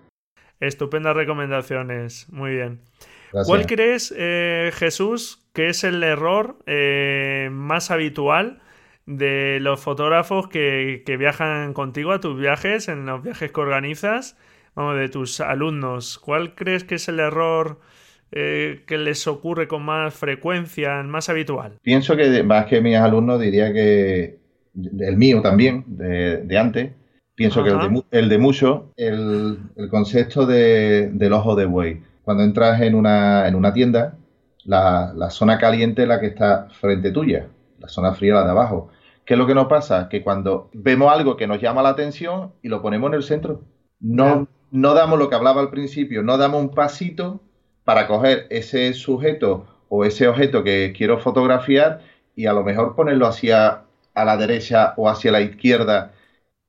Estupendas 0.60 1.16
recomendaciones, 1.16 2.28
muy 2.30 2.52
bien. 2.52 2.80
¿Cuál 3.44 3.66
crees, 3.66 4.14
eh, 4.16 4.70
Jesús, 4.72 5.44
que 5.52 5.68
es 5.68 5.82
el 5.82 6.00
error 6.04 6.58
eh, 6.66 7.48
más 7.50 7.90
habitual 7.90 8.62
de 9.04 9.58
los 9.60 9.80
fotógrafos 9.80 10.48
que, 10.48 11.02
que 11.04 11.16
viajan 11.16 11.72
contigo 11.72 12.12
a 12.12 12.20
tus 12.20 12.38
viajes, 12.38 12.86
en 12.86 13.04
los 13.06 13.22
viajes 13.24 13.50
que 13.50 13.60
organizas, 13.60 14.36
vamos, 14.76 14.96
de 14.96 15.08
tus 15.08 15.40
alumnos. 15.40 16.18
¿Cuál 16.18 16.54
crees 16.54 16.84
que 16.84 16.94
es 16.96 17.08
el 17.08 17.18
error? 17.18 17.80
Eh, 18.32 18.82
que 18.86 18.98
les 18.98 19.26
ocurre 19.28 19.68
con 19.68 19.84
más 19.84 20.12
frecuencia, 20.12 21.02
más 21.04 21.28
habitual? 21.28 21.78
Pienso 21.82 22.16
que 22.16 22.42
más 22.42 22.66
que 22.66 22.80
mis 22.80 22.96
alumnos 22.96 23.40
diría 23.40 23.72
que 23.72 24.40
el 24.74 25.16
mío 25.16 25.40
también, 25.42 25.84
de, 25.86 26.58
antes, 26.58 26.90
pienso 27.36 27.62
que 27.62 27.70
el 27.70 27.78
de, 27.78 28.04
el 28.10 28.28
de 28.28 28.38
mucho, 28.38 28.92
el, 28.96 29.58
concepto 29.90 30.44
del 30.44 31.32
ojo 31.32 31.54
de 31.54 31.66
buey. 31.66 32.02
Cuando 32.22 32.42
entras 32.42 32.80
en 32.80 32.96
una, 32.96 33.46
en 33.46 33.54
una 33.54 33.72
tienda, 33.72 34.18
la, 34.64 35.12
la, 35.14 35.30
zona 35.30 35.58
caliente 35.58 36.02
es 36.02 36.08
la 36.08 36.20
que 36.20 36.26
está 36.26 36.68
frente 36.80 37.12
tuya, 37.12 37.46
la 37.78 37.88
zona 37.88 38.12
fría 38.12 38.34
la 38.34 38.44
de 38.44 38.50
abajo. 38.50 38.90
¿Qué 39.24 39.34
es 39.34 39.38
lo 39.38 39.46
que 39.46 39.54
nos 39.54 39.68
pasa? 39.68 40.08
Que 40.08 40.22
cuando 40.22 40.68
vemos 40.72 41.12
algo 41.12 41.36
que 41.36 41.46
nos 41.46 41.60
llama 41.60 41.82
la 41.82 41.90
atención 41.90 42.52
y 42.60 42.68
lo 42.68 42.82
ponemos 42.82 43.08
en 43.10 43.14
el 43.14 43.22
centro, 43.22 43.62
no, 44.00 44.48
no 44.70 44.94
damos 44.94 45.18
lo 45.18 45.28
que 45.28 45.34
hablaba 45.34 45.60
al 45.60 45.70
principio, 45.70 46.22
no 46.22 46.38
damos 46.38 46.60
un 46.60 46.70
pasito 46.70 47.40
para 47.84 48.06
coger 48.06 48.46
ese 48.50 48.92
sujeto 48.94 49.66
o 49.88 50.04
ese 50.04 50.28
objeto 50.28 50.64
que 50.64 50.92
quiero 50.96 51.18
fotografiar 51.18 52.00
y 52.34 52.46
a 52.46 52.52
lo 52.52 52.64
mejor 52.64 52.94
ponerlo 52.94 53.26
hacia 53.26 53.82
a 54.14 54.24
la 54.24 54.36
derecha 54.36 54.94
o 54.96 55.08
hacia 55.08 55.30
la 55.30 55.40
izquierda 55.40 56.12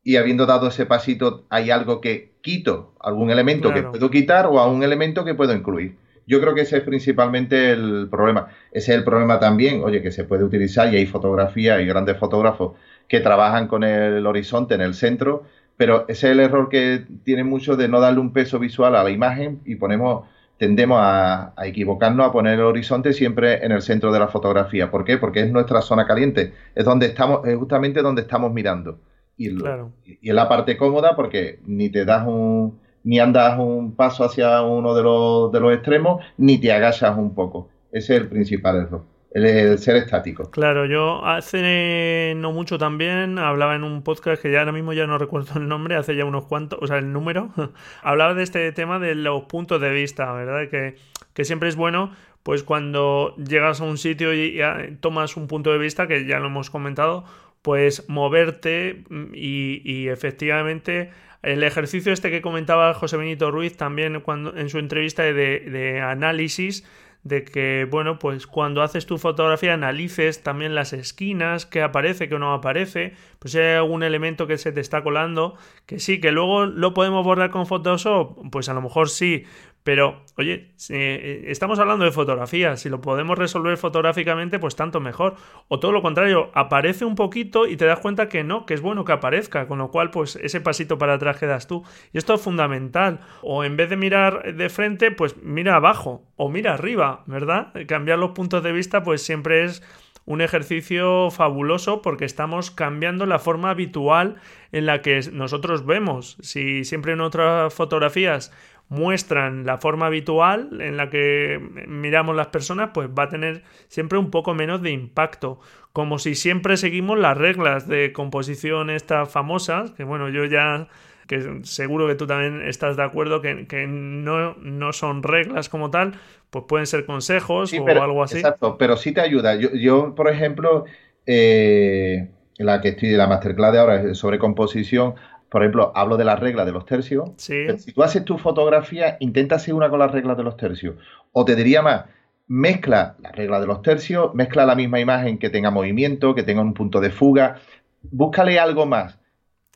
y 0.03 0.17
habiendo 0.17 0.45
dado 0.45 0.67
ese 0.67 0.85
pasito 0.85 1.45
hay 1.49 1.71
algo 1.71 1.99
que 1.99 2.31
quito, 2.41 2.93
algún 2.99 3.31
elemento 3.31 3.73
que 3.73 3.83
puedo 3.83 4.09
quitar 4.09 4.45
o 4.45 4.59
a 4.59 4.67
un 4.67 4.83
elemento 4.83 5.25
que 5.25 5.33
puedo 5.33 5.53
incluir. 5.53 5.97
Yo 6.25 6.41
creo 6.41 6.53
que 6.53 6.61
ese 6.61 6.77
es 6.77 6.83
principalmente 6.83 7.71
el 7.71 8.07
problema. 8.09 8.49
Ese 8.71 8.91
es 8.91 8.97
el 8.97 9.03
problema 9.05 9.39
también, 9.39 9.81
oye, 9.83 10.01
que 10.01 10.11
se 10.11 10.25
puede 10.25 10.43
utilizar 10.43 10.93
y 10.93 10.97
hay 10.97 11.05
fotografía 11.05 11.81
y 11.81 11.85
grandes 11.85 12.17
fotógrafos 12.17 12.73
que 13.07 13.21
trabajan 13.21 13.67
con 13.67 13.83
el 13.83 14.25
horizonte 14.25 14.75
en 14.75 14.81
el 14.81 14.93
centro, 14.93 15.43
pero 15.77 16.05
ese 16.07 16.27
es 16.27 16.33
el 16.33 16.39
error 16.39 16.69
que 16.69 17.05
tiene 17.23 17.43
mucho 17.43 17.77
de 17.77 17.87
no 17.87 17.99
darle 17.99 18.19
un 18.19 18.33
peso 18.33 18.59
visual 18.59 18.95
a 18.95 19.03
la 19.03 19.11
imagen 19.11 19.61
y 19.65 19.75
ponemos 19.75 20.25
tendemos 20.57 20.97
a, 20.99 21.53
equivocarnos, 21.63 22.27
a 22.27 22.31
poner 22.31 22.55
el 22.55 22.65
horizonte 22.65 23.13
siempre 23.13 23.63
en 23.63 23.71
el 23.71 23.83
centro 23.83 24.11
de 24.11 24.19
la 24.19 24.27
fotografía. 24.27 24.89
¿Por 24.89 25.05
qué? 25.05 25.19
Porque 25.19 25.41
es 25.41 25.51
nuestra 25.51 25.81
zona 25.81 26.07
caliente, 26.07 26.53
es 26.73 26.83
donde 26.83 27.05
estamos, 27.05 27.45
es 27.45 27.55
justamente 27.55 28.01
donde 28.01 28.23
estamos 28.23 28.51
mirando. 28.51 28.97
Y, 29.37 29.49
y, 29.51 30.29
es 30.29 30.33
la 30.33 30.49
parte 30.49 30.75
cómoda 30.77 31.15
porque 31.15 31.59
ni 31.67 31.89
te 31.89 32.05
das 32.05 32.25
un, 32.25 32.79
ni 33.03 33.19
andas 33.19 33.59
un 33.59 33.95
paso 33.95 34.23
hacia 34.23 34.63
uno 34.63 34.95
de 34.95 35.03
los, 35.03 35.51
de 35.51 35.59
los 35.59 35.73
extremos, 35.73 36.25
ni 36.37 36.57
te 36.57 36.71
agachas 36.71 37.15
un 37.15 37.35
poco. 37.35 37.69
Ese 37.91 38.15
es 38.15 38.21
el 38.21 38.27
principal 38.27 38.77
error 38.77 39.16
el, 39.31 39.77
ser 39.77 39.97
estático. 39.97 40.49
Claro, 40.51 40.85
yo 40.85 41.25
hace 41.25 42.33
no 42.35 42.51
mucho 42.51 42.77
también 42.77 43.37
hablaba 43.39 43.75
en 43.75 43.83
un 43.83 44.03
podcast 44.03 44.41
que 44.41 44.51
ya 44.51 44.59
ahora 44.59 44.71
mismo 44.71 44.93
ya 44.93 45.07
no 45.07 45.17
recuerdo 45.17 45.59
el 45.59 45.67
nombre, 45.67 45.95
hace 45.95 46.15
ya 46.15 46.25
unos 46.25 46.45
cuantos, 46.45 46.79
o 46.81 46.87
sea, 46.87 46.97
el 46.97 47.11
número, 47.11 47.51
hablaba 48.01 48.33
de 48.33 48.43
este 48.43 48.71
tema 48.71 48.99
de 48.99 49.15
los 49.15 49.43
puntos 49.43 49.81
de 49.81 49.91
vista, 49.91 50.31
¿verdad? 50.33 50.69
Que, 50.69 50.95
que 51.33 51.45
siempre 51.45 51.69
es 51.69 51.75
bueno 51.75 52.11
pues 52.47 52.63
cuando 52.63 53.35
llegas 53.35 53.81
a 53.81 53.83
un 53.83 53.97
sitio 53.97 54.33
y, 54.33 54.61
tomas 55.01 55.35
un 55.35 55.47
punto 55.47 55.73
de 55.73 55.77
vista, 55.77 56.07
que 56.07 56.25
ya 56.25 56.39
lo 56.39 56.45
hemos 56.45 56.69
comentado, 56.69 57.25
pues 57.61 58.07
moverte 58.07 59.03
y, 59.33 59.81
y, 59.83 60.07
efectivamente 60.07 61.09
el 61.43 61.63
ejercicio 61.63 62.13
este 62.13 62.31
que 62.31 62.41
comentaba 62.41 62.93
José 62.93 63.17
Benito 63.17 63.51
Ruiz 63.51 63.75
también 63.75 64.21
cuando, 64.21 64.55
en 64.55 64.69
su 64.69 64.79
entrevista 64.79 65.23
de, 65.23 65.33
de 65.33 65.99
análisis 65.99 66.85
de 67.23 67.43
que, 67.43 67.87
bueno, 67.89 68.19
pues 68.19 68.47
cuando 68.47 68.81
haces 68.81 69.05
tu 69.05 69.17
fotografía 69.17 69.73
analices 69.73 70.43
también 70.43 70.75
las 70.75 70.93
esquinas, 70.93 71.65
qué 71.65 71.81
aparece, 71.81 72.29
qué 72.29 72.39
no 72.39 72.53
aparece, 72.53 73.13
pues 73.39 73.51
si 73.51 73.59
hay 73.59 73.75
algún 73.75 74.03
elemento 74.03 74.47
que 74.47 74.57
se 74.57 74.71
te 74.71 74.79
está 74.79 75.03
colando, 75.03 75.55
que 75.85 75.99
sí, 75.99 76.19
que 76.19 76.31
luego 76.31 76.65
lo 76.65 76.93
podemos 76.93 77.25
borrar 77.25 77.49
con 77.51 77.65
Photoshop, 77.65 78.49
pues 78.51 78.69
a 78.69 78.73
lo 78.73 78.81
mejor 78.81 79.09
sí, 79.09 79.45
pero, 79.87 80.25
oye, 80.35 80.73
eh, 80.89 81.45
estamos 81.47 81.79
hablando 81.79 82.03
de 82.03 82.11
fotografía, 82.11 82.75
si 82.75 82.89
lo 82.89 82.99
podemos 82.99 83.37
resolver 83.37 83.77
fotográficamente, 83.77 84.59
pues 84.59 84.75
tanto 84.75 84.99
mejor. 84.99 85.35
O 85.69 85.79
todo 85.79 85.93
lo 85.93 86.01
contrario, 86.01 86.51
aparece 86.55 87.05
un 87.05 87.15
poquito 87.15 87.65
y 87.65 87.77
te 87.77 87.85
das 87.85 88.01
cuenta 88.01 88.27
que 88.27 88.43
no, 88.43 88.65
que 88.65 88.73
es 88.73 88.81
bueno 88.81 89.05
que 89.05 89.13
aparezca, 89.13 89.65
con 89.65 89.77
lo 89.77 89.89
cual, 89.89 90.11
pues 90.11 90.35
ese 90.35 90.59
pasito 90.59 90.97
para 90.97 91.13
atrás 91.13 91.37
que 91.37 91.45
das 91.45 91.67
tú. 91.67 91.85
Y 92.11 92.17
esto 92.17 92.33
es 92.33 92.41
fundamental. 92.41 93.21
O 93.41 93.63
en 93.63 93.77
vez 93.77 93.89
de 93.89 93.95
mirar 93.95 94.53
de 94.57 94.67
frente, 94.67 95.09
pues 95.11 95.37
mira 95.41 95.77
abajo 95.77 96.21
o 96.35 96.49
mira 96.49 96.73
arriba, 96.73 97.23
¿verdad? 97.25 97.71
Cambiar 97.87 98.19
los 98.19 98.31
puntos 98.31 98.63
de 98.63 98.73
vista, 98.73 99.03
pues 99.03 99.21
siempre 99.21 99.63
es 99.63 99.81
un 100.25 100.41
ejercicio 100.41 101.31
fabuloso 101.31 102.01
porque 102.01 102.25
estamos 102.25 102.71
cambiando 102.71 103.25
la 103.25 103.39
forma 103.39 103.69
habitual 103.69 104.35
en 104.73 104.85
la 104.85 105.01
que 105.01 105.21
nosotros 105.31 105.85
vemos. 105.85 106.35
Si 106.41 106.83
siempre 106.83 107.13
en 107.13 107.21
otras 107.21 107.73
fotografías 107.73 108.51
muestran 108.89 109.65
la 109.65 109.77
forma 109.77 110.05
habitual 110.05 110.81
en 110.81 110.97
la 110.97 111.09
que 111.09 111.59
miramos 111.87 112.35
las 112.35 112.47
personas, 112.47 112.91
pues 112.93 113.09
va 113.09 113.23
a 113.23 113.29
tener 113.29 113.63
siempre 113.87 114.17
un 114.17 114.31
poco 114.31 114.53
menos 114.53 114.81
de 114.81 114.91
impacto. 114.91 115.59
Como 115.91 116.19
si 116.19 116.35
siempre 116.35 116.77
seguimos 116.77 117.19
las 117.19 117.37
reglas 117.37 117.87
de 117.87 118.13
composición 118.13 118.89
estas 118.89 119.29
famosas, 119.29 119.91
que 119.91 120.03
bueno, 120.03 120.29
yo 120.29 120.45
ya 120.45 120.87
que 121.27 121.59
seguro 121.63 122.07
que 122.07 122.15
tú 122.15 122.25
también 122.25 122.61
estás 122.67 122.95
de 122.95 123.03
acuerdo 123.03 123.41
que, 123.41 123.67
que 123.67 123.85
no, 123.85 124.55
no, 124.55 124.93
son 124.93 125.23
reglas 125.23 125.67
como 125.67 125.91
tal, 125.91 126.13
pues 126.49 126.65
pueden 126.67 126.87
ser 126.87 127.05
consejos 127.05 127.73
o 127.73 127.87
algo 128.01 128.23
así. 128.23 128.37
Exacto, 128.37 128.77
pero 128.77 128.95
sí 128.95 129.11
te 129.11 129.21
ayuda. 129.21 129.55
Yo, 129.55 129.73
yo 129.73 130.15
por 130.15 130.29
ejemplo, 130.29 130.85
eh, 131.25 132.29
la 132.57 132.79
que 132.81 132.89
estoy 132.89 133.09
de 133.09 133.17
la 133.17 133.27
masterclass 133.27 133.73
de 133.73 133.79
ahora 133.79 134.15
sobre 134.15 134.39
composición, 134.39 135.15
por 135.49 135.61
ejemplo, 135.61 135.91
hablo 135.95 136.17
de 136.17 136.25
las 136.25 136.39
reglas 136.39 136.65
de 136.65 136.71
los 136.71 136.85
tercios. 136.85 137.31
si 137.37 137.91
tú 137.93 138.03
haces 138.03 138.25
tu 138.25 138.37
fotografía, 138.37 139.17
intenta 139.19 139.59
seguir 139.59 139.75
una 139.75 139.89
con 139.89 139.99
las 139.99 140.11
reglas 140.11 140.37
de 140.37 140.43
los 140.43 140.57
tercios. 140.57 140.95
O 141.31 141.45
te 141.45 141.55
diría 141.55 141.81
más, 141.81 142.05
mezcla 142.47 143.15
las 143.19 143.33
reglas 143.33 143.61
de 143.61 143.67
los 143.67 143.81
tercios, 143.81 144.33
mezcla 144.33 144.65
la 144.65 144.75
misma 144.75 144.99
imagen 144.99 145.37
que 145.37 145.49
tenga 145.49 145.71
movimiento, 145.71 146.35
que 146.35 146.43
tenga 146.43 146.61
un 146.61 146.73
punto 146.73 146.99
de 146.99 147.11
fuga. 147.11 147.59
Búscale 148.01 148.59
algo 148.59 148.85
más. 148.85 149.17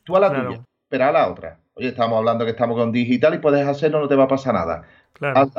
Tú 0.04 0.16
a 0.16 0.20
la 0.20 0.32
tuya, 0.32 0.60
pero 0.88 1.04
a 1.04 1.12
la 1.12 1.30
otra. 1.30 1.58
Oye, 1.74 1.88
estamos 1.88 2.18
hablando 2.18 2.44
que 2.44 2.50
estamos 2.50 2.76
con 2.76 2.92
digital 2.92 3.34
y 3.34 3.38
puedes 3.38 3.66
hacerlo, 3.66 4.00
no 4.00 4.08
te 4.08 4.16
va 4.16 4.24
a 4.24 4.28
pasar 4.28 4.54
nada. 4.54 4.82
Claro. 5.14 5.50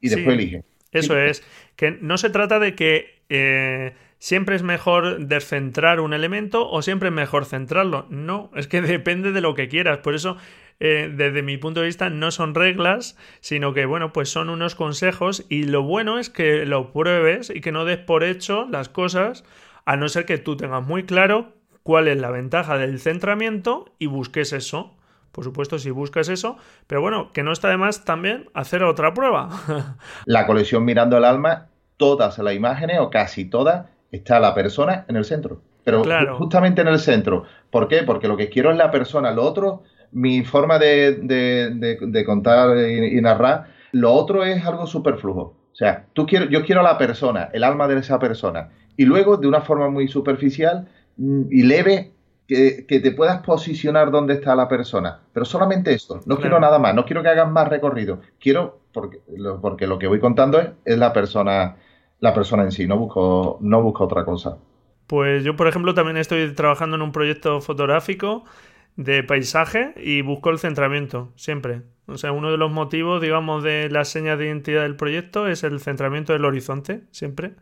y 0.00 0.08
después 0.08 0.34
elige. 0.34 0.64
Eso 0.92 1.18
es. 1.18 1.42
Que 1.76 1.90
no 2.00 2.16
se 2.16 2.30
trata 2.30 2.58
de 2.58 2.74
que 2.74 3.22
eh, 3.28 3.92
¿Siempre 4.18 4.56
es 4.56 4.64
mejor 4.64 5.26
descentrar 5.26 6.00
un 6.00 6.12
elemento 6.12 6.68
o 6.68 6.82
siempre 6.82 7.08
es 7.08 7.14
mejor 7.14 7.44
centrarlo? 7.44 8.06
No, 8.10 8.50
es 8.56 8.66
que 8.66 8.82
depende 8.82 9.30
de 9.32 9.40
lo 9.40 9.54
que 9.54 9.68
quieras. 9.68 9.98
Por 9.98 10.14
eso, 10.14 10.36
eh, 10.80 11.12
desde 11.14 11.42
mi 11.42 11.56
punto 11.56 11.80
de 11.80 11.86
vista, 11.86 12.10
no 12.10 12.30
son 12.32 12.54
reglas, 12.54 13.16
sino 13.40 13.72
que, 13.74 13.86
bueno, 13.86 14.12
pues 14.12 14.28
son 14.28 14.50
unos 14.50 14.74
consejos 14.74 15.46
y 15.48 15.64
lo 15.64 15.82
bueno 15.82 16.18
es 16.18 16.30
que 16.30 16.66
lo 16.66 16.92
pruebes 16.92 17.50
y 17.50 17.60
que 17.60 17.70
no 17.70 17.84
des 17.84 17.98
por 17.98 18.24
hecho 18.24 18.66
las 18.68 18.88
cosas, 18.88 19.44
a 19.84 19.96
no 19.96 20.08
ser 20.08 20.26
que 20.26 20.38
tú 20.38 20.56
tengas 20.56 20.84
muy 20.84 21.04
claro 21.04 21.54
cuál 21.84 22.08
es 22.08 22.18
la 22.18 22.30
ventaja 22.30 22.76
del 22.76 22.98
centramiento 22.98 23.94
y 24.00 24.06
busques 24.06 24.52
eso. 24.52 24.96
Por 25.30 25.44
supuesto, 25.44 25.78
si 25.78 25.90
buscas 25.90 26.28
eso, 26.28 26.56
pero 26.88 27.00
bueno, 27.00 27.30
que 27.32 27.44
no 27.44 27.52
está 27.52 27.68
de 27.68 27.76
más 27.76 28.04
también 28.04 28.50
hacer 28.52 28.82
otra 28.82 29.14
prueba. 29.14 29.96
la 30.24 30.46
colección 30.46 30.84
Mirando 30.84 31.16
el 31.16 31.24
Alma, 31.24 31.68
todas 31.96 32.38
las 32.38 32.54
imágenes 32.54 32.98
o 32.98 33.10
casi 33.10 33.44
todas 33.44 33.86
está 34.10 34.40
la 34.40 34.54
persona 34.54 35.04
en 35.08 35.16
el 35.16 35.24
centro. 35.24 35.60
Pero 35.84 36.04
justamente 36.36 36.82
en 36.82 36.88
el 36.88 36.98
centro. 36.98 37.44
¿Por 37.70 37.88
qué? 37.88 38.02
Porque 38.02 38.28
lo 38.28 38.36
que 38.36 38.50
quiero 38.50 38.70
es 38.70 38.76
la 38.76 38.90
persona. 38.90 39.32
Lo 39.32 39.42
otro, 39.42 39.84
mi 40.12 40.44
forma 40.44 40.78
de, 40.78 42.24
contar 42.26 42.76
y, 42.76 43.20
narrar, 43.22 43.68
lo 43.92 44.12
otro 44.12 44.44
es 44.44 44.64
algo 44.66 44.86
superflujo. 44.86 45.56
O 45.72 45.76
sea, 45.78 46.06
tú 46.12 46.26
quiero, 46.26 46.46
yo 46.46 46.62
quiero 46.64 46.80
a 46.82 46.84
la 46.84 46.98
persona, 46.98 47.48
el 47.52 47.64
alma 47.64 47.88
de 47.88 47.98
esa 47.98 48.18
persona. 48.18 48.70
Y 48.96 49.04
luego, 49.04 49.36
de 49.36 49.46
una 49.46 49.60
forma 49.60 49.88
muy 49.88 50.08
superficial 50.08 50.88
mm, 51.16 51.42
y 51.50 51.62
leve, 51.62 52.12
que, 52.46 52.84
te 52.86 53.10
puedas 53.12 53.42
posicionar 53.42 54.10
donde 54.10 54.34
está 54.34 54.56
la 54.56 54.68
persona. 54.68 55.20
Pero 55.32 55.46
solamente 55.46 55.92
esto, 55.92 56.20
no 56.26 56.38
quiero 56.38 56.58
nada 56.58 56.78
más, 56.78 56.94
no 56.94 57.04
quiero 57.04 57.22
que 57.22 57.28
hagas 57.28 57.50
más 57.50 57.68
recorrido. 57.68 58.20
Quiero, 58.40 58.80
porque 58.92 59.20
lo, 59.36 59.60
porque 59.60 59.86
lo 59.86 59.98
que 59.98 60.06
voy 60.06 60.18
contando 60.18 60.58
es, 60.58 60.68
es 60.84 60.98
la 60.98 61.12
persona 61.12 61.76
la 62.20 62.34
persona 62.34 62.64
en 62.64 62.72
sí, 62.72 62.86
no 62.86 62.98
busco, 62.98 63.58
no 63.60 63.82
busco 63.82 64.04
otra 64.04 64.24
cosa. 64.24 64.58
Pues 65.06 65.44
yo, 65.44 65.56
por 65.56 65.68
ejemplo, 65.68 65.94
también 65.94 66.16
estoy 66.16 66.52
trabajando 66.54 66.96
en 66.96 67.02
un 67.02 67.12
proyecto 67.12 67.60
fotográfico 67.60 68.44
de 68.96 69.22
paisaje 69.22 69.94
y 69.96 70.22
busco 70.22 70.50
el 70.50 70.58
centramiento, 70.58 71.32
siempre. 71.36 71.82
O 72.06 72.16
sea, 72.16 72.32
uno 72.32 72.50
de 72.50 72.56
los 72.56 72.70
motivos, 72.70 73.20
digamos, 73.20 73.62
de 73.62 73.88
la 73.90 74.04
seña 74.04 74.36
de 74.36 74.46
identidad 74.46 74.82
del 74.82 74.96
proyecto 74.96 75.46
es 75.46 75.62
el 75.62 75.80
centramiento 75.80 76.32
del 76.32 76.44
horizonte, 76.44 77.02
siempre. 77.10 77.52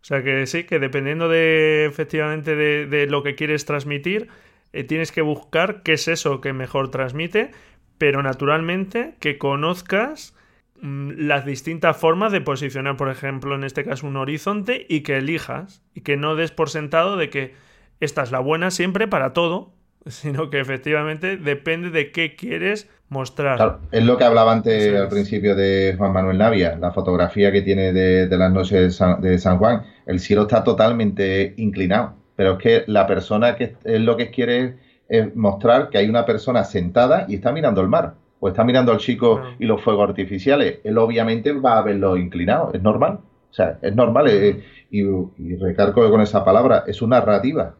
O 0.00 0.04
sea 0.06 0.22
que 0.22 0.46
sí, 0.46 0.64
que 0.64 0.78
dependiendo 0.78 1.28
de 1.28 1.86
efectivamente 1.86 2.54
de, 2.54 3.06
lo 3.08 3.24
que 3.24 3.34
quieres 3.34 3.64
transmitir, 3.64 4.28
eh, 4.72 4.84
tienes 4.84 5.10
que 5.10 5.22
buscar 5.22 5.82
qué 5.82 5.94
es 5.94 6.06
eso 6.06 6.40
que 6.40 6.52
mejor 6.52 6.92
transmite, 6.92 7.50
pero 7.98 8.22
naturalmente 8.22 9.16
que 9.18 9.36
conozcas 9.36 10.35
las 10.82 11.44
distintas 11.44 11.96
formas 11.96 12.32
de 12.32 12.40
posicionar, 12.40 12.96
por 12.96 13.10
ejemplo, 13.10 13.54
en 13.54 13.64
este 13.64 13.84
caso 13.84 14.06
un 14.06 14.16
horizonte 14.16 14.86
y 14.88 15.00
que 15.00 15.18
elijas 15.18 15.82
y 15.94 16.02
que 16.02 16.16
no 16.16 16.36
des 16.36 16.50
por 16.50 16.70
sentado 16.70 17.16
de 17.16 17.30
que 17.30 17.54
esta 18.00 18.22
es 18.22 18.30
la 18.30 18.40
buena 18.40 18.70
siempre 18.70 19.08
para 19.08 19.32
todo, 19.32 19.72
sino 20.06 20.50
que 20.50 20.60
efectivamente 20.60 21.36
depende 21.36 21.90
de 21.90 22.12
qué 22.12 22.36
quieres 22.36 22.88
mostrar. 23.08 23.78
es 23.92 24.04
lo 24.04 24.16
que 24.16 24.24
hablaba 24.24 24.52
antes 24.52 24.94
al 24.94 25.08
principio 25.08 25.54
de 25.54 25.94
Juan 25.96 26.12
Manuel 26.12 26.38
Navia, 26.38 26.76
la 26.76 26.92
fotografía 26.92 27.52
que 27.52 27.62
tiene 27.62 27.92
de, 27.92 28.36
las 28.36 28.52
noches 28.52 29.00
de 29.20 29.38
San, 29.38 29.58
Juan. 29.58 29.82
El 30.06 30.20
cielo 30.20 30.42
está 30.42 30.64
totalmente 30.64 31.54
inclinado, 31.56 32.14
pero 32.34 32.54
es 32.54 32.58
que 32.58 32.84
la 32.88 33.06
persona 33.06 33.56
que 33.56 33.76
es 33.84 34.00
lo 34.00 34.16
que 34.16 34.30
quiere 34.30 34.76
es 35.08 35.34
mostrar 35.36 35.88
que 35.88 35.98
hay 35.98 36.08
una 36.08 36.26
persona 36.26 36.64
sentada 36.64 37.26
y 37.28 37.36
está 37.36 37.52
mirando 37.52 37.80
el 37.80 37.88
mar, 37.88 38.14
o 38.40 38.48
está 38.48 38.64
mirando 38.64 38.92
al 38.92 38.98
chico 38.98 39.42
y 39.58 39.66
los 39.66 39.82
fuegos 39.82 40.08
artificiales. 40.08 40.80
Él 40.84 40.98
obviamente 40.98 41.52
va 41.52 41.78
a 41.78 41.82
verlo 41.82 42.16
inclinado, 42.16 42.70
es 42.72 42.82
normal. 42.82 43.20
O 43.50 43.54
sea, 43.56 43.78
es 43.80 43.94
normal, 43.94 44.28
eh, 44.28 44.62
y, 44.90 45.00
y 45.00 45.56
recargo 45.56 46.10
con 46.10 46.20
esa 46.20 46.44
palabra, 46.44 46.84
es 46.86 47.00
una 47.00 47.20
narrativa. 47.20 47.74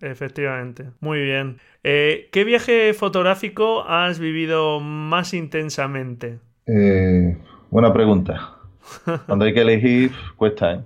Efectivamente. 0.00 0.90
Muy 1.00 1.20
bien. 1.20 1.58
Eh, 1.82 2.28
¿Qué 2.32 2.44
viaje 2.44 2.94
fotográfico 2.94 3.84
has 3.86 4.18
vivido 4.18 4.80
más 4.80 5.34
intensamente? 5.34 6.38
Eh, 6.66 7.36
buena 7.70 7.92
pregunta. 7.92 8.56
Cuando 9.26 9.44
hay 9.44 9.54
que 9.54 9.62
elegir, 9.62 10.12
cuesta, 10.36 10.74
¿eh? 10.74 10.80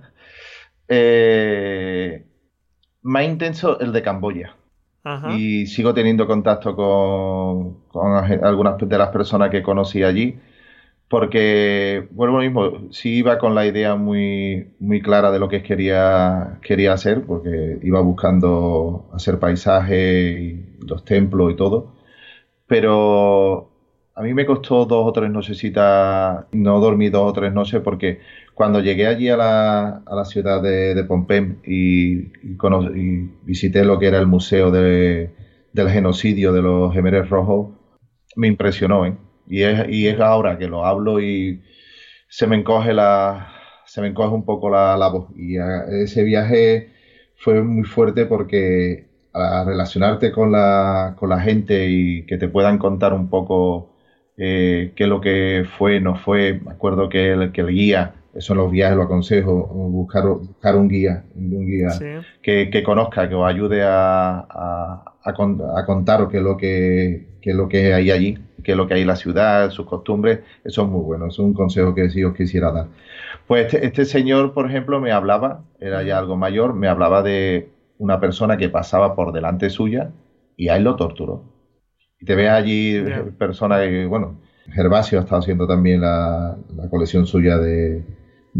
¿eh? 0.87 2.25
Más 3.01 3.23
intenso 3.23 3.79
el 3.79 3.91
de 3.93 4.01
Camboya. 4.01 4.55
Y 5.37 5.67
sigo 5.67 5.93
teniendo 5.93 6.27
contacto 6.27 6.75
con, 6.75 7.77
algunas 8.43 8.77
de 8.77 8.97
las 8.97 9.09
personas 9.09 9.49
que 9.49 9.63
conocí 9.63 10.03
allí 10.03 10.39
porque, 11.09 12.07
vuelvo 12.11 12.39
mismo, 12.39 12.91
sí 12.91 13.15
iba 13.15 13.37
con 13.37 13.55
la 13.55 13.65
idea 13.65 13.95
muy, 13.95 14.73
muy 14.79 15.01
clara 15.01 15.31
de 15.31 15.39
lo 15.39 15.47
que 15.47 15.63
quería, 15.63 16.59
quería 16.61 16.93
hacer, 16.93 17.23
porque 17.25 17.79
iba 17.81 18.01
buscando 18.01 19.09
hacer 19.13 19.39
paisajes 19.39 20.39
y 20.39 20.65
los 20.85 21.05
templos 21.05 21.53
y 21.53 21.55
todo, 21.55 21.93
pero 22.67 23.66
a 24.17 24.23
mí 24.23 24.33
me 24.33 24.47
costó 24.47 24.85
dos 24.85 25.07
o 25.07 25.13
tres 25.13 25.29
nochecitas, 25.29 26.45
no 26.51 26.79
dormí 26.79 27.09
dos 27.09 27.29
o 27.29 27.33
tres 27.33 27.53
noches 27.53 27.81
porque 27.83 28.19
cuando 28.55 28.79
llegué 28.81 29.05
allí 29.05 29.29
a 29.29 29.37
la, 29.37 30.01
a 30.03 30.15
la 30.15 30.25
ciudad 30.25 30.59
de, 30.59 30.95
de 30.95 31.03
Pompem 31.03 31.57
y, 31.63 32.31
visité 33.43 33.85
lo 33.85 33.99
que 33.99 34.07
era 34.07 34.17
el 34.17 34.25
museo 34.25 34.71
de, 34.71 35.29
del 35.71 35.89
genocidio 35.89 36.51
de 36.51 36.63
los 36.63 36.91
gemeres 36.93 37.29
rojos, 37.29 37.75
me 38.35 38.47
impresionó, 38.47 39.05
¿eh? 39.05 39.15
Y 39.47 39.61
es, 39.61 39.87
y 39.87 40.07
es 40.07 40.19
ahora 40.19 40.57
que 40.57 40.67
lo 40.67 40.83
hablo 40.83 41.21
y 41.21 41.61
se 42.27 42.47
me 42.47 42.55
encoge 42.55 42.93
la 42.93 43.53
se 43.85 44.01
me 44.01 44.07
encoge 44.07 44.33
un 44.33 44.45
poco 44.45 44.69
la, 44.69 44.97
la 44.97 45.09
voz. 45.09 45.29
Y 45.35 45.57
ese 45.57 46.23
viaje 46.23 46.91
fue 47.35 47.61
muy 47.63 47.83
fuerte 47.85 48.25
porque 48.25 49.07
a 49.33 49.63
relacionarte 49.63 50.31
con 50.31 50.51
la, 50.51 51.15
con 51.19 51.29
la 51.29 51.39
gente 51.39 51.87
y 51.89 52.25
que 52.25 52.37
te 52.37 52.47
puedan 52.49 52.79
contar 52.79 53.13
un 53.13 53.29
poco 53.29 53.96
eh, 54.37 54.93
qué 54.95 55.03
es 55.03 55.09
lo 55.09 55.21
que 55.21 55.65
fue, 55.77 55.99
no 55.99 56.15
fue. 56.15 56.61
Me 56.63 56.71
acuerdo 56.71 57.09
que 57.09 57.31
el, 57.31 57.51
que 57.51 57.61
el 57.61 57.69
guía, 57.69 58.13
eso 58.33 58.53
en 58.53 58.59
los 58.59 58.71
viajes 58.71 58.95
lo 58.95 59.03
aconsejo, 59.03 59.67
buscar, 59.67 60.27
buscar 60.27 60.75
un 60.75 60.87
guía, 60.87 61.23
un 61.35 61.65
guía 61.65 61.89
que, 62.41 62.69
que, 62.69 62.83
conozca, 62.83 63.27
que 63.27 63.35
os 63.35 63.47
ayude 63.47 63.83
a, 63.83 64.45
a, 64.49 65.15
a, 65.23 65.85
contaros 65.85 66.29
qué 66.29 66.37
es 66.37 66.43
lo 66.43 66.55
que, 66.55 67.27
qué 67.41 67.49
es 67.51 67.55
lo 67.55 67.67
que 67.67 67.93
hay 67.93 68.11
allí 68.11 68.37
que 68.67 68.73
es 68.73 68.77
lo 68.77 68.85
que 68.85 68.95
hay 68.95 69.01
en 69.03 69.07
la 69.07 69.15
ciudad, 69.15 69.69
sus 69.69 69.85
costumbres, 69.85 70.39
eso 70.65 70.81
es 70.81 70.89
muy 70.89 70.99
bueno, 70.99 71.27
es 71.27 71.39
un 71.39 71.53
consejo 71.53 71.95
que 71.95 72.09
sí 72.09 72.21
os 72.25 72.35
quisiera 72.35 72.69
dar. 72.69 72.87
Pues 73.47 73.67
este, 73.67 73.85
este, 73.85 74.03
señor, 74.03 74.53
por 74.53 74.69
ejemplo, 74.69 74.99
me 74.99 75.13
hablaba, 75.13 75.63
era 75.79 76.03
ya 76.03 76.17
algo 76.17 76.35
mayor, 76.35 76.73
me 76.73 76.89
hablaba 76.89 77.23
de 77.23 77.69
una 77.97 78.19
persona 78.19 78.57
que 78.57 78.67
pasaba 78.67 79.15
por 79.15 79.31
delante 79.31 79.69
suya 79.69 80.11
y 80.57 80.67
a 80.67 80.75
él 80.75 80.83
lo 80.83 80.97
torturó. 80.97 81.43
Y 82.19 82.25
te 82.25 82.35
ves 82.35 82.49
allí 82.49 83.03
personas 83.37 83.81
que, 83.81 84.05
bueno, 84.05 84.39
Gervasio 84.71 85.19
ha 85.19 85.21
estado 85.21 85.41
haciendo 85.41 85.67
también 85.67 86.01
la, 86.01 86.57
colección 86.89 87.25
suya 87.25 87.57
de, 87.57 88.03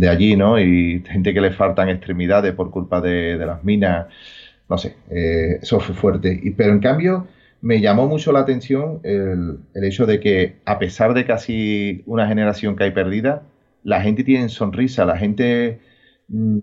allí, 0.10 0.36
¿no? 0.36 0.60
Y 0.60 1.04
gente 1.08 1.34
que 1.34 1.42
le 1.42 1.52
faltan 1.52 1.90
extremidades 1.90 2.54
por 2.54 2.72
culpa 2.72 3.02
de, 3.02 3.38
las 3.38 3.64
minas, 3.64 4.08
no 4.70 4.78
sé, 4.78 4.96
eh, 5.10 5.60
eso 5.62 5.80
fue 5.80 5.96
fuerte. 5.96 6.40
Y, 6.42 6.52
pero 6.52 6.72
en 6.72 6.80
cambio, 6.80 7.28
me 7.62 7.82
llamó 7.82 8.08
mucho 8.08 8.32
la 8.32 8.40
atención 8.40 9.00
el, 9.04 9.60
hecho 9.74 10.06
de 10.06 10.20
que, 10.20 10.58
a 10.66 10.80
pesar 10.80 11.14
de 11.14 11.26
casi 11.26 12.04
una 12.06 12.28
generación 12.28 12.76
que 12.76 12.86
hay 12.86 12.92
perdida, 12.92 13.44
la 13.84 14.02
gente 14.02 14.24
tiene 14.24 14.50
sonrisa, 14.50 15.06
la 15.06 15.18
gente... 15.18 15.80
Mm, 16.28 16.60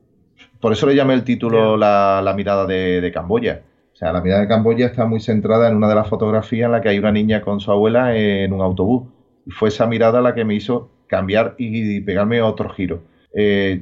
por 0.61 0.73
eso 0.73 0.87
le 0.87 0.95
llamé 0.95 1.15
el 1.15 1.25
título 1.25 1.77
la, 1.77 2.33
mirada 2.37 2.67
de, 2.67 3.11
Camboya. 3.13 3.63
O 3.95 3.97
sea, 3.97 4.13
la 4.13 4.21
mirada 4.21 4.41
de 4.41 4.49
Camboya 4.49 4.87
está 4.87 5.07
muy 5.07 5.21
centrada 5.21 5.69
en 5.69 5.77
una 5.77 5.89
de 5.89 5.95
las 5.95 6.09
fotografías 6.09 6.67
en 6.67 6.73
la 6.73 6.81
que 6.81 6.89
hay 6.89 6.99
una 6.99 7.13
niña 7.13 7.43
con 7.43 7.61
su 7.61 7.71
abuela 7.71 8.17
en 8.17 8.53
un 8.53 8.61
autobús. 8.61 9.09
Y 9.47 9.53
fue 9.53 9.69
esa 9.69 9.87
mirada 9.87 10.21
la 10.21 10.35
que 10.35 10.45
me 10.45 10.55
hizo 10.55 10.91
cambiar 11.07 11.55
y, 11.59 12.01
pegarme 12.01 12.43
otro 12.43 12.71
giro. 12.71 13.03
Eh, 13.33 13.81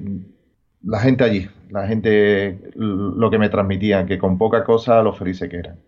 la 0.82 1.00
gente 1.00 1.24
allí, 1.24 1.48
la 1.70 1.86
gente, 1.86 2.58
lo 2.74 3.30
que 3.30 3.38
me 3.38 3.48
transmitían, 3.48 4.06
que 4.06 4.18
con 4.18 4.36
poca 4.36 4.64
cosa 4.64 5.02
lo 5.02 5.14
felices 5.14 5.48
que 5.48 5.56
eran. 5.56 5.78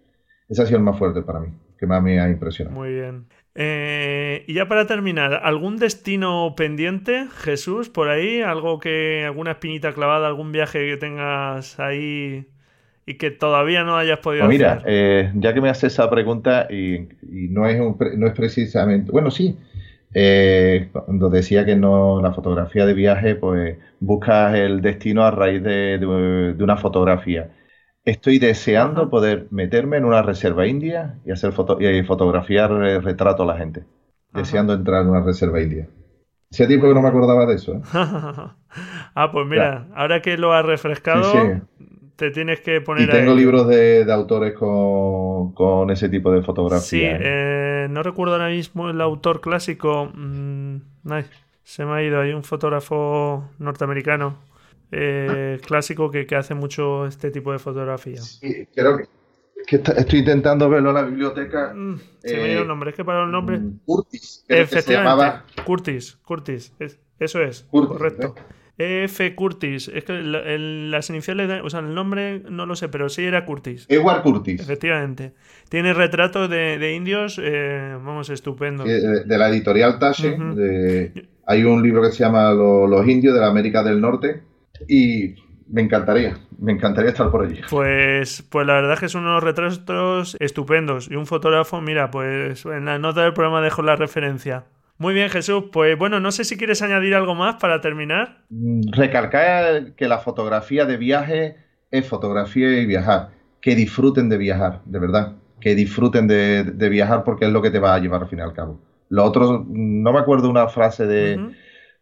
Ese 0.49 0.63
ha 0.63 0.67
sido 0.67 0.79
el 0.79 0.85
más 0.85 0.99
fuerte 0.99 1.21
para 1.21 1.41
mí, 1.41 1.49
que 1.79 1.87
más 1.87 2.03
me 2.03 2.19
ha 2.19 2.29
impresionado. 2.29 2.75
Muy 2.75 2.95
bien. 2.95 3.27
Eh, 3.55 4.45
y 4.47 4.55
ya 4.55 4.69
para 4.69 4.87
terminar, 4.87 5.41
¿algún 5.45 5.77
destino 5.77 6.55
pendiente, 6.57 7.29
Jesús, 7.43 7.91
por 7.91 8.09
ahí? 8.09 8.41
¿Algo 8.41 8.79
que, 8.79 9.25
alguna 9.27 9.53
espinita 9.53 9.93
clavada, 9.93 10.27
algún 10.27 10.51
viaje 10.51 10.79
que 10.79 10.97
tengas 10.97 11.79
ahí 11.79 12.47
y 13.07 13.15
que 13.15 13.31
todavía 13.31 13.85
no 13.85 13.97
hayas 13.97 14.19
podido 14.19 14.47
pues 14.47 14.57
mira, 14.57 14.73
hacer? 14.75 14.87
Eh, 14.89 15.33
ya 15.35 15.53
que 15.53 15.61
me 15.61 15.69
haces 15.69 15.93
esa 15.93 16.09
pregunta 16.09 16.67
y, 16.71 17.09
no, 17.51 17.67
es 17.67 17.79
no 18.17 18.27
es 18.27 18.33
precisamente, 18.33 19.11
bueno, 19.13 19.31
sí, 19.31 19.59
eh, 20.15 20.89
cuando 20.93 21.29
decía 21.29 21.65
que 21.65 21.77
no 21.77 22.23
la 22.23 22.33
fotografía 22.33 22.87
de 22.87 22.95
viaje, 22.95 23.35
pues 23.35 23.77
buscas 24.01 24.55
el 24.55 24.81
destino 24.81 25.25
a 25.25 25.31
raíz 25.31 25.63
de 25.63 26.57
una 26.61 26.77
fotografía. 26.77 27.51
Estoy 28.05 28.39
deseando 28.39 29.09
poder 29.09 29.47
meterme 29.51 29.97
en 29.97 30.05
una 30.05 30.21
reserva 30.21 30.67
india 30.67 31.15
y 31.25 31.31
hacer 31.31 31.53
foto 31.53 31.81
y 31.81 32.03
fotografiar 32.05 32.71
el 32.71 33.03
retrato 33.03 33.45
a 33.45 33.47
la 33.47 33.57
gente. 33.57 33.85
Deseando 34.33 34.75
entrar 34.75 35.03
en 35.03 35.11
una 35.11 35.23
reserva 35.23 35.63
india. 35.63 35.89
Hacía 36.51 36.67
tiempo 36.69 36.87
que 36.87 36.95
no 36.95 37.01
me 37.01 37.09
acordaba 37.09 37.47
de 37.47 37.55
eso. 37.55 37.77
¿eh? 37.77 37.81
ah, 37.95 39.31
pues 39.33 39.47
mira, 39.47 39.89
ahora 39.95 40.21
que 40.21 40.37
lo 40.37 40.53
has 40.53 40.67
refrescado, 40.67 41.33
te 42.17 42.31
tienes 42.31 42.61
que 42.61 42.81
poner. 42.81 43.09
Y 43.09 43.13
tengo 43.13 43.35
libros 43.35 43.67
de, 43.69 44.07
autores 44.11 44.55
con, 44.55 45.91
ese 45.91 46.09
tipo 46.09 46.31
de 46.33 46.43
fotografía. 46.43 46.81
Sí, 46.81 47.03
¿eh? 47.03 47.19
Eh, 47.21 47.87
no 47.91 48.03
recuerdo 48.03 48.35
ahora 48.35 48.49
mismo 48.49 48.91
el 48.91 49.01
autor 49.01 49.41
clásico. 49.41 50.11
Mm, 50.15 50.77
se 51.63 51.85
me 51.85 51.93
ha 51.93 52.03
ido. 52.03 52.21
Hay 52.21 52.33
un 52.33 52.45
fotógrafo 52.45 53.51
norteamericano 53.59 54.39
eh, 54.93 55.61
clásico 55.67 56.11
que, 56.11 56.27
hace 56.37 56.55
mucho 56.55 57.07
este 57.07 57.31
tipo 57.31 57.53
de 57.53 57.59
fotografía. 57.59 58.23
Sí, 58.23 58.69
creo 58.75 58.99
que, 59.67 59.77
estoy 59.77 60.21
intentando 60.21 60.69
verlo 60.69 60.91
en 60.91 60.95
la 60.95 61.03
biblioteca. 61.03 61.73
Mm, 61.75 61.99
se 62.19 62.37
me 62.37 62.49
dio 62.51 62.63
el 62.63 62.69
nombre, 62.69 62.91
es 62.91 62.97
que 62.97 63.05
para 63.05 63.25
el 63.25 63.31
nombre. 63.31 63.59
Mm, 63.59 63.81
Curtis. 63.85 64.45
Efectivamente, 64.49 65.43
Curtis, 65.65 66.19
Curtis, 66.25 66.73
eso 67.19 67.41
es, 67.41 67.67
correcto. 67.71 68.35
F. 68.77 69.35
Curtis, 69.35 69.89
es 69.89 70.05
que 70.05 70.13
las 70.21 71.09
iniciales, 71.11 71.61
o 71.63 71.71
sea, 71.71 71.81
el 71.81 71.95
nombre 71.95 72.43
no 72.51 72.67
lo 72.67 72.75
sé, 72.75 72.89
pero 72.89 73.09
sí 73.09 73.23
era 73.23 73.45
Curtis. 73.45 73.87
Edward 73.89 74.23
Curtis. 74.23 74.61
Efectivamente. 74.61 75.33
Tiene 75.69 75.95
retratos 75.95 76.51
de, 76.51 76.95
indios, 76.95 77.41
eh, 77.43 77.93
vamos, 78.05 78.31
estupendo. 78.31 78.85
De, 78.85 79.39
la 79.39 79.49
editorial 79.49 79.99
Tache, 79.99 80.37
hay 81.47 81.65
un 81.65 81.83
libro 81.83 82.03
que 82.03 82.11
se 82.11 82.25
llama 82.25 82.53
Los 82.53 83.07
indios 83.07 83.35
de 83.35 83.41
la 83.41 83.49
América 83.49 83.83
del 83.85 84.01
Norte 84.01 84.43
y 84.89 85.35
me 85.69 85.83
encantaría, 85.83 86.39
me 86.59 86.73
encantaría 86.73 87.11
estar 87.11 87.31
por 87.31 87.45
allí. 87.45 87.61
Pues, 87.71 88.43
pues 88.43 88.67
la 88.67 88.75
verdad 88.75 88.95
es 88.95 89.01
que 89.01 89.09
son 89.09 89.25
unos 89.25 89.43
retratos 89.43 90.37
estupendos 90.41 91.09
y 91.11 91.17
un 91.17 91.27
fotógrafo, 91.27 91.81
mira, 91.81 92.11
pues 92.11 92.65
en 92.67 92.87
la 92.87 92.99
nota 92.99 93.23
del 93.23 93.33
programa 93.33 93.61
dejo 93.61 93.83
la 93.83 93.97
referencia. 93.97 94.65
Muy 94.99 95.15
bien, 95.15 95.29
Jesús. 95.31 95.65
Pues 95.73 95.99
bueno, 95.99 96.21
no 96.21 96.33
sé 96.33 96.45
si 96.45 96.57
quieres 96.57 96.83
añadir 96.83 97.15
algo 97.15 97.35
más 97.35 97.57
para 97.57 97.81
terminar. 97.81 98.45
Mm, 98.49 98.93
recalcar 98.93 99.95
que 99.95 100.09
la 100.09 100.19
fotografía 100.19 100.85
de 100.85 100.97
viaje 100.97 101.57
es 101.91 102.07
fotografía 102.07 102.81
y 102.81 102.87
viajar. 102.87 103.31
Que 103.61 103.75
disfruten 103.75 104.29
de 104.29 104.39
viajar, 104.39 104.81
de 104.85 104.99
verdad. 104.99 105.37
Que 105.61 105.75
disfruten 105.75 106.27
de, 106.27 106.89
viajar 106.89 107.25
porque 107.25 107.47
es 107.47 107.53
lo 107.53 107.63
que 107.63 107.71
te 107.71 107.79
va 107.79 107.95
a 107.95 107.99
llevar 107.99 108.23
al 108.23 108.29
fin 108.29 108.39
y 108.39 108.43
al 108.43 108.53
cabo. 108.53 108.81
Lo 109.09 109.25
otro, 109.25 109.65
no 109.69 110.13
me 110.13 110.19
acuerdo 110.19 110.51
una 110.51 110.69
frase 110.69 111.07
de 111.07 111.55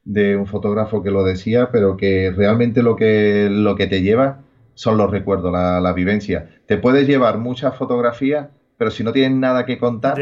de 0.04 0.36
un 0.36 0.46
fotógrafo 0.46 1.02
que 1.02 1.10
lo 1.10 1.24
decía, 1.24 1.70
pero 1.70 1.96
que 1.96 2.32
realmente 2.36 2.82
lo 2.82 2.96
que, 2.96 3.48
lo 3.50 3.76
que 3.76 3.86
te 3.86 4.02
lleva 4.02 4.40
son 4.74 4.96
los 4.96 5.10
recuerdos, 5.10 5.52
la, 5.52 5.92
vivencia. 5.92 6.48
Te 6.66 6.78
puedes 6.78 7.06
llevar 7.06 7.38
muchas 7.38 7.76
fotografías, 7.76 8.48
pero 8.76 8.90
si 8.90 9.04
no 9.04 9.12
tienes 9.12 9.38
nada 9.38 9.64
que 9.64 9.78
contar, 9.78 10.18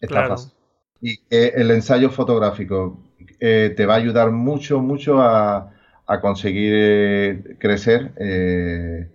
está 0.00 0.28
fácil. 0.28 0.52
Y 1.00 1.18
el 1.30 1.70
ensayo 1.70 2.10
fotográfico 2.10 2.98
eh, 3.40 3.72
te 3.76 3.86
va 3.86 3.94
a 3.94 3.96
ayudar 3.96 4.30
mucho, 4.30 4.80
mucho 4.80 5.20
a, 5.20 5.72
conseguir 6.20 6.72
eh, 6.74 7.56
crecer 7.60 8.12
eh, 8.16 9.08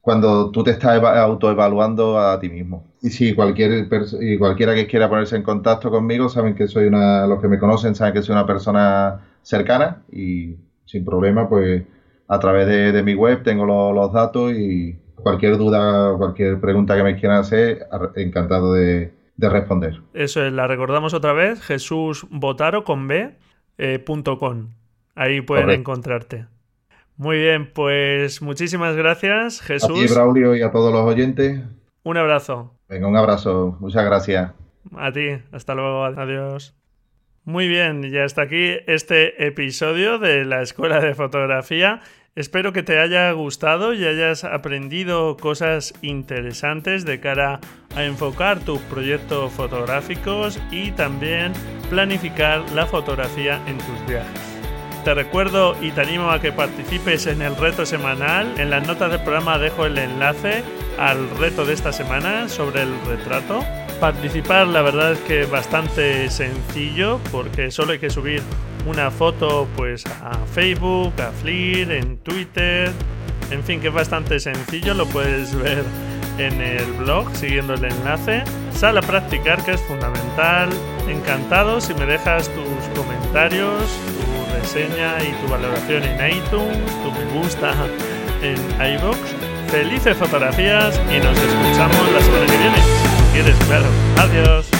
cuando 0.00 0.50
tú 0.50 0.64
te 0.64 0.70
estás 0.70 1.02
autoevaluando 1.02 2.18
a 2.18 2.40
ti 2.40 2.48
mismo. 2.48 2.86
Y 3.02 3.10
si 3.10 3.34
cualquier 3.34 3.86
y 4.20 4.38
cualquiera 4.38 4.74
que 4.74 4.86
quiera 4.86 5.08
ponerse 5.08 5.36
en 5.36 5.42
contacto 5.42 5.90
conmigo, 5.90 6.28
saben 6.30 6.54
que 6.54 6.66
soy 6.66 6.86
una, 6.86 7.26
los 7.26 7.40
que 7.40 7.48
me 7.48 7.58
conocen 7.58 7.94
saben 7.94 8.14
que 8.14 8.22
soy 8.22 8.32
una 8.32 8.46
persona 8.46 9.20
cercana 9.42 10.02
y 10.10 10.56
sin 10.86 11.04
problema, 11.04 11.48
pues 11.48 11.84
a 12.28 12.38
través 12.40 12.66
de, 12.66 13.02
mi 13.02 13.14
web 13.14 13.42
tengo 13.42 13.66
los 13.66 14.12
datos 14.12 14.52
y 14.52 14.98
cualquier 15.16 15.58
duda, 15.58 16.16
cualquier 16.16 16.60
pregunta 16.60 16.96
que 16.96 17.02
me 17.02 17.16
quieran 17.16 17.38
hacer, 17.38 17.86
encantado 18.16 18.72
de, 18.74 19.12
responder. 19.48 20.00
Eso 20.14 20.44
es, 20.44 20.52
la 20.52 20.66
recordamos 20.66 21.14
otra 21.14 21.32
vez, 21.32 21.62
Jesús 21.62 22.26
Botaro 22.30 22.84
con 22.84 23.08
B, 23.08 23.36
eh, 23.78 24.04
Ahí 25.14 25.40
pueden 25.40 25.70
encontrarte. 25.70 26.46
Muy 27.16 27.38
bien, 27.38 27.70
pues 27.72 28.40
muchísimas 28.40 28.96
gracias, 28.96 29.60
Jesús. 29.60 30.04
A 30.04 30.06
ti, 30.06 30.12
Braulio, 30.14 30.56
y 30.56 30.62
a 30.62 30.70
todos 30.70 30.92
los 30.92 31.02
oyentes. 31.02 31.60
Un 32.02 32.16
abrazo. 32.16 32.74
Venga, 32.88 33.06
un 33.06 33.16
abrazo. 33.16 33.76
Muchas 33.80 34.04
gracias. 34.04 34.52
A 34.96 35.12
ti. 35.12 35.38
Hasta 35.52 35.74
luego. 35.74 36.04
Adiós. 36.04 36.74
Muy 37.44 37.68
bien, 37.68 38.04
y 38.04 38.16
hasta 38.18 38.42
aquí 38.42 38.76
este 38.86 39.46
episodio 39.46 40.18
de 40.18 40.44
la 40.44 40.62
Escuela 40.62 41.00
de 41.00 41.14
Fotografía. 41.14 42.00
Espero 42.36 42.72
que 42.72 42.84
te 42.84 43.00
haya 43.00 43.32
gustado 43.32 43.92
y 43.92 44.04
hayas 44.06 44.44
aprendido 44.44 45.36
cosas 45.36 45.92
interesantes 46.00 47.04
de 47.04 47.18
cara 47.18 47.58
a 47.96 48.04
enfocar 48.04 48.60
tus 48.60 48.78
proyectos 48.82 49.52
fotográficos 49.52 50.60
y 50.70 50.92
también 50.92 51.52
planificar 51.90 52.70
la 52.70 52.86
fotografía 52.86 53.60
en 53.66 53.78
tus 53.78 54.06
viajes. 54.06 54.40
Te 55.04 55.12
recuerdo 55.12 55.74
y 55.82 55.90
te 55.90 56.02
animo 56.02 56.30
a 56.30 56.40
que 56.40 56.52
participes 56.52 57.26
en 57.26 57.42
el 57.42 57.56
reto 57.56 57.84
semanal. 57.84 58.60
En 58.60 58.70
las 58.70 58.86
notas 58.86 59.10
del 59.10 59.22
programa 59.22 59.58
dejo 59.58 59.86
el 59.86 59.98
enlace 59.98 60.62
al 60.98 61.30
reto 61.38 61.64
de 61.64 61.72
esta 61.72 61.92
semana 61.92 62.48
sobre 62.48 62.82
el 62.82 62.92
retrato. 63.06 63.64
Participar 63.98 64.68
la 64.68 64.82
verdad 64.82 65.12
es 65.12 65.18
que 65.20 65.40
es 65.42 65.50
bastante 65.50 66.30
sencillo 66.30 67.18
porque 67.32 67.72
solo 67.72 67.92
hay 67.92 67.98
que 67.98 68.10
subir 68.10 68.40
una 68.86 69.10
foto 69.10 69.68
pues 69.76 70.04
a 70.06 70.36
Facebook, 70.54 71.12
a 71.20 71.30
Flickr, 71.32 71.92
en 71.92 72.18
Twitter, 72.18 72.90
en 73.50 73.62
fin 73.62 73.80
que 73.80 73.88
es 73.88 73.94
bastante 73.94 74.40
sencillo, 74.40 74.94
lo 74.94 75.06
puedes 75.06 75.54
ver 75.54 75.84
en 76.38 76.60
el 76.60 76.92
blog 76.92 77.34
siguiendo 77.34 77.74
el 77.74 77.84
enlace. 77.84 78.42
Sal 78.72 78.96
a 78.98 79.02
practicar 79.02 79.62
que 79.64 79.72
es 79.72 79.80
fundamental. 79.82 80.70
Encantado 81.08 81.80
si 81.80 81.94
me 81.94 82.06
dejas 82.06 82.48
tus 82.50 83.02
comentarios, 83.02 83.82
reseña 84.60 85.22
y 85.22 85.32
tu 85.42 85.50
valoración 85.50 86.02
en 86.04 86.36
iTunes, 86.36 86.78
tu 87.02 87.12
me 87.12 87.40
gusta 87.40 87.74
en 88.42 88.94
iBox. 88.94 89.18
Felices 89.70 90.16
fotografías 90.16 91.00
y 91.10 91.18
nos 91.18 91.38
escuchamos 91.38 92.12
la 92.12 92.20
semana 92.20 92.46
que 92.46 92.58
viene. 92.58 92.76
Si 92.78 93.32
quieres, 93.32 93.56
claro. 93.66 93.86
Adiós. 94.18 94.79